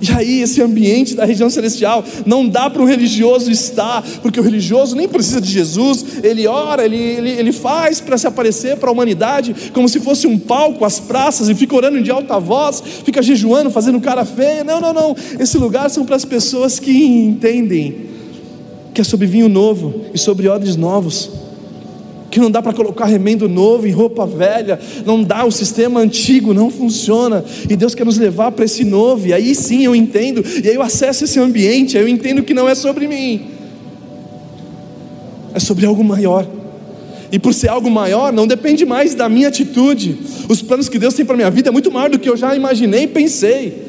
E 0.01 0.09
aí, 0.13 0.41
esse 0.41 0.61
ambiente 0.61 1.13
da 1.13 1.25
região 1.25 1.49
celestial 1.49 2.05
não 2.25 2.47
dá 2.47 2.69
para 2.69 2.81
um 2.81 2.85
religioso 2.85 3.51
estar, 3.51 4.01
porque 4.21 4.39
o 4.39 4.43
religioso 4.43 4.95
nem 4.95 5.09
precisa 5.09 5.41
de 5.41 5.51
Jesus, 5.51 6.05
ele 6.23 6.47
ora, 6.47 6.85
ele, 6.85 6.95
ele, 6.95 7.31
ele 7.31 7.51
faz 7.51 7.99
para 7.99 8.17
se 8.17 8.25
aparecer 8.25 8.77
para 8.77 8.89
a 8.89 8.93
humanidade, 8.93 9.53
como 9.73 9.89
se 9.89 9.99
fosse 9.99 10.25
um 10.25 10.39
palco, 10.39 10.85
as 10.85 11.01
praças, 11.01 11.49
e 11.49 11.55
fica 11.55 11.75
orando 11.75 12.01
de 12.01 12.11
alta 12.11 12.39
voz, 12.39 12.81
fica 13.03 13.21
jejuando, 13.21 13.69
fazendo 13.69 13.99
cara 13.99 14.23
feia. 14.23 14.63
Não, 14.63 14.79
não, 14.79 14.93
não. 14.93 15.15
Esse 15.37 15.57
lugar 15.57 15.89
são 15.89 16.05
para 16.05 16.15
as 16.15 16.23
pessoas 16.23 16.79
que 16.79 16.91
entendem 16.91 18.14
que 18.95 19.01
é 19.01 19.03
sobre 19.03 19.27
vinho 19.27 19.49
novo 19.49 20.05
e 20.13 20.17
sobre 20.17 20.47
odres 20.47 20.77
novos. 20.77 21.29
Que 22.31 22.39
não 22.39 22.49
dá 22.49 22.61
para 22.61 22.71
colocar 22.71 23.05
remendo 23.05 23.47
novo 23.47 23.85
em 23.85 23.91
roupa 23.91 24.25
velha, 24.25 24.79
não 25.05 25.21
dá, 25.21 25.45
o 25.45 25.51
sistema 25.51 25.99
antigo 25.99 26.53
não 26.53 26.69
funciona, 26.69 27.43
e 27.69 27.75
Deus 27.75 27.93
quer 27.93 28.05
nos 28.05 28.17
levar 28.17 28.51
para 28.53 28.65
esse 28.65 28.83
novo, 28.85 29.27
e 29.27 29.33
aí 29.33 29.53
sim 29.53 29.83
eu 29.85 29.95
entendo, 29.95 30.43
e 30.63 30.67
aí 30.67 30.75
eu 30.75 30.81
acesso 30.81 31.25
esse 31.25 31.39
ambiente, 31.39 31.97
aí 31.97 32.03
eu 32.03 32.07
entendo 32.07 32.41
que 32.41 32.53
não 32.53 32.67
é 32.67 32.73
sobre 32.73 33.07
mim, 33.07 33.45
é 35.53 35.59
sobre 35.59 35.85
algo 35.85 36.03
maior. 36.03 36.47
E 37.31 37.39
por 37.39 37.53
ser 37.53 37.67
algo 37.69 37.89
maior, 37.89 38.31
não 38.31 38.47
depende 38.47 38.85
mais 38.85 39.13
da 39.13 39.27
minha 39.27 39.49
atitude. 39.49 40.17
Os 40.47 40.61
planos 40.61 40.87
que 40.87 40.97
Deus 40.97 41.13
tem 41.15 41.25
para 41.25 41.35
minha 41.35 41.51
vida 41.51 41.69
é 41.69 41.71
muito 41.71 41.91
maior 41.91 42.09
do 42.09 42.19
que 42.19 42.29
eu 42.29 42.37
já 42.37 42.55
imaginei 42.55 43.03
e 43.03 43.07
pensei. 43.07 43.84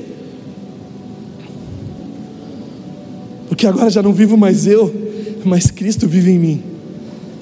Porque 3.56 3.66
agora 3.66 3.88
já 3.88 4.02
não 4.02 4.12
vivo 4.12 4.36
mais 4.36 4.66
eu, 4.66 4.94
mas 5.42 5.70
Cristo 5.70 6.06
vive 6.06 6.30
em 6.30 6.38
mim. 6.38 6.62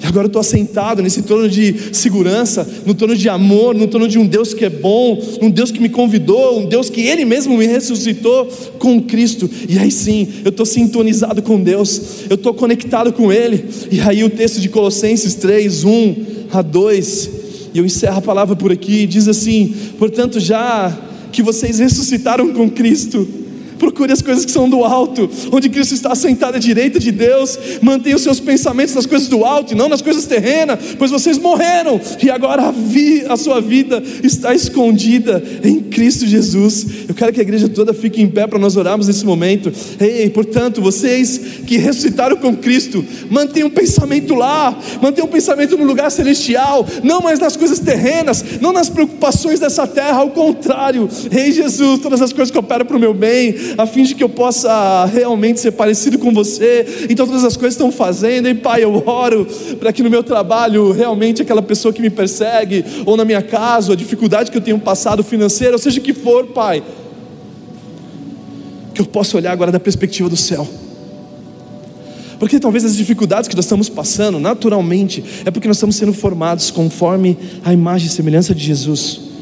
E 0.01 0.07
agora 0.07 0.27
eu 0.27 0.27
estou 0.27 0.39
assentado 0.39 1.03
nesse 1.03 1.23
trono 1.23 1.49
de 1.49 1.75
segurança, 1.91 2.65
no 2.85 2.93
trono 2.93 3.17
de 3.17 3.27
amor, 3.27 3.75
no 3.75 3.85
trono 3.85 4.07
de 4.07 4.17
um 4.17 4.25
Deus 4.25 4.53
que 4.53 4.63
é 4.63 4.69
bom, 4.69 5.21
um 5.41 5.49
Deus 5.49 5.71
que 5.71 5.79
me 5.81 5.89
convidou, 5.89 6.61
um 6.61 6.69
Deus 6.69 6.89
que 6.89 7.01
Ele 7.01 7.25
mesmo 7.25 7.57
me 7.57 7.67
ressuscitou 7.67 8.45
com 8.79 9.01
Cristo. 9.01 9.49
E 9.67 9.77
aí 9.77 9.91
sim, 9.91 10.25
eu 10.45 10.51
estou 10.51 10.65
sintonizado 10.65 11.41
com 11.41 11.61
Deus, 11.61 12.01
eu 12.29 12.35
estou 12.35 12.53
conectado 12.53 13.11
com 13.11 13.29
Ele. 13.29 13.65
E 13.91 13.99
aí 13.99 14.23
o 14.23 14.29
texto 14.29 14.61
de 14.61 14.69
Colossenses 14.69 15.35
3, 15.35 15.83
1 15.83 16.15
a 16.49 16.61
2, 16.61 17.29
e 17.73 17.77
eu 17.77 17.85
encerro 17.85 18.19
a 18.19 18.21
palavra 18.21 18.55
por 18.55 18.71
aqui, 18.71 19.05
diz 19.05 19.27
assim: 19.27 19.75
portanto, 19.99 20.39
já 20.39 20.97
que 21.33 21.43
vocês 21.43 21.79
ressuscitaram 21.79 22.53
com 22.53 22.69
Cristo, 22.69 23.27
Procure 23.77 24.11
as 24.11 24.21
coisas 24.21 24.45
que 24.45 24.51
são 24.51 24.69
do 24.69 24.83
alto, 24.83 25.29
onde 25.51 25.69
Cristo 25.69 25.93
está 25.93 26.15
sentado 26.15 26.55
à 26.55 26.59
direita 26.59 26.99
de 26.99 27.11
Deus. 27.11 27.57
Mantenha 27.81 28.15
os 28.15 28.21
seus 28.21 28.39
pensamentos 28.39 28.95
nas 28.95 29.05
coisas 29.05 29.27
do 29.27 29.43
alto 29.43 29.73
e 29.73 29.75
não 29.75 29.89
nas 29.89 30.01
coisas 30.01 30.25
terrenas, 30.25 30.79
pois 30.97 31.11
vocês 31.11 31.37
morreram 31.37 31.99
e 32.21 32.29
agora 32.29 32.63
a, 32.63 32.71
vi, 32.71 33.25
a 33.27 33.37
sua 33.37 33.61
vida 33.61 34.01
está 34.23 34.53
escondida 34.53 35.43
em 35.63 35.79
Cristo 35.79 36.25
Jesus. 36.25 36.85
Eu 37.07 37.15
quero 37.15 37.33
que 37.33 37.39
a 37.39 37.43
igreja 37.43 37.67
toda 37.69 37.93
fique 37.93 38.21
em 38.21 38.27
pé 38.27 38.47
para 38.47 38.59
nós 38.59 38.75
orarmos 38.75 39.07
nesse 39.07 39.25
momento. 39.25 39.71
Ei, 39.99 40.29
portanto, 40.29 40.81
vocês 40.81 41.39
que 41.65 41.77
ressuscitaram 41.77 42.37
com 42.37 42.55
Cristo, 42.55 43.03
mantenham 43.29 43.67
o 43.67 43.71
pensamento 43.71 44.33
lá, 44.35 44.77
mantenham 45.01 45.27
o 45.27 45.31
pensamento 45.31 45.77
no 45.77 45.83
lugar 45.83 46.11
celestial, 46.11 46.85
não 47.03 47.21
mais 47.21 47.39
nas 47.39 47.55
coisas 47.55 47.79
terrenas, 47.79 48.43
não 48.61 48.71
nas 48.71 48.89
preocupações 48.89 49.59
dessa 49.59 49.87
terra, 49.87 50.17
ao 50.17 50.29
contrário. 50.29 51.09
Ei, 51.31 51.51
Jesus, 51.51 51.99
todas 51.99 52.21
as 52.21 52.31
coisas 52.31 52.51
que 52.51 52.57
operam 52.57 52.85
para 52.85 52.97
o 52.97 52.99
meu 52.99 53.13
bem 53.13 53.55
a 53.77 53.85
fim 53.85 54.03
de 54.03 54.15
que 54.15 54.23
eu 54.23 54.29
possa 54.29 55.05
realmente 55.05 55.59
ser 55.59 55.71
parecido 55.71 56.17
com 56.17 56.33
você. 56.33 57.07
Então, 57.09 57.25
todas 57.25 57.43
as 57.43 57.55
coisas 57.55 57.73
estão 57.73 57.91
fazendo, 57.91 58.47
e 58.47 58.53
Pai, 58.53 58.83
eu 58.83 59.03
oro 59.05 59.47
para 59.79 59.91
que 59.91 60.03
no 60.03 60.09
meu 60.09 60.23
trabalho, 60.23 60.91
realmente, 60.91 61.41
aquela 61.41 61.61
pessoa 61.61 61.93
que 61.93 62.01
me 62.01 62.09
persegue, 62.09 62.83
ou 63.05 63.15
na 63.17 63.25
minha 63.25 63.41
casa, 63.41 63.93
a 63.93 63.95
dificuldade 63.95 64.51
que 64.51 64.57
eu 64.57 64.61
tenho 64.61 64.79
passado 64.79 65.23
financeira, 65.23 65.73
ou 65.73 65.79
seja 65.79 65.99
o 65.99 66.03
que 66.03 66.13
for, 66.13 66.47
Pai, 66.47 66.83
que 68.93 69.01
eu 69.01 69.05
possa 69.05 69.37
olhar 69.37 69.51
agora 69.51 69.71
da 69.71 69.79
perspectiva 69.79 70.29
do 70.29 70.37
céu. 70.37 70.67
Porque 72.39 72.59
talvez 72.59 72.83
as 72.83 72.95
dificuldades 72.95 73.47
que 73.47 73.55
nós 73.55 73.65
estamos 73.65 73.89
passando, 73.89 74.39
naturalmente, 74.39 75.23
é 75.45 75.51
porque 75.51 75.67
nós 75.67 75.77
estamos 75.77 75.95
sendo 75.95 76.13
formados 76.13 76.69
conforme 76.69 77.37
a 77.63 77.71
imagem 77.71 78.07
e 78.07 78.11
semelhança 78.11 78.53
de 78.53 78.63
Jesus. 78.63 79.34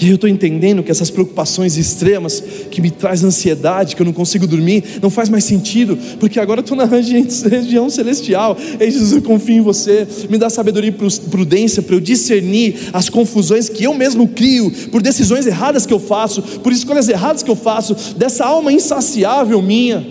E 0.00 0.08
eu 0.08 0.14
estou 0.14 0.30
entendendo 0.30 0.82
que 0.82 0.92
essas 0.92 1.10
preocupações 1.10 1.76
extremas 1.76 2.40
que 2.70 2.80
me 2.80 2.88
traz 2.88 3.24
ansiedade, 3.24 3.96
que 3.96 4.02
eu 4.02 4.06
não 4.06 4.12
consigo 4.12 4.46
dormir, 4.46 4.84
não 5.02 5.10
faz 5.10 5.28
mais 5.28 5.42
sentido, 5.42 5.98
porque 6.20 6.38
agora 6.38 6.60
eu 6.60 6.62
estou 6.62 6.76
na 6.76 6.84
região 6.86 7.90
celestial. 7.90 8.56
Ei, 8.78 8.90
Jesus, 8.90 9.12
eu 9.12 9.22
confio 9.22 9.56
em 9.56 9.60
você. 9.60 10.06
Me 10.30 10.38
dá 10.38 10.48
sabedoria 10.48 10.90
e 10.90 11.28
prudência 11.28 11.82
para 11.82 11.96
eu 11.96 12.00
discernir 12.00 12.90
as 12.92 13.08
confusões 13.08 13.68
que 13.68 13.84
eu 13.84 13.92
mesmo 13.92 14.28
crio, 14.28 14.70
por 14.92 15.02
decisões 15.02 15.46
erradas 15.46 15.84
que 15.84 15.92
eu 15.92 15.98
faço, 15.98 16.42
por 16.42 16.72
escolhas 16.72 17.08
erradas 17.08 17.42
que 17.42 17.50
eu 17.50 17.56
faço, 17.56 17.96
dessa 18.16 18.44
alma 18.44 18.72
insaciável 18.72 19.60
minha. 19.60 20.06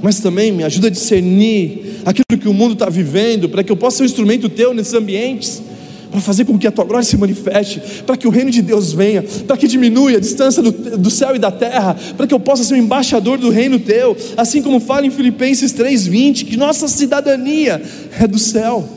Mas 0.00 0.20
também 0.20 0.52
me 0.52 0.62
ajuda 0.62 0.86
a 0.86 0.90
discernir 0.90 2.00
aquilo 2.04 2.40
que 2.40 2.48
o 2.48 2.54
mundo 2.54 2.74
está 2.74 2.88
vivendo, 2.88 3.48
para 3.48 3.64
que 3.64 3.72
eu 3.72 3.76
possa 3.76 3.96
ser 3.96 4.02
um 4.04 4.06
instrumento 4.06 4.48
teu 4.48 4.72
nesses 4.72 4.94
ambientes 4.94 5.62
para 6.10 6.20
fazer 6.20 6.44
com 6.44 6.58
que 6.58 6.66
a 6.66 6.72
tua 6.72 6.84
glória 6.84 7.04
se 7.04 7.16
manifeste, 7.16 8.02
para 8.06 8.16
que 8.16 8.26
o 8.26 8.30
reino 8.30 8.50
de 8.50 8.62
Deus 8.62 8.92
venha, 8.92 9.22
para 9.46 9.56
que 9.56 9.68
diminua 9.68 10.10
a 10.12 10.20
distância 10.20 10.62
do, 10.62 10.72
do, 10.72 11.10
céu 11.10 11.36
e 11.36 11.38
da 11.38 11.50
terra, 11.50 11.96
para 12.16 12.26
que 12.26 12.34
eu 12.34 12.40
possa 12.40 12.64
ser 12.64 12.74
um 12.74 12.78
embaixador 12.78 13.38
do 13.38 13.50
reino 13.50 13.78
teu, 13.78 14.16
assim 14.36 14.62
como 14.62 14.80
fala 14.80 15.06
em 15.06 15.10
Filipenses 15.10 15.72
3:20, 15.72 16.44
que 16.44 16.56
nossa 16.56 16.88
cidadania 16.88 17.82
é 18.18 18.26
do 18.26 18.38
céu. 18.38 18.88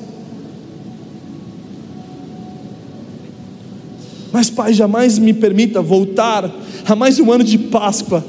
Mas 4.31 4.49
Pai, 4.49 4.73
jamais 4.73 5.19
me 5.19 5.33
permita 5.33 5.81
voltar 5.81 6.49
a 6.85 6.95
mais 6.95 7.19
um 7.19 7.29
ano 7.31 7.43
de 7.43 7.57
Páscoa 7.57 8.23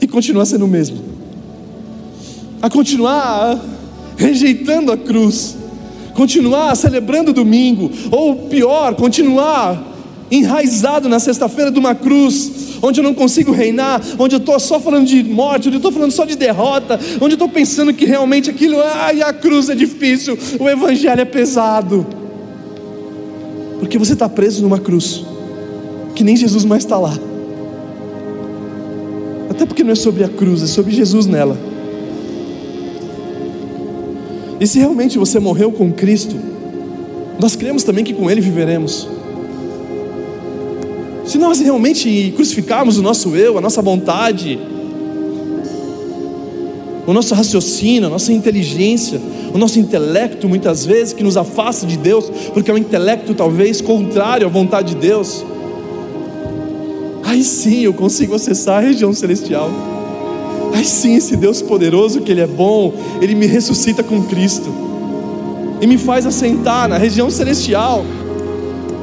e 0.00 0.06
continuar 0.08 0.44
sendo 0.44 0.64
o 0.64 0.68
mesmo, 0.68 0.98
a 2.60 2.68
continuar 2.68 3.64
rejeitando 4.16 4.90
a 4.90 4.96
cruz 4.96 5.56
continuar 6.16 6.74
celebrando 6.74 7.32
domingo, 7.32 7.90
ou 8.10 8.48
pior, 8.48 8.94
continuar 8.94 9.94
enraizado 10.30 11.08
na 11.08 11.20
sexta-feira 11.20 11.70
de 11.70 11.78
uma 11.78 11.94
cruz, 11.94 12.78
onde 12.82 12.98
eu 12.98 13.04
não 13.04 13.14
consigo 13.14 13.52
reinar, 13.52 14.02
onde 14.18 14.34
eu 14.34 14.38
estou 14.38 14.58
só 14.58 14.80
falando 14.80 15.06
de 15.06 15.22
morte, 15.22 15.68
onde 15.68 15.76
eu 15.76 15.78
estou 15.78 15.92
falando 15.92 16.10
só 16.10 16.24
de 16.24 16.34
derrota, 16.34 16.98
onde 17.20 17.34
eu 17.34 17.36
estou 17.36 17.48
pensando 17.48 17.92
que 17.92 18.06
realmente 18.06 18.50
aquilo, 18.50 18.80
ai, 18.80 19.22
a 19.22 19.32
cruz 19.32 19.68
é 19.68 19.74
difícil, 19.74 20.36
o 20.58 20.68
evangelho 20.68 21.20
é 21.20 21.24
pesado, 21.24 22.04
porque 23.78 23.98
você 23.98 24.14
está 24.14 24.28
preso 24.28 24.62
numa 24.62 24.78
cruz, 24.78 25.22
que 26.14 26.24
nem 26.24 26.34
Jesus 26.34 26.64
mais 26.64 26.82
está 26.82 26.96
lá, 26.96 27.16
até 29.50 29.64
porque 29.64 29.84
não 29.84 29.92
é 29.92 29.94
sobre 29.94 30.24
a 30.24 30.28
cruz, 30.28 30.62
é 30.62 30.66
sobre 30.66 30.92
Jesus 30.92 31.26
nela. 31.26 31.75
E 34.58 34.66
se 34.66 34.78
realmente 34.78 35.18
você 35.18 35.38
morreu 35.38 35.70
com 35.70 35.92
Cristo, 35.92 36.36
nós 37.38 37.54
cremos 37.54 37.82
também 37.82 38.04
que 38.04 38.14
com 38.14 38.30
Ele 38.30 38.40
viveremos. 38.40 39.08
Se 41.26 41.38
nós 41.38 41.60
realmente 41.60 42.32
crucificarmos 42.36 42.98
o 42.98 43.02
nosso 43.02 43.34
eu, 43.36 43.58
a 43.58 43.60
nossa 43.60 43.82
vontade, 43.82 44.58
o 47.06 47.12
nosso 47.12 47.34
raciocínio, 47.34 48.06
a 48.06 48.10
nossa 48.10 48.32
inteligência, 48.32 49.20
o 49.52 49.58
nosso 49.58 49.78
intelecto, 49.78 50.48
muitas 50.48 50.86
vezes, 50.86 51.12
que 51.12 51.22
nos 51.22 51.36
afasta 51.36 51.86
de 51.86 51.96
Deus, 51.96 52.30
porque 52.54 52.70
é 52.70 52.74
um 52.74 52.78
intelecto 52.78 53.34
talvez 53.34 53.80
contrário 53.80 54.46
à 54.46 54.50
vontade 54.50 54.94
de 54.94 55.00
Deus, 55.00 55.44
aí 57.24 57.42
sim 57.42 57.80
eu 57.80 57.92
consigo 57.92 58.34
acessar 58.34 58.78
a 58.78 58.80
região 58.80 59.12
celestial. 59.12 59.70
Aí 60.76 60.84
sim, 60.84 61.16
esse 61.16 61.36
Deus 61.36 61.62
poderoso, 61.62 62.20
que 62.20 62.30
Ele 62.30 62.42
é 62.42 62.46
bom, 62.46 62.92
Ele 63.22 63.34
me 63.34 63.46
ressuscita 63.46 64.02
com 64.02 64.22
Cristo 64.24 64.70
e 65.80 65.86
me 65.86 65.96
faz 65.96 66.26
assentar 66.26 66.86
na 66.86 66.98
região 66.98 67.30
celestial. 67.30 68.04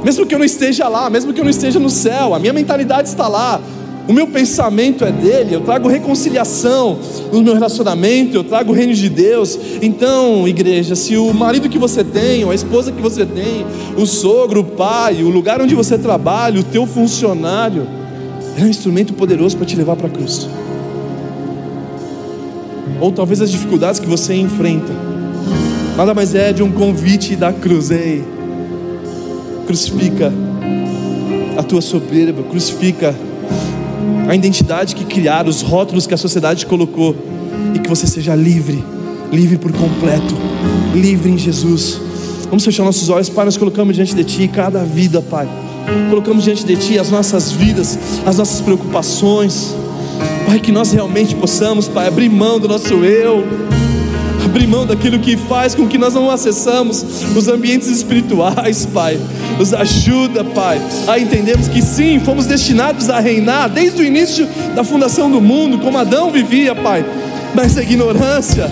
Mesmo 0.03 0.23
que 0.23 0.35
eu 0.35 0.37
não 0.37 0.45
esteja 0.45 0.87
lá, 0.87 1.09
mesmo 1.09 1.33
que 1.33 1.39
eu 1.39 1.43
não 1.43 1.49
esteja 1.49 1.79
no 1.79 1.89
céu, 1.89 2.35
a 2.35 2.39
minha 2.39 2.53
mentalidade 2.53 3.07
está 3.07 3.27
lá, 3.27 3.59
o 4.07 4.13
meu 4.13 4.27
pensamento 4.27 5.03
é 5.03 5.11
dele, 5.11 5.55
eu 5.55 5.61
trago 5.61 5.87
reconciliação 5.87 6.99
no 7.31 7.41
meu 7.41 7.55
relacionamento, 7.55 8.37
eu 8.37 8.43
trago 8.43 8.71
o 8.71 8.75
reino 8.75 8.93
de 8.93 9.09
Deus. 9.09 9.57
Então, 9.81 10.47
igreja, 10.47 10.95
se 10.95 11.17
o 11.17 11.33
marido 11.33 11.67
que 11.69 11.79
você 11.79 12.03
tem, 12.03 12.47
a 12.47 12.53
esposa 12.53 12.91
que 12.91 13.01
você 13.01 13.25
tem, 13.25 13.65
o 13.97 14.05
sogro, 14.05 14.59
o 14.59 14.63
pai, 14.63 15.23
o 15.23 15.29
lugar 15.29 15.59
onde 15.59 15.73
você 15.73 15.97
trabalha, 15.97 16.59
o 16.59 16.63
teu 16.63 16.85
funcionário, 16.85 17.87
é 18.59 18.61
um 18.61 18.67
instrumento 18.67 19.11
poderoso 19.13 19.57
para 19.57 19.65
te 19.65 19.75
levar 19.75 19.95
para 19.95 20.07
cruz 20.07 20.47
ou 23.03 23.11
talvez 23.11 23.41
as 23.41 23.51
dificuldades 23.51 23.99
que 23.99 24.07
você 24.07 24.33
enfrenta, 24.33 24.93
nada 25.97 26.13
mais 26.13 26.33
é 26.33 26.53
de 26.53 26.63
um 26.63 26.71
convite 26.71 27.35
da 27.35 27.51
cruz. 27.51 27.91
Ei, 27.91 28.23
crucifica 29.67 30.31
a 31.57 31.63
tua 31.63 31.81
soberba, 31.81 32.41
crucifica 32.43 33.13
a 34.25 34.33
identidade 34.33 34.95
que 34.95 35.03
criaram, 35.03 35.49
os 35.49 35.61
rótulos 35.61 36.07
que 36.07 36.13
a 36.13 36.17
sociedade 36.17 36.65
colocou, 36.65 37.13
e 37.75 37.79
que 37.79 37.89
você 37.89 38.07
seja 38.07 38.35
livre, 38.35 38.81
livre 39.33 39.57
por 39.57 39.73
completo, 39.73 40.33
livre 40.95 41.29
em 41.29 41.37
Jesus. 41.37 41.99
Vamos 42.45 42.63
fechar 42.63 42.85
nossos 42.85 43.09
olhos, 43.09 43.27
Pai. 43.27 43.43
Nós 43.43 43.57
colocamos 43.57 43.97
diante 43.97 44.15
de 44.15 44.23
Ti 44.23 44.47
cada 44.47 44.81
vida, 44.85 45.21
Pai. 45.21 45.45
Colocamos 46.09 46.45
diante 46.45 46.63
de 46.65 46.77
Ti 46.77 46.97
as 46.97 47.11
nossas 47.11 47.51
vidas, 47.51 47.99
as 48.25 48.37
nossas 48.37 48.61
preocupações. 48.61 49.75
Pai, 50.45 50.59
que 50.59 50.71
nós 50.71 50.91
realmente 50.91 51.35
possamos, 51.35 51.87
Pai, 51.87 52.07
abrir 52.07 52.29
mão 52.29 52.59
do 52.59 52.67
nosso 52.67 52.93
eu, 53.05 53.45
abrir 54.43 54.67
mão 54.67 54.85
daquilo 54.85 55.19
que 55.19 55.37
faz 55.37 55.73
com 55.73 55.87
que 55.87 55.97
nós 55.97 56.13
não 56.13 56.29
acessamos 56.29 57.03
os 57.35 57.47
ambientes 57.47 57.87
espirituais, 57.87 58.85
Pai. 58.85 59.19
Nos 59.57 59.73
ajuda, 59.73 60.43
Pai, 60.43 60.81
a 61.07 61.17
entendermos 61.17 61.67
que 61.67 61.81
sim, 61.81 62.19
fomos 62.19 62.45
destinados 62.45 63.09
a 63.09 63.19
reinar 63.19 63.69
desde 63.69 64.01
o 64.01 64.05
início 64.05 64.47
da 64.75 64.83
fundação 64.83 65.31
do 65.31 65.39
mundo, 65.39 65.79
como 65.79 65.97
Adão 65.97 66.31
vivia, 66.31 66.75
Pai. 66.75 67.05
Mas 67.55 67.77
a 67.77 67.83
ignorância, 67.83 68.69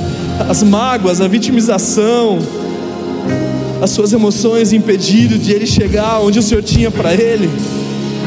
as 0.49 0.63
mágoas, 0.63 1.21
a 1.21 1.27
vitimização, 1.27 2.39
as 3.81 3.91
suas 3.91 4.13
emoções 4.13 4.73
impediram 4.73 5.37
de 5.37 5.51
ele 5.51 5.65
chegar 5.65 6.19
onde 6.19 6.37
o 6.37 6.41
Senhor 6.41 6.61
tinha 6.61 6.91
para 6.91 7.13
ele 7.13 7.49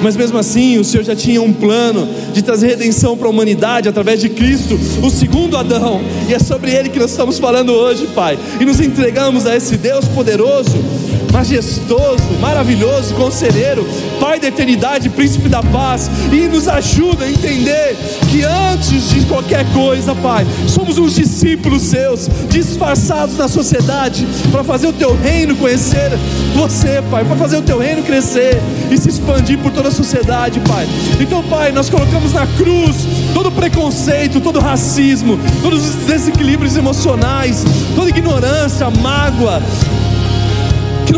mas 0.02 0.16
mesmo 0.16 0.38
assim 0.38 0.78
o 0.78 0.84
Senhor 0.84 1.04
já 1.04 1.16
tinha 1.16 1.40
um 1.40 1.52
plano 1.52 2.08
de 2.32 2.42
trazer 2.42 2.68
redenção 2.68 3.16
para 3.16 3.26
a 3.26 3.30
humanidade 3.30 3.88
através 3.88 4.20
de 4.20 4.28
Cristo, 4.28 4.78
o 5.02 5.10
segundo 5.10 5.56
Adão, 5.56 6.00
e 6.28 6.34
é 6.34 6.38
sobre 6.38 6.70
ele 6.70 6.88
que 6.88 6.98
nós 6.98 7.10
estamos 7.10 7.38
falando 7.38 7.72
hoje, 7.72 8.06
Pai, 8.14 8.38
e 8.60 8.64
nos 8.64 8.80
entregamos 8.80 9.46
a 9.46 9.56
esse 9.56 9.76
Deus 9.76 10.06
poderoso 10.08 11.03
majestoso, 11.34 12.22
maravilhoso, 12.40 13.12
conselheiro, 13.14 13.84
Pai 14.20 14.38
da 14.38 14.46
eternidade, 14.46 15.10
príncipe 15.10 15.48
da 15.48 15.62
paz, 15.62 16.08
e 16.32 16.46
nos 16.46 16.68
ajuda 16.68 17.24
a 17.24 17.30
entender 17.30 17.96
que 18.30 18.42
antes 18.44 19.10
de 19.10 19.26
qualquer 19.26 19.66
coisa, 19.72 20.14
Pai, 20.14 20.46
somos 20.68 20.96
uns 20.96 21.16
discípulos 21.16 21.82
seus, 21.82 22.28
disfarçados 22.48 23.36
na 23.36 23.48
sociedade, 23.48 24.26
para 24.52 24.62
fazer 24.62 24.86
o 24.86 24.92
teu 24.92 25.16
reino 25.20 25.56
conhecer 25.56 26.10
você, 26.54 27.02
Pai, 27.10 27.24
para 27.24 27.36
fazer 27.36 27.56
o 27.56 27.62
teu 27.62 27.78
reino 27.78 28.04
crescer 28.04 28.60
e 28.90 28.96
se 28.96 29.08
expandir 29.08 29.58
por 29.58 29.72
toda 29.72 29.88
a 29.88 29.92
sociedade, 29.92 30.60
Pai. 30.60 30.86
Então, 31.20 31.42
Pai, 31.42 31.72
nós 31.72 31.90
colocamos 31.90 32.32
na 32.32 32.46
cruz 32.46 32.96
todo 33.34 33.50
preconceito, 33.50 34.40
todo 34.40 34.60
racismo, 34.60 35.38
todos 35.60 35.88
os 35.88 35.94
desequilíbrios 36.06 36.76
emocionais, 36.76 37.64
toda 37.96 38.08
ignorância, 38.08 38.88
mágoa, 38.88 39.60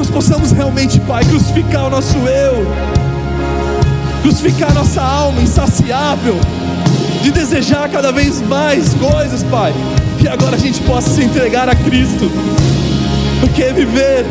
nós 0.07 0.11
possamos 0.11 0.53
realmente, 0.53 1.01
Pai, 1.01 1.25
crucificar 1.25 1.87
o 1.87 1.91
nosso 1.91 2.17
eu, 2.19 2.67
crucificar 4.23 4.73
nossa 4.73 5.03
alma 5.03 5.41
insaciável, 5.41 6.39
de 7.23 7.33
desejar 7.33 7.89
cada 7.89 8.13
vez 8.13 8.41
mais 8.43 8.95
coisas, 8.95 9.43
Pai, 9.45 9.73
que 10.21 10.29
agora 10.29 10.55
a 10.55 10.59
gente 10.59 10.81
possa 10.83 11.11
se 11.11 11.25
entregar 11.25 11.69
a 11.69 11.75
Cristo, 11.75 12.31
porque 13.41 13.73
viver 13.73 14.27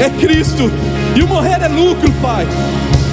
é 0.00 0.08
Cristo 0.08 0.70
e 1.14 1.22
o 1.22 1.28
morrer 1.28 1.60
é 1.60 1.68
lucro, 1.68 2.10
Pai. 2.22 2.46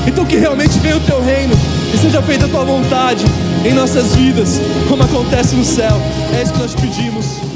Então 0.08 0.26
que 0.26 0.38
realmente 0.38 0.80
venha 0.80 0.98
o 0.98 1.02
teu 1.02 1.22
reino 1.22 1.56
e 1.94 1.98
seja 1.98 2.22
feita 2.22 2.46
a 2.46 2.48
tua 2.48 2.64
vontade 2.64 3.26
em 3.66 3.74
nossas 3.74 4.16
vidas, 4.16 4.62
como 4.88 5.04
acontece 5.04 5.56
no 5.56 5.66
céu. 5.66 6.00
É 6.38 6.44
isso 6.44 6.54
que 6.54 6.60
nós 6.60 6.74
pedimos. 6.74 7.47